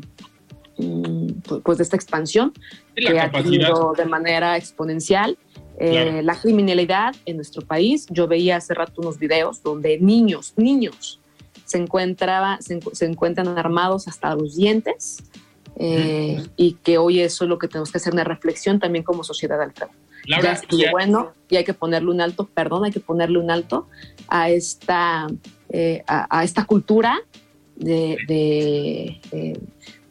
pues, 1.63 1.77
de 1.77 1.83
esta 1.83 1.95
expansión 1.95 2.53
que 2.95 3.19
ha 3.19 3.31
tenido 3.31 3.93
de 3.95 4.05
manera 4.05 4.57
exponencial. 4.57 5.37
Eh, 5.79 6.21
la 6.23 6.35
criminalidad 6.39 7.15
en 7.25 7.37
nuestro 7.37 7.63
país. 7.63 8.05
Yo 8.11 8.27
veía 8.27 8.57
hace 8.57 8.75
rato 8.75 9.01
unos 9.01 9.17
videos 9.17 9.63
donde 9.63 9.99
niños, 9.99 10.53
niños, 10.55 11.19
se, 11.65 11.79
encontraba, 11.79 12.59
se, 12.61 13.05
encuentran 13.05 13.47
armados 13.57 14.07
hasta 14.07 14.35
los 14.35 14.55
dientes 14.55 15.23
eh, 15.77 16.43
y 16.57 16.73
que 16.73 16.99
hoy 16.99 17.21
eso 17.21 17.45
es 17.45 17.49
lo 17.49 17.57
que 17.57 17.67
tenemos 17.67 17.91
que 17.91 17.97
hacer 17.97 18.13
una 18.13 18.23
reflexión 18.23 18.79
también 18.79 19.03
como 19.03 19.23
sociedad 19.23 19.59
al 19.59 19.73
ya 20.25 20.51
estuvo 20.53 20.83
bueno 20.91 21.33
y 21.49 21.57
hay 21.57 21.63
que 21.63 21.73
ponerle 21.73 22.11
un 22.11 22.21
alto, 22.21 22.47
perdón, 22.53 22.85
hay 22.85 22.91
que 22.91 22.99
ponerle 22.99 23.39
un 23.39 23.51
alto 23.51 23.87
a 24.27 24.49
esta, 24.49 25.27
eh, 25.69 26.03
a, 26.07 26.43
esta 26.43 26.65
cultura 26.65 27.19
de, 27.75 28.17
de 28.27 29.59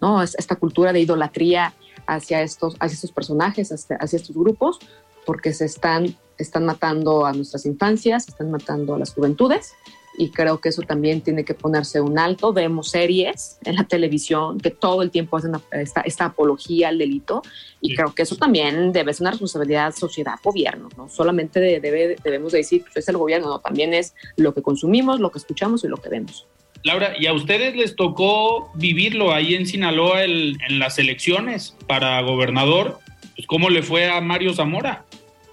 no, 0.02 0.22
esta 0.22 0.56
cultura 0.56 0.92
de 0.92 1.00
idolatría 1.00 1.72
hacia 2.06 2.42
estos, 2.42 2.74
hacia 2.80 2.94
estos 2.94 3.12
personajes, 3.12 3.70
hacia, 3.70 3.96
hacia 3.96 4.16
estos 4.16 4.36
grupos, 4.36 4.80
porque 5.24 5.54
se 5.54 5.64
están, 5.64 6.16
están 6.36 6.66
matando 6.66 7.24
a 7.24 7.32
nuestras 7.32 7.64
infancias, 7.64 8.28
están 8.28 8.50
matando 8.50 8.94
a 8.94 8.98
las 8.98 9.14
juventudes 9.14 9.74
y 10.18 10.30
creo 10.30 10.60
que 10.60 10.68
eso 10.68 10.82
también 10.82 11.22
tiene 11.22 11.44
que 11.44 11.54
ponerse 11.54 12.00
un 12.00 12.18
alto. 12.18 12.52
Vemos 12.52 12.90
series 12.90 13.58
en 13.64 13.76
la 13.76 13.84
televisión 13.84 14.58
que 14.58 14.70
todo 14.70 15.02
el 15.02 15.10
tiempo 15.10 15.36
hacen 15.36 15.52
esta, 15.70 16.02
esta 16.02 16.26
apología 16.26 16.88
al 16.88 16.98
delito 16.98 17.42
y 17.80 17.94
creo 17.94 18.14
que 18.14 18.22
eso 18.22 18.36
también 18.36 18.92
debe 18.92 19.14
ser 19.14 19.22
una 19.22 19.30
responsabilidad 19.30 19.94
sociedad-gobierno, 19.94 20.88
no 20.96 21.08
solamente 21.08 21.60
debe, 21.60 22.16
debemos 22.22 22.52
decir 22.52 22.82
pues, 22.82 22.96
es 22.96 23.08
el 23.08 23.16
gobierno, 23.16 23.48
no, 23.48 23.58
también 23.60 23.94
es 23.94 24.14
lo 24.36 24.52
que 24.52 24.62
consumimos, 24.62 25.20
lo 25.20 25.30
que 25.30 25.38
escuchamos 25.38 25.84
y 25.84 25.88
lo 25.88 25.96
que 25.96 26.08
vemos. 26.08 26.46
Laura, 26.84 27.14
¿y 27.18 27.26
a 27.26 27.32
ustedes 27.32 27.76
les 27.76 27.94
tocó 27.94 28.70
vivirlo 28.74 29.32
ahí 29.32 29.54
en 29.54 29.66
Sinaloa 29.66 30.24
en 30.24 30.78
las 30.78 30.98
elecciones 30.98 31.76
para 31.86 32.20
gobernador? 32.22 32.98
Pues, 33.36 33.46
¿Cómo 33.46 33.70
le 33.70 33.82
fue 33.82 34.10
a 34.10 34.20
Mario 34.20 34.52
Zamora? 34.52 35.04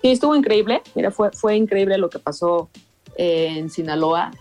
Sí, 0.01 0.11
estuvo 0.11 0.35
increíble. 0.35 0.81
Mira, 0.95 1.11
fue, 1.11 1.31
fue 1.31 1.55
increíble 1.55 1.97
lo 1.97 2.09
que 2.09 2.19
pasó 2.19 2.69
en 3.17 3.69
Sinaloa 3.69 4.31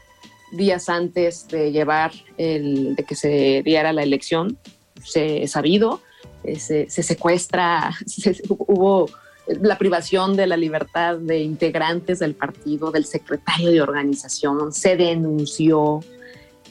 días 0.52 0.88
antes 0.88 1.48
de 1.48 1.72
llevar 1.72 2.12
el, 2.36 2.96
de 2.96 3.04
que 3.04 3.14
se 3.14 3.62
diera 3.64 3.92
la 3.92 4.02
elección, 4.02 4.58
se 5.02 5.46
sabido, 5.46 6.00
eh, 6.44 6.58
se, 6.58 6.88
secuestra, 6.88 7.94
hubo 8.48 9.10
la 9.46 9.78
privación 9.78 10.36
de 10.36 10.46
la 10.46 10.56
libertad 10.56 11.16
de 11.16 11.40
integrantes 11.40 12.18
del 12.18 12.34
partido, 12.34 12.90
del 12.90 13.04
secretario 13.04 13.70
de 13.70 13.80
organización, 13.80 14.72
se 14.72 14.96
denunció 14.96 16.00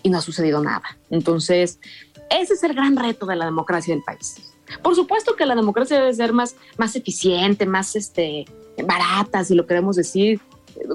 y 0.07 0.09
no 0.09 0.17
ha 0.17 0.21
sucedido 0.21 0.63
nada. 0.63 0.97
Entonces, 1.09 1.79
ese 2.29 2.53
es 2.53 2.63
el 2.63 2.73
gran 2.73 2.95
reto 2.95 3.25
de 3.25 3.35
la 3.35 3.45
democracia 3.45 3.93
del 3.93 4.03
país. 4.03 4.55
Por 4.81 4.95
supuesto 4.95 5.35
que 5.35 5.45
la 5.45 5.55
democracia 5.55 5.99
debe 5.99 6.13
ser 6.13 6.33
más, 6.33 6.55
más 6.77 6.95
eficiente, 6.95 7.65
más 7.65 7.95
este, 7.95 8.45
barata, 8.85 9.43
si 9.43 9.55
lo 9.55 9.65
queremos 9.65 9.95
decir, 9.95 10.41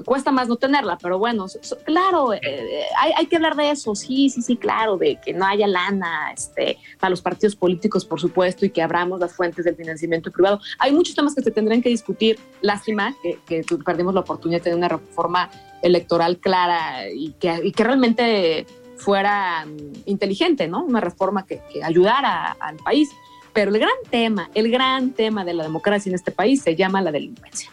cuesta 0.05 0.31
más 0.31 0.47
no 0.47 0.55
tenerla, 0.55 0.97
pero 1.01 1.19
bueno, 1.19 1.45
claro, 1.83 2.33
eh, 2.33 2.83
hay, 2.99 3.11
hay, 3.17 3.25
que 3.25 3.35
hablar 3.35 3.55
de 3.55 3.71
eso, 3.71 3.95
sí, 3.95 4.29
sí, 4.29 4.41
sí, 4.41 4.55
claro, 4.55 4.97
de 4.97 5.19
que 5.23 5.33
no 5.33 5.45
haya 5.45 5.67
lana 5.67 6.31
este, 6.33 6.77
para 6.99 7.09
los 7.09 7.21
partidos 7.21 7.55
políticos, 7.55 8.05
por 8.05 8.19
supuesto, 8.19 8.65
y 8.65 8.69
que 8.69 8.81
abramos 8.81 9.19
las 9.19 9.33
fuentes 9.33 9.65
del 9.65 9.75
financiamiento 9.75 10.31
privado. 10.31 10.59
Hay 10.79 10.91
muchos 10.91 11.15
temas 11.15 11.35
que 11.35 11.41
se 11.41 11.51
tendrán 11.51 11.81
que 11.81 11.89
discutir. 11.89 12.39
Lástima 12.61 13.13
que, 13.21 13.39
que 13.45 13.63
perdimos 13.83 14.13
la 14.13 14.21
oportunidad 14.21 14.59
de 14.59 14.63
tener 14.63 14.77
una 14.77 14.87
reforma 14.87 15.49
electoral 15.81 16.37
clara 16.37 17.09
y 17.09 17.33
que, 17.33 17.59
y 17.63 17.71
que 17.73 17.83
realmente 17.83 18.65
fuera 18.97 19.65
mm, 19.65 20.03
inteligente, 20.05 20.67
¿no? 20.67 20.83
Una 20.83 21.01
reforma 21.01 21.45
que, 21.45 21.61
que 21.71 21.83
ayudara 21.83 22.55
al 22.59 22.77
país. 22.77 23.09
Pero 23.53 23.71
el 23.71 23.79
gran 23.79 23.93
tema, 24.09 24.49
el 24.55 24.71
gran 24.71 25.11
tema 25.11 25.45
de 25.45 25.53
la 25.53 25.63
democracia 25.63 26.09
en 26.09 26.15
este 26.15 26.31
país 26.31 26.61
se 26.61 26.75
llama 26.75 27.01
la 27.01 27.11
delincuencia. 27.11 27.69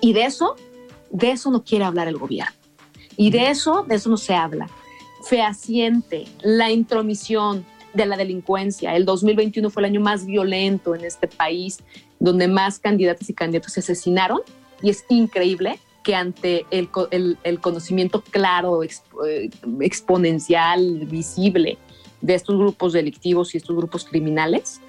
Y 0.00 0.12
de 0.12 0.24
eso 0.24 0.56
de 1.12 1.30
eso 1.30 1.50
no 1.50 1.62
quiere 1.62 1.84
hablar 1.84 2.08
el 2.08 2.16
gobierno. 2.16 2.56
Y 3.16 3.30
de 3.30 3.50
eso, 3.50 3.84
de 3.86 3.96
eso 3.96 4.08
no 4.08 4.16
se 4.16 4.34
habla. 4.34 4.68
Fehaciente, 5.24 6.24
la 6.40 6.70
intromisión 6.70 7.64
de 7.94 8.06
la 8.06 8.16
delincuencia. 8.16 8.96
El 8.96 9.04
2021 9.04 9.68
fue 9.70 9.82
el 9.82 9.90
año 9.90 10.00
más 10.00 10.24
violento 10.24 10.94
en 10.94 11.04
este 11.04 11.28
país, 11.28 11.78
donde 12.18 12.48
más 12.48 12.78
candidatos 12.78 13.28
y 13.28 13.34
candidatos 13.34 13.74
se 13.74 13.80
asesinaron. 13.80 14.40
Y 14.80 14.90
es 14.90 15.04
increíble 15.10 15.78
que 16.02 16.14
ante 16.14 16.66
el, 16.70 16.88
conocimiento 17.60 18.22
claro, 18.22 18.82
eh, 18.82 19.50
exponencial, 19.80 21.06
visible 21.06 21.78
de 22.20 22.34
estos 22.34 22.56
grupos 22.56 22.92
delictivos 22.92 23.54
y 23.54 23.58
estos 23.58 23.76
grupos 23.76 24.04
criminales, 24.04 24.80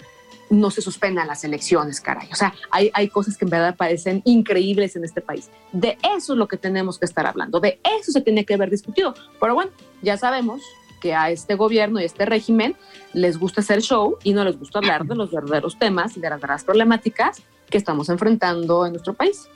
no 0.49 0.70
se 0.70 0.82
suspendan 0.82 1.28
las 1.28 1.43
elecciones, 1.43 1.99
caray. 1.99 2.30
O 2.32 2.36
sea, 2.36 2.53
hay, 2.70 2.91
hay 2.93 3.09
cosas 3.09 3.38
que 3.38 3.45
en 3.45 3.51
verdad 3.51 3.76
parecen 3.76 4.22
increíbles 4.26 4.95
en 4.95 5.03
este 5.03 5.22
país. 5.22 5.49
De 5.72 5.97
eso 6.16 6.34
es 6.34 6.39
lo 6.39 6.47
que 6.47 6.57
tenemos 6.57 6.99
que 6.99 7.05
estar 7.05 7.26
hablando, 7.26 7.59
de 7.59 7.80
eso 7.99 8.11
se 8.11 8.22
tiene 8.22 8.45
que 8.45 8.53
haber 8.53 8.70
discutido. 8.70 9.16
Pero 9.39 9.55
bueno, 9.55 9.72
ya 10.01 10.18
sabemos 10.18 10.61
que 11.03 11.14
a 11.14 11.30
este 11.32 11.55
gobierno 11.55 11.99
y 11.99 12.03
a 12.03 12.05
este 12.05 12.26
régimen 12.26 12.78
les 13.11 13.38
gusta 13.38 13.61
hacer 13.61 13.82
show 13.82 14.18
y 14.24 14.34
no 14.34 14.45
les 14.45 14.57
gusta 14.57 14.80
hablar 14.80 15.05
de 15.05 15.16
los 15.16 15.32
verdaderos 15.32 15.78
temas 15.78 16.16
y 16.16 16.22
de 16.22 16.30
las 16.30 16.39
verdaderas 16.39 16.64
problemáticas 16.64 17.41
que 17.70 17.78
estamos 17.78 18.07
enfrentando 18.07 18.86
en 18.86 18.93
nuestro 18.93 19.14
país. 19.14 19.49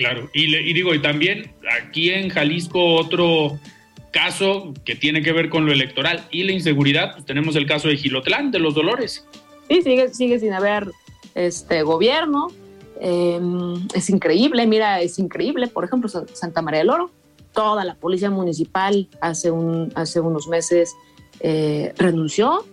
Claro, 0.00 0.30
y, 0.32 0.56
y 0.56 0.72
digo, 0.72 0.94
y 0.94 1.02
también 1.02 1.52
aquí 1.82 2.08
en 2.08 2.30
Jalisco 2.30 2.94
otro 2.94 3.58
caso 4.12 4.72
que 4.82 4.96
tiene 4.96 5.20
que 5.20 5.30
ver 5.32 5.50
con 5.50 5.66
lo 5.66 5.72
electoral 5.72 6.26
y 6.30 6.44
la 6.44 6.52
inseguridad, 6.52 7.12
pues 7.12 7.26
tenemos 7.26 7.54
el 7.54 7.66
caso 7.66 7.88
de 7.88 7.98
Gilotlán, 7.98 8.50
de 8.50 8.60
los 8.60 8.74
Dolores. 8.74 9.26
Sí, 9.68 9.82
sigue, 9.82 10.08
sigue 10.14 10.38
sin 10.38 10.54
haber 10.54 10.90
este 11.34 11.82
gobierno. 11.82 12.48
Em, 12.98 13.86
es 13.92 14.08
increíble, 14.08 14.66
mira, 14.66 15.02
es 15.02 15.18
increíble. 15.18 15.66
Por 15.66 15.84
ejemplo, 15.84 16.08
Santa 16.08 16.62
María 16.62 16.78
del 16.78 16.88
Oro, 16.88 17.10
toda 17.52 17.84
la 17.84 17.94
policía 17.94 18.30
municipal 18.30 19.06
hace, 19.20 19.50
un, 19.50 19.92
hace 19.96 20.20
unos 20.20 20.48
meses 20.48 20.94
eh, 21.40 21.92
renunció. 21.98 22.64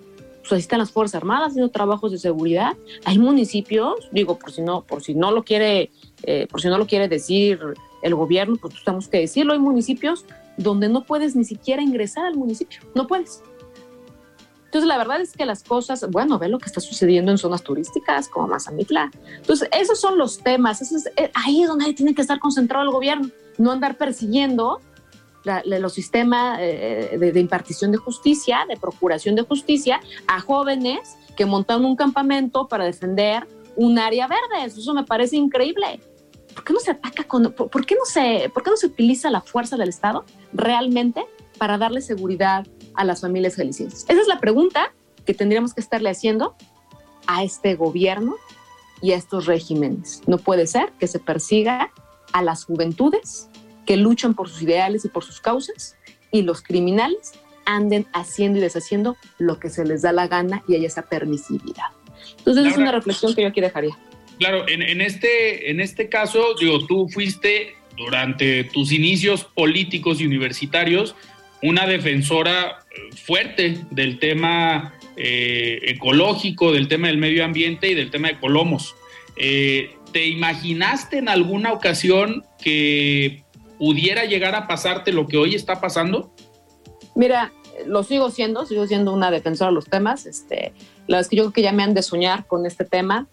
Pues 0.48 0.60
ahí 0.60 0.62
están 0.62 0.80
las 0.80 0.91
Fuerzas 0.91 1.16
Armadas 1.16 1.50
haciendo 1.50 1.70
trabajos 1.70 2.12
de 2.12 2.18
seguridad. 2.18 2.78
Hay 3.04 3.20
municipios, 3.20 3.95
digo, 4.14 4.39
por 4.39 4.52
si 4.54 4.62
no, 4.62 4.82
por 4.82 5.04
si 5.04 5.14
no 5.14 5.32
lo 5.32 5.43
quiere, 5.43 5.91
eh, 6.24 6.48
por 6.50 6.62
si 6.62 6.70
no 6.70 6.78
lo 6.78 6.88
quiere 6.88 7.10
decir 7.10 7.60
el 8.02 8.16
gobierno, 8.16 8.56
pues 8.56 8.76
tenemos 8.86 9.10
que 9.10 9.20
decirlo. 9.20 9.52
Hay 9.52 9.60
municipios 9.60 10.24
donde 10.56 10.88
no 10.88 11.04
puedes 11.04 11.36
ni 11.36 11.43
siquiera 11.43 11.82
ingresar 11.82 12.26
al 12.26 12.36
municipio, 12.36 12.80
no 12.95 13.08
puedes. 13.08 13.43
Entonces, 14.66 14.88
la 14.88 14.98
verdad 14.98 15.20
es 15.20 15.34
que 15.34 15.45
las 15.45 15.64
cosas, 15.64 16.10
bueno, 16.12 16.39
ve 16.39 16.48
lo 16.48 16.60
que 16.60 16.66
está 16.66 16.80
sucediendo 16.80 17.32
en 17.32 17.38
zonas 17.38 17.64
turísticas 17.64 18.30
como 18.30 18.48
Mazamitla. 18.48 19.12
Entonces, 19.38 19.68
esos 19.72 20.00
son 20.00 20.18
los 20.18 20.39
temas, 20.39 20.82
es, 20.82 21.08
eh, 21.18 21.30
ahí 21.34 21.64
es 21.64 21.68
donde 21.68 21.93
tiene 21.93 22.16
que 22.16 22.22
estar 22.22 22.39
concentrado 22.39 22.86
el 22.86 22.91
gobierno, 22.91 23.30
no 23.58 23.72
andar 23.72 23.98
persiguiendo 23.98 24.80
los 25.66 25.93
sistemas 25.93 26.60
eh, 26.62 27.18
de, 27.20 27.39
impartición 27.39 27.91
de 27.91 27.98
justicia, 27.98 28.66
de 28.68 28.78
procuración 28.78 29.36
de 29.36 29.43
justicia 29.43 30.00
a 30.28 30.39
jóvenes 30.39 31.16
que 31.36 31.45
montan 31.45 31.86
un 31.86 31.95
campamento 31.95 32.68
para 32.68 32.86
defender 32.86 33.48
un 33.76 34.00
área 34.00 34.28
verde. 34.28 34.66
Eso 34.66 34.93
me 34.93 35.04
parece 35.04 35.38
increíble. 35.38 36.00
¿Por 36.54 36.64
qué 36.64 36.74
no 36.74 36.80
se 36.80 36.91
ataca 36.91 37.24
con, 37.24 37.54
por, 37.54 37.86
qué 37.86 37.95
no 37.95 38.06
se, 38.06 38.50
por 38.54 38.64
qué 38.64 38.72
no 38.72 38.78
se 38.78 38.88
utiliza 38.88 39.30
la 39.30 39.41
fuerza 39.41 39.78
del 39.78 39.89
Estado 39.89 40.26
realmente 40.54 41.26
para 41.58 41.78
darle 41.78 42.02
seguridad 42.02 42.66
a 42.95 43.04
las 43.04 43.22
familias 43.22 43.56
jaliscienses? 43.56 44.06
Esa 44.08 44.22
es 44.22 44.28
la 44.28 44.39
pregunta 44.39 44.93
que 45.26 45.34
tendríamos 45.34 45.74
que 45.74 45.82
estarle 45.82 46.10
haciendo 46.10 46.56
a 47.28 47.43
este 47.43 47.76
gobierno 47.76 48.36
y 49.02 49.12
a 49.12 49.16
estos 49.16 49.45
regímenes. 49.45 50.24
No 50.26 50.38
puede 50.38 50.66
ser 50.66 50.91
que 50.93 51.08
se 51.08 51.20
persiga 51.20 51.91
a 52.34 52.41
las 52.41 52.66
juventudes 52.66 53.50
que 53.88 53.97
luchan 53.97 54.35
por 54.35 54.49
sus 54.49 54.61
ideales 54.61 55.05
y 55.05 55.09
por 55.09 55.23
sus 55.23 55.39
causas 55.39 55.95
y 56.31 56.43
los 56.43 56.61
criminales 56.61 57.31
anden 57.65 58.05
haciendo 58.13 58.59
y 58.59 58.61
deshaciendo 58.61 59.17
lo 59.39 59.59
que 59.59 59.69
se 59.69 59.85
les 59.85 60.03
da 60.03 60.11
la 60.11 60.27
gana 60.27 60.63
y 60.67 60.75
haya 60.75 60.88
esa 60.88 61.03
permisividad. 61.09 61.88
Entonces 62.38 62.67
es 62.67 62.77
una 62.77 62.91
reflexión 62.91 63.33
que 63.33 63.41
yo 63.41 63.47
aquí 63.47 63.61
dejaría. 63.61 63.97
Claro, 64.39 64.67
en, 64.67 65.01
este, 65.01 65.71
en 65.71 65.79
este 65.79 66.09
caso, 66.09 66.53
digo, 66.59 66.85
tú 66.85 67.09
fuiste 67.09 67.75
durante 67.97 68.65
tus 68.65 68.91
inicios 68.91 69.43
políticos 69.43 70.21
y 70.21 70.25
universitarios 70.25 71.15
una 71.63 71.88
defensora 71.88 72.85
eh, 72.91 73.15
fuerte 73.15 73.79
del 73.89 74.19
tema 74.19 74.93
eh, 75.15 75.79
ecológico, 75.83 76.71
del 76.71 76.88
tema 76.88 77.07
del 77.07 77.17
medio 77.17 77.43
ambiente 77.43 77.89
y 77.89 77.95
del 77.95 78.11
tema 78.11 78.27
de 78.27 78.38
Colomos. 78.38 78.95
Eh, 79.35 79.95
¿Te 80.13 80.27
imaginaste 80.27 81.17
en 81.17 81.29
alguna 81.29 81.73
ocasión 81.73 82.43
que 82.61 83.43
pudiera 83.78 84.25
llegar 84.25 84.55
a 84.55 84.67
pasarte 84.67 85.11
lo 85.11 85.28
que 85.28 85.38
hoy 85.38 85.55
está 85.55 85.80
pasando? 85.80 86.32
Mira, 87.15 87.51
lo 87.86 88.03
sigo 88.03 88.30
siendo, 88.30 88.65
sigo 88.65 88.88
siendo 88.88 89.13
una 89.13 89.32
defensora 89.32 89.69
de 89.69 89.75
los 89.75 89.86
temas. 89.86 90.25
Este, 90.25 90.73
la 91.07 91.17
verdad 91.17 91.21
es 91.21 91.28
que 91.30 91.36
yo 91.36 91.43
creo 91.43 91.53
que 91.53 91.61
ya 91.61 91.71
me 91.71 91.84
han 91.84 91.93
de 91.93 92.03
soñar 92.03 92.47
con 92.47 92.65
este 92.65 92.86
tema. 92.86 93.28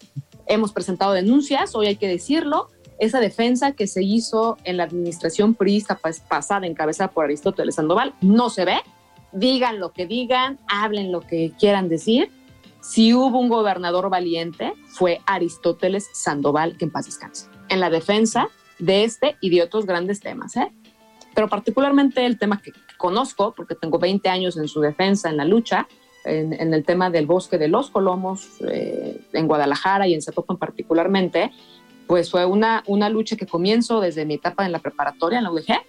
Hemos 0.47 0.71
presentado 0.71 1.13
denuncias, 1.13 1.75
hoy 1.75 1.87
hay 1.87 1.95
que 1.95 2.07
decirlo. 2.07 2.69
Esa 2.97 3.19
defensa 3.19 3.73
que 3.73 3.87
se 3.87 4.03
hizo 4.03 4.57
en 4.63 4.77
la 4.77 4.83
administración 4.83 5.53
priista 5.53 5.99
pasada, 6.29 6.65
encabezada 6.65 7.11
por 7.11 7.25
Aristóteles 7.25 7.75
Sandoval, 7.75 8.13
no 8.21 8.49
se 8.49 8.63
ve. 8.65 8.77
Digan 9.33 9.79
lo 9.79 9.91
que 9.91 10.05
digan, 10.05 10.59
hablen 10.67 11.11
lo 11.11 11.21
que 11.21 11.51
quieran 11.59 11.89
decir. 11.89 12.31
Si 12.81 13.13
hubo 13.13 13.39
un 13.39 13.49
gobernador 13.49 14.09
valiente, 14.09 14.73
fue 14.87 15.19
Aristóteles 15.25 16.07
Sandoval, 16.13 16.77
que 16.77 16.85
en 16.85 16.91
paz 16.91 17.05
descanse, 17.05 17.47
en 17.67 17.79
la 17.79 17.89
defensa 17.89 18.49
de 18.79 19.03
este 19.03 19.37
y 19.41 19.49
de 19.49 19.63
otros 19.63 19.85
grandes 19.85 20.19
temas. 20.19 20.55
¿eh? 20.57 20.71
Pero 21.33 21.49
particularmente 21.49 22.25
el 22.25 22.37
tema 22.37 22.61
que 22.61 22.71
conozco, 22.97 23.53
porque 23.55 23.75
tengo 23.75 23.99
20 23.99 24.29
años 24.29 24.57
en 24.57 24.67
su 24.67 24.81
defensa, 24.81 25.29
en 25.29 25.37
la 25.37 25.45
lucha, 25.45 25.87
en, 26.23 26.73
el 26.73 26.83
tema 26.83 27.09
del 27.09 27.27
bosque 27.27 27.57
de 27.57 27.67
los 27.67 27.89
Colomos, 27.89 28.47
eh, 28.67 29.21
en 29.33 29.47
Guadalajara 29.47 30.07
y 30.07 30.13
en 30.13 30.21
Zapopan 30.21 30.57
particularmente, 30.57 31.51
pues 32.07 32.31
fue 32.31 32.45
una, 32.45 32.83
una 32.87 33.09
lucha 33.09 33.35
que 33.35 33.45
comienzo 33.45 33.99
desde 33.99 34.25
mi 34.25 34.35
etapa 34.35 34.65
en 34.65 34.71
la 34.71 34.79
preparatoria, 34.79 35.39
en 35.39 35.43
la 35.43 35.51
UDG, 35.51 35.81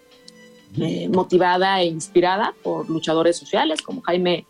eh, 0.78 1.08
motivada 1.08 1.80
e 1.80 1.86
inspirada 1.86 2.54
por 2.62 2.90
luchadores 2.90 3.36
sociales 3.36 3.80
como 3.80 4.02
Jaime 4.02 4.46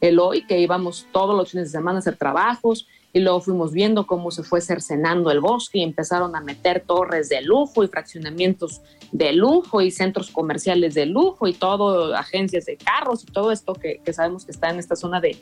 Eloy, 0.00 0.46
que 0.46 0.58
íbamos 0.58 1.06
todos 1.12 1.36
los 1.36 1.50
fines 1.50 1.70
de 1.70 1.78
semana 1.78 1.98
a 1.98 2.00
hacer 2.00 2.16
trabajos, 2.16 2.88
y 3.18 3.20
luego 3.20 3.40
fuimos 3.40 3.72
viendo 3.72 4.06
cómo 4.06 4.30
se 4.30 4.44
fue 4.44 4.60
cercenando 4.60 5.32
el 5.32 5.40
bosque 5.40 5.78
y 5.78 5.82
empezaron 5.82 6.36
a 6.36 6.40
meter 6.40 6.84
torres 6.86 7.28
de 7.28 7.42
lujo 7.42 7.82
y 7.82 7.88
fraccionamientos 7.88 8.80
de 9.10 9.32
lujo 9.32 9.80
y 9.80 9.90
centros 9.90 10.30
comerciales 10.30 10.94
de 10.94 11.06
lujo 11.06 11.48
y 11.48 11.52
todo, 11.52 12.14
agencias 12.14 12.66
de 12.66 12.76
carros 12.76 13.24
y 13.24 13.26
todo 13.26 13.50
esto 13.50 13.72
que, 13.72 14.00
sabemos 14.12 14.44
que 14.44 14.52
está 14.52 14.70
en 14.70 14.78
esta 14.78 14.94
zona 14.94 15.20
de, 15.20 15.36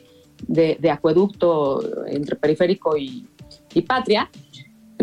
de, 0.47 0.89
acueducto 0.89 2.07
entre 2.07 2.35
periférico 2.35 2.97
y, 2.97 3.27
y 3.75 3.81
patria. 3.83 4.31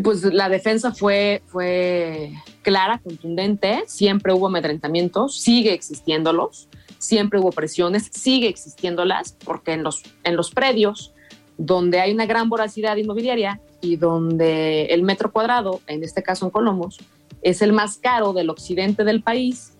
Pues 0.02 0.24
la 0.24 0.48
defensa 0.48 0.90
fue, 0.90 1.42
fue 1.46 2.32
clara, 2.62 3.00
contundente, 3.04 3.84
siempre 3.86 4.32
hubo 4.32 4.48
amedrentamientos, 4.48 5.40
sigue 5.40 5.72
existiéndolos, 5.72 6.68
siempre 6.98 7.38
hubo 7.38 7.52
presiones, 7.52 8.08
sigue 8.10 8.48
existiéndolas, 8.48 9.36
porque 9.44 9.74
en 9.74 9.84
los, 9.84 10.02
en 10.24 10.34
los 10.34 10.50
predios 10.50 11.13
donde 11.56 12.00
hay 12.00 12.12
una 12.12 12.26
gran 12.26 12.48
voracidad 12.48 12.96
inmobiliaria 12.96 13.60
y 13.80 13.96
donde 13.96 14.86
el 14.86 15.02
metro 15.02 15.30
cuadrado, 15.30 15.80
en 15.86 16.02
este 16.02 16.22
caso 16.22 16.46
en 16.46 16.50
Colomos, 16.50 16.98
es 17.42 17.62
el 17.62 17.72
más 17.72 17.98
caro 17.98 18.32
del 18.32 18.50
occidente 18.50 19.04
del 19.04 19.22
país, 19.22 19.74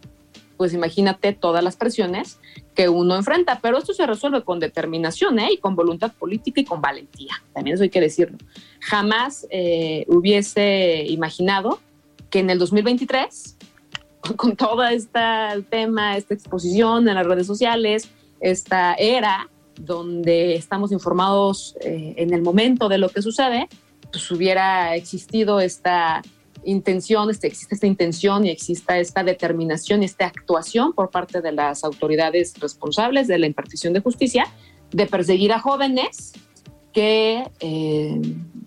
pues 0.56 0.72
imagínate 0.72 1.32
todas 1.32 1.64
las 1.64 1.76
presiones 1.76 2.38
que 2.74 2.88
uno 2.88 3.16
enfrenta. 3.16 3.58
Pero 3.60 3.78
esto 3.78 3.92
se 3.92 4.06
resuelve 4.06 4.42
con 4.42 4.60
determinación 4.60 5.38
¿eh? 5.38 5.48
y 5.52 5.56
con 5.58 5.74
voluntad 5.74 6.12
política 6.12 6.60
y 6.60 6.64
con 6.64 6.80
valentía. 6.80 7.42
También 7.52 7.74
eso 7.74 7.82
hay 7.82 7.90
que 7.90 8.00
decirlo. 8.00 8.38
Jamás 8.80 9.46
eh, 9.50 10.04
hubiese 10.08 11.04
imaginado 11.08 11.80
que 12.30 12.40
en 12.40 12.50
el 12.50 12.58
2023, 12.58 13.56
con 14.36 14.56
todo 14.56 14.84
este 14.84 15.20
tema, 15.70 16.16
esta 16.16 16.34
exposición 16.34 17.08
en 17.08 17.14
las 17.14 17.26
redes 17.26 17.46
sociales, 17.46 18.08
esta 18.40 18.94
era 18.94 19.48
donde 19.78 20.54
estamos 20.54 20.92
informados 20.92 21.76
eh, 21.80 22.14
en 22.16 22.32
el 22.32 22.42
momento 22.42 22.88
de 22.88 22.98
lo 22.98 23.08
que 23.08 23.22
sucede, 23.22 23.68
pues 24.10 24.30
hubiera 24.30 24.94
existido 24.94 25.60
esta 25.60 26.22
intención, 26.64 27.30
este, 27.30 27.46
existe 27.46 27.74
esta 27.74 27.86
intención 27.86 28.46
y 28.46 28.50
exista 28.50 28.98
esta 28.98 29.22
determinación 29.22 30.02
y 30.02 30.06
esta 30.06 30.26
actuación 30.26 30.92
por 30.92 31.10
parte 31.10 31.40
de 31.40 31.52
las 31.52 31.84
autoridades 31.84 32.54
responsables 32.58 33.26
de 33.26 33.38
la 33.38 33.46
impartición 33.46 33.92
de 33.92 34.00
justicia 34.00 34.46
de 34.90 35.06
perseguir 35.06 35.52
a 35.52 35.58
jóvenes 35.58 36.32
que 36.92 37.42
eh, 37.58 38.20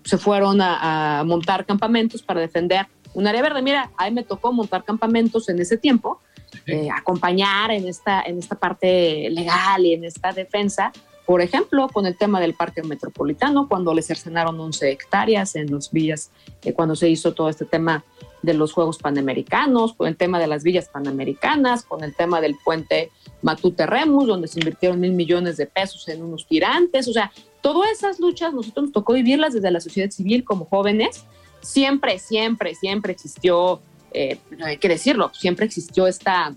se 0.04 0.18
fueron 0.18 0.60
a, 0.60 1.24
montar 1.26 1.64
campamentos 1.64 2.22
para 2.22 2.40
defender 2.40 2.86
un 3.14 3.26
área 3.26 3.42
verde. 3.42 3.62
Mira, 3.62 3.90
a 3.96 4.08
mí 4.08 4.14
me 4.14 4.22
tocó 4.22 4.52
montar 4.52 4.84
campamentos 4.84 5.48
en 5.48 5.60
ese 5.60 5.76
tiempo 5.76 6.20
eh, 6.66 6.88
acompañar 6.94 7.70
en 7.70 7.88
esta, 7.88 8.22
en 8.22 8.38
esta 8.38 8.54
parte 8.54 9.28
legal 9.30 9.86
y 9.86 9.94
en 9.94 10.04
esta 10.04 10.32
defensa. 10.32 10.92
Por 11.24 11.40
ejemplo, 11.40 11.88
con 11.88 12.06
el 12.06 12.16
tema 12.16 12.40
del 12.40 12.54
parque 12.54 12.82
metropolitano, 12.82 13.68
cuando 13.68 13.92
le 13.94 14.02
cercenaron 14.02 14.58
11 14.58 14.90
hectáreas 14.90 15.56
en 15.56 15.70
los 15.70 15.90
villas, 15.90 16.30
eh, 16.62 16.72
cuando 16.72 16.96
se 16.96 17.08
hizo 17.08 17.34
todo 17.34 17.48
este 17.48 17.64
tema 17.64 18.04
de 18.42 18.54
los 18.54 18.72
Juegos 18.72 18.98
Panamericanos, 18.98 19.94
con 19.94 20.08
el 20.08 20.16
tema 20.16 20.38
de 20.38 20.46
las 20.46 20.62
villas 20.62 20.88
panamericanas, 20.88 21.84
con 21.84 22.04
el 22.04 22.14
tema 22.14 22.40
del 22.40 22.56
puente 22.64 23.10
Matute-Remus, 23.42 24.26
donde 24.26 24.48
se 24.48 24.60
invirtieron 24.60 25.00
mil 25.00 25.12
millones 25.12 25.56
de 25.56 25.66
pesos 25.66 26.08
en 26.08 26.22
unos 26.22 26.46
tirantes. 26.46 27.08
O 27.08 27.12
sea, 27.12 27.32
todas 27.60 27.90
esas 27.90 28.20
luchas 28.20 28.54
nosotros 28.54 28.86
nos 28.86 28.92
tocó 28.92 29.14
vivirlas 29.14 29.54
desde 29.54 29.70
la 29.70 29.80
sociedad 29.80 30.10
civil 30.10 30.44
como 30.44 30.66
jóvenes. 30.66 31.26
Siempre, 31.68 32.18
siempre, 32.18 32.74
siempre 32.74 33.12
existió 33.12 33.82
eh, 34.12 34.38
hay 34.64 34.78
que 34.78 34.88
decirlo, 34.88 35.30
siempre 35.34 35.66
existió 35.66 36.06
esta, 36.06 36.54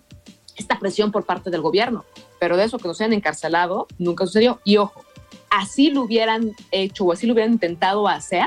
esta 0.56 0.80
presión 0.80 1.12
por 1.12 1.26
parte 1.26 1.50
del 1.50 1.62
gobierno, 1.62 2.06
pero 2.40 2.58
de 2.58 2.64
eso 2.64 2.78
que 2.78 2.88
nos 2.88 3.00
hayan 3.02 3.14
encarcelado 3.14 3.88
nunca 3.98 4.26
sucedió. 4.26 4.60
Y 4.64 4.78
ojo, 4.78 5.04
así 5.50 5.92
lo 5.92 6.04
hubieran 6.04 6.52
hecho 6.72 7.06
o 7.06 7.12
así 7.12 7.28
lo 7.28 7.34
hubieran 7.34 7.54
intentado 7.54 8.08
hacer, 8.08 8.46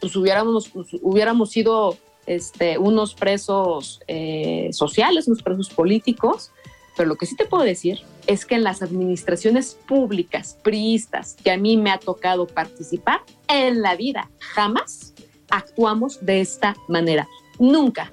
pues 0.00 0.16
hubiéramos, 0.16 0.70
hubiéramos 1.02 1.50
sido 1.50 1.96
este, 2.26 2.78
unos 2.78 3.14
presos 3.14 4.00
eh, 4.08 4.70
sociales, 4.72 5.28
unos 5.28 5.42
presos 5.42 5.70
políticos, 5.70 6.50
pero 6.96 7.08
lo 7.08 7.16
que 7.16 7.26
sí 7.26 7.36
te 7.36 7.46
puedo 7.46 7.62
decir 7.62 8.00
es 8.26 8.44
que 8.44 8.56
en 8.56 8.64
las 8.64 8.82
administraciones 8.82 9.78
públicas, 9.86 10.58
priistas, 10.62 11.36
que 11.42 11.50
a 11.50 11.56
mí 11.56 11.76
me 11.76 11.90
ha 11.90 11.98
tocado 11.98 12.46
participar, 12.46 13.22
en 13.48 13.82
la 13.82 13.96
vida 13.96 14.30
jamás 14.38 15.11
actuamos 15.52 16.24
de 16.24 16.40
esta 16.40 16.74
manera. 16.88 17.28
Nunca, 17.60 18.10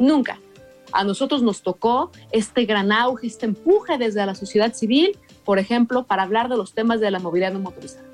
Nunca. 0.00 0.40
A 0.92 1.04
nosotros 1.04 1.42
nos 1.42 1.62
tocó 1.62 2.10
este 2.32 2.64
gran 2.64 2.90
auge, 2.90 3.26
este 3.26 3.46
empuje 3.46 3.96
desde 3.98 4.24
la 4.26 4.34
sociedad 4.34 4.74
civil, 4.74 5.16
por 5.44 5.58
ejemplo, 5.58 6.04
para 6.04 6.24
hablar 6.24 6.48
de 6.48 6.56
los 6.56 6.72
temas 6.72 7.00
de 7.00 7.10
la 7.10 7.20
movilidad 7.20 7.52
no 7.52 7.60
motorizada. 7.60 8.08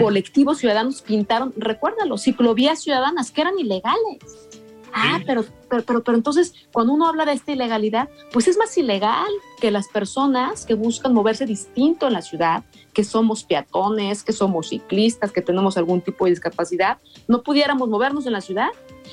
Colectivos 0.00 0.58
ciudadanos 0.58 1.02
pintaron, 1.02 1.52
recuérdalo, 1.56 2.16
ciclovías 2.16 2.80
ciudadanas 2.80 3.32
que 3.32 3.40
eran 3.40 3.58
ilegales. 3.58 4.51
Ah, 4.92 5.20
pero, 5.26 5.44
pero, 5.68 5.82
pero, 5.84 6.02
pero, 6.02 6.16
entonces 6.16 6.54
cuando 6.72 6.92
uno 6.92 7.08
habla 7.08 7.24
de 7.24 7.32
esta 7.32 7.52
ilegalidad, 7.52 8.08
pues 8.32 8.46
es 8.46 8.58
más 8.58 8.76
ilegal 8.76 9.30
que 9.60 9.70
las 9.70 9.88
personas 9.88 10.66
que 10.66 10.74
buscan 10.74 11.14
moverse 11.14 11.46
distinto 11.46 12.06
en 12.06 12.12
la 12.12 12.22
ciudad, 12.22 12.64
que 12.92 13.04
somos 13.04 13.44
peatones, 13.44 14.22
que 14.22 14.32
somos 14.32 14.68
ciclistas, 14.68 15.32
que 15.32 15.40
tenemos 15.40 15.76
algún 15.76 16.02
tipo 16.02 16.26
de 16.26 16.32
discapacidad, 16.32 16.98
no 17.26 17.42
pudiéramos 17.42 17.88
movernos 17.88 18.26
en 18.26 18.32
la 18.32 18.40
ciudad. 18.40 18.68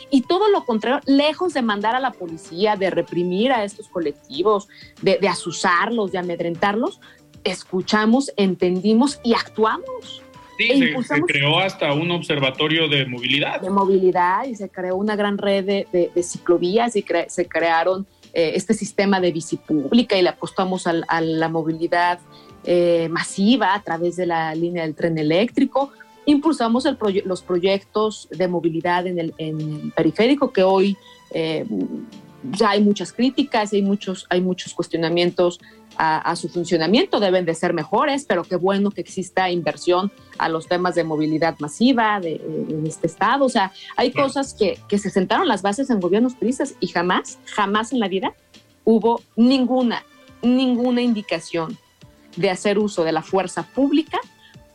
Y 0.10 0.22
todo 0.22 0.50
lo 0.50 0.66
contrario, 0.66 1.02
lejos 1.06 1.54
de 1.54 1.62
mandar 1.62 1.96
a 1.96 2.00
la 2.00 2.12
policía, 2.12 2.76
de 2.76 2.90
reprimir 2.90 3.52
a 3.52 3.64
estos 3.64 3.88
colectivos, 3.88 4.68
de, 5.02 5.18
de 5.18 5.28
asusarlos, 5.28 6.12
de 6.12 6.18
amedrentarlos, 6.20 7.00
escuchamos, 7.44 8.32
entendimos 8.36 9.20
y 9.24 9.34
actuamos. 9.34 10.24
Sí, 10.60 10.70
e 10.70 11.04
se, 11.04 11.22
creó 11.22 11.58
hasta 11.58 11.94
un 11.94 12.12
observatorio 12.12 12.90
de 12.90 13.06
movilidad. 13.06 13.62
De 13.62 13.70
movilidad 13.70 14.44
y 14.44 14.56
se 14.56 14.68
creó 14.68 14.98
una 14.98 15.16
gran 15.16 15.38
red 15.38 15.64
de, 15.66 16.12
ciclovías 16.22 16.98
y 16.98 17.06
se 17.28 17.48
crearon 17.48 18.06
eh, 18.34 18.52
este 18.56 18.74
sistema 18.74 19.22
de 19.22 19.32
bici 19.32 19.56
pública 19.56 20.18
y 20.18 20.22
le 20.22 20.28
apostamos 20.28 20.86
a, 20.86 21.22
la 21.22 21.48
movilidad 21.48 22.20
eh, 22.66 23.08
masiva 23.10 23.74
a 23.74 23.82
través 23.82 24.18
de 24.18 24.26
la 24.26 24.54
línea 24.54 24.84
del 24.84 24.96
tren 24.96 25.18
eléctrico. 25.18 25.94
Impulsamos 26.26 26.86
los 27.24 27.42
proyectos 27.42 28.28
de 28.30 28.50
movilidad 28.50 29.08
en 29.08 29.18
el, 29.18 29.94
periférico 29.96 30.52
que 30.52 30.64
hoy 30.64 30.98
eh, 31.32 31.66
ya 32.52 32.72
hay 32.72 32.84
muchas 32.84 33.14
críticas, 33.14 33.72
hay 33.72 33.82
muchos, 33.82 34.28
hay 34.30 34.42
muchos 34.42 34.74
cuestionamientos 34.74 35.62
a, 36.02 36.34
su 36.38 36.48
funcionamiento, 36.48 37.20
deben 37.20 37.44
de 37.44 37.54
ser 37.54 37.74
mejores, 37.74 38.24
pero 38.24 38.46
qué 38.46 38.56
bueno 38.56 38.90
que 38.90 39.02
exista 39.02 39.50
inversión 39.50 40.14
a 40.38 40.48
los 40.48 40.66
temas 40.66 40.96
de 40.96 41.04
movilidad 41.04 41.60
masiva 41.60 42.22
de, 42.22 42.36
en 42.70 42.88
este 42.88 43.08
estado. 43.08 43.44
O 43.44 43.50
sea, 43.50 43.74
hay 43.98 44.12
cosas 44.12 44.54
que, 44.54 44.80
que, 44.88 44.98
se 44.98 45.10
sentaron 45.10 45.50
las 45.50 45.62
bases 45.62 45.90
en 45.90 46.00
gobiernos 46.00 46.40
turistas 46.40 46.76
y 46.80 46.88
jamás, 46.88 47.38
jamás 47.44 47.92
en 47.92 48.00
la 48.00 48.08
vida 48.08 48.34
hubo 48.86 49.22
ninguna, 49.36 50.06
ninguna 50.42 51.02
indicación 51.02 51.78
de 52.38 52.50
hacer 52.50 52.80
uso 52.80 53.04
de 53.04 53.12
la 53.12 53.22
fuerza 53.22 53.64
pública 53.64 54.20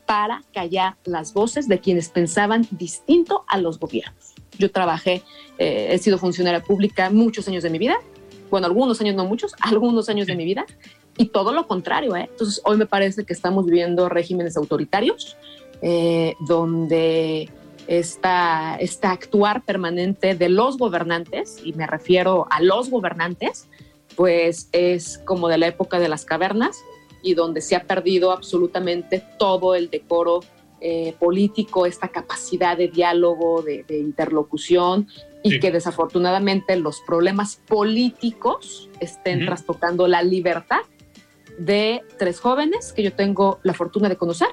para 0.04 0.42
callar 0.52 0.96
las 1.04 1.32
voces 1.32 1.68
de 1.68 1.78
quienes 1.78 2.10
pensaban 2.10 2.68
distinto 2.70 3.46
a 3.48 3.56
los 3.56 3.78
gobiernos. 3.78 4.34
Yo 4.58 4.70
trabajé, 4.70 5.22
eh, 5.56 5.88
he 5.90 5.98
sido 5.98 6.18
funcionaria 6.18 6.62
pública 6.62 7.08
muchos 7.08 7.48
años 7.48 7.62
de 7.62 7.70
mi 7.70 7.78
vida, 7.78 7.96
bueno, 8.50 8.68
algunos 8.68 9.00
años, 9.00 9.16
no 9.16 9.24
muchos, 9.24 9.54
algunos 9.60 10.08
años 10.08 10.26
de 10.26 10.36
mi 10.36 10.44
vida, 10.44 10.66
y 11.16 11.26
todo 11.26 11.52
lo 11.52 11.66
contrario. 11.66 12.16
¿eh? 12.16 12.28
Entonces, 12.30 12.60
hoy 12.64 12.76
me 12.76 12.86
parece 12.86 13.24
que 13.24 13.32
estamos 13.32 13.66
viviendo 13.66 14.08
regímenes 14.08 14.56
autoritarios, 14.56 15.36
eh, 15.82 16.34
donde 16.40 17.50
está, 17.86 18.76
está 18.76 19.12
actuar 19.12 19.62
permanente 19.62 20.34
de 20.34 20.48
los 20.48 20.78
gobernantes, 20.78 21.60
y 21.64 21.72
me 21.72 21.86
refiero 21.86 22.46
a 22.50 22.60
los 22.62 22.90
gobernantes, 22.90 23.68
pues 24.16 24.68
es 24.72 25.18
como 25.24 25.48
de 25.48 25.58
la 25.58 25.66
época 25.68 25.98
de 25.98 26.08
las 26.08 26.24
cavernas, 26.24 26.82
y 27.22 27.34
donde 27.34 27.60
se 27.60 27.74
ha 27.74 27.84
perdido 27.84 28.32
absolutamente 28.32 29.24
todo 29.38 29.74
el 29.74 29.88
decoro 29.90 30.40
eh, 30.80 31.14
político, 31.18 31.86
esta 31.86 32.08
capacidad 32.08 32.76
de 32.76 32.88
diálogo, 32.88 33.62
de, 33.62 33.84
interlocución, 33.88 35.08
y 35.42 35.58
que 35.60 35.70
desafortunadamente 35.70 36.76
los 36.76 37.00
problemas 37.06 37.60
políticos 37.66 38.88
estén 38.98 39.44
trastocando 39.44 40.08
la 40.08 40.22
libertad 40.22 40.80
de 41.58 42.02
tres 42.18 42.40
jóvenes 42.40 42.92
que 42.92 43.02
yo 43.02 43.12
tengo 43.12 43.60
la 43.62 43.74
fortuna 43.74 44.08
de 44.08 44.16
conocer, 44.16 44.48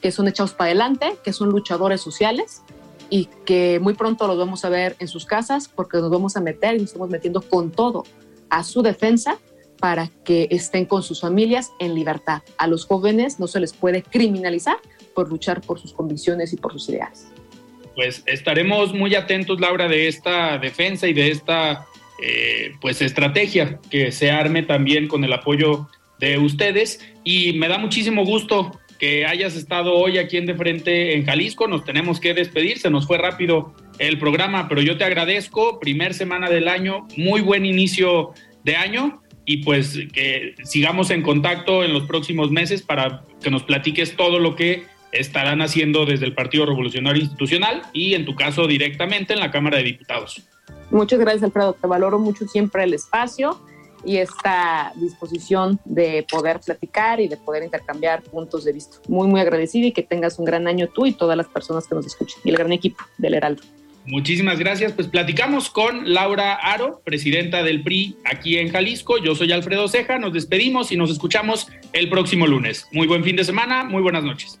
que 0.00 0.12
son 0.12 0.28
echados 0.28 0.52
para 0.52 0.70
adelante, 0.70 1.16
que 1.24 1.32
son 1.32 1.50
luchadores 1.50 2.00
sociales 2.00 2.62
y 3.10 3.28
que 3.44 3.78
muy 3.80 3.94
pronto 3.94 4.26
los 4.26 4.38
vamos 4.38 4.64
a 4.64 4.68
ver 4.68 4.96
en 4.98 5.08
sus 5.08 5.26
casas 5.26 5.68
porque 5.68 5.98
nos 5.98 6.10
vamos 6.10 6.36
a 6.36 6.40
meter 6.40 6.74
y 6.74 6.78
nos 6.78 6.88
estamos 6.88 7.10
metiendo 7.10 7.40
con 7.42 7.70
todo 7.70 8.04
a 8.50 8.64
su 8.64 8.82
defensa 8.82 9.38
para 9.78 10.10
que 10.24 10.48
estén 10.50 10.86
con 10.86 11.02
sus 11.02 11.20
familias 11.20 11.70
en 11.78 11.94
libertad. 11.94 12.42
A 12.58 12.66
los 12.66 12.86
jóvenes 12.86 13.38
no 13.38 13.46
se 13.46 13.60
les 13.60 13.72
puede 13.72 14.02
criminalizar 14.02 14.76
por 15.14 15.28
luchar 15.28 15.60
por 15.60 15.78
sus 15.78 15.92
convicciones 15.92 16.52
y 16.52 16.56
por 16.56 16.72
sus 16.72 16.88
ideas. 16.88 17.28
Pues 17.94 18.22
estaremos 18.26 18.92
muy 18.92 19.14
atentos, 19.14 19.60
Laura, 19.60 19.88
de 19.88 20.08
esta 20.08 20.58
defensa 20.58 21.06
y 21.06 21.12
de 21.12 21.30
esta 21.30 21.86
eh, 22.22 22.72
pues 22.80 23.00
estrategia 23.02 23.78
que 23.90 24.10
se 24.10 24.30
arme 24.30 24.62
también 24.62 25.06
con 25.06 25.22
el 25.24 25.32
apoyo 25.32 25.88
de 26.24 26.38
ustedes. 26.38 27.00
Y 27.22 27.52
me 27.54 27.68
da 27.68 27.78
muchísimo 27.78 28.24
gusto 28.24 28.78
que 28.98 29.26
hayas 29.26 29.56
estado 29.56 29.94
hoy 29.94 30.18
aquí 30.18 30.36
en 30.36 30.46
De 30.46 30.54
Frente 30.54 31.14
en 31.14 31.24
Jalisco. 31.24 31.68
Nos 31.68 31.84
tenemos 31.84 32.20
que 32.20 32.34
despedir, 32.34 32.78
se 32.78 32.90
nos 32.90 33.06
fue 33.06 33.18
rápido 33.18 33.74
el 33.98 34.18
programa, 34.18 34.68
pero 34.68 34.80
yo 34.80 34.96
te 34.96 35.04
agradezco. 35.04 35.78
Primer 35.80 36.14
semana 36.14 36.48
del 36.48 36.68
año, 36.68 37.06
muy 37.16 37.40
buen 37.40 37.66
inicio 37.66 38.32
de 38.64 38.76
año 38.76 39.22
y 39.46 39.58
pues 39.58 39.98
que 40.12 40.54
sigamos 40.64 41.10
en 41.10 41.22
contacto 41.22 41.84
en 41.84 41.92
los 41.92 42.04
próximos 42.04 42.50
meses 42.50 42.80
para 42.80 43.24
que 43.42 43.50
nos 43.50 43.62
platiques 43.64 44.16
todo 44.16 44.38
lo 44.38 44.56
que 44.56 44.84
estarán 45.12 45.60
haciendo 45.60 46.06
desde 46.06 46.24
el 46.24 46.34
Partido 46.34 46.66
Revolucionario 46.66 47.22
Institucional 47.22 47.82
y 47.92 48.14
en 48.14 48.24
tu 48.24 48.34
caso 48.34 48.66
directamente 48.66 49.34
en 49.34 49.40
la 49.40 49.50
Cámara 49.50 49.76
de 49.78 49.84
Diputados. 49.84 50.42
Muchas 50.90 51.18
gracias 51.18 51.42
Alfredo, 51.42 51.74
te 51.74 51.86
valoro 51.86 52.18
mucho 52.18 52.46
siempre 52.46 52.84
el 52.84 52.94
espacio 52.94 53.60
y 54.04 54.18
esta 54.18 54.92
disposición 54.96 55.78
de 55.84 56.26
poder 56.30 56.60
platicar 56.60 57.20
y 57.20 57.28
de 57.28 57.36
poder 57.36 57.62
intercambiar 57.62 58.22
puntos 58.22 58.64
de 58.64 58.72
vista. 58.72 58.96
Muy, 59.08 59.28
muy 59.28 59.40
agradecida 59.40 59.86
y 59.86 59.92
que 59.92 60.02
tengas 60.02 60.38
un 60.38 60.44
gran 60.44 60.66
año 60.66 60.88
tú 60.88 61.06
y 61.06 61.12
todas 61.12 61.36
las 61.36 61.46
personas 61.46 61.86
que 61.86 61.94
nos 61.94 62.06
escuchen 62.06 62.40
y 62.44 62.50
el 62.50 62.56
gran 62.56 62.72
equipo 62.72 63.02
del 63.18 63.34
Heraldo. 63.34 63.62
Muchísimas 64.06 64.58
gracias. 64.58 64.92
Pues 64.92 65.08
platicamos 65.08 65.70
con 65.70 66.12
Laura 66.12 66.54
Aro, 66.54 67.00
presidenta 67.04 67.62
del 67.62 67.82
PRI 67.82 68.16
aquí 68.24 68.58
en 68.58 68.70
Jalisco. 68.70 69.16
Yo 69.18 69.34
soy 69.34 69.52
Alfredo 69.52 69.88
Ceja. 69.88 70.18
Nos 70.18 70.34
despedimos 70.34 70.92
y 70.92 70.96
nos 70.96 71.10
escuchamos 71.10 71.68
el 71.92 72.10
próximo 72.10 72.46
lunes. 72.46 72.86
Muy 72.92 73.06
buen 73.06 73.24
fin 73.24 73.36
de 73.36 73.44
semana. 73.44 73.84
Muy 73.84 74.02
buenas 74.02 74.22
noches. 74.22 74.60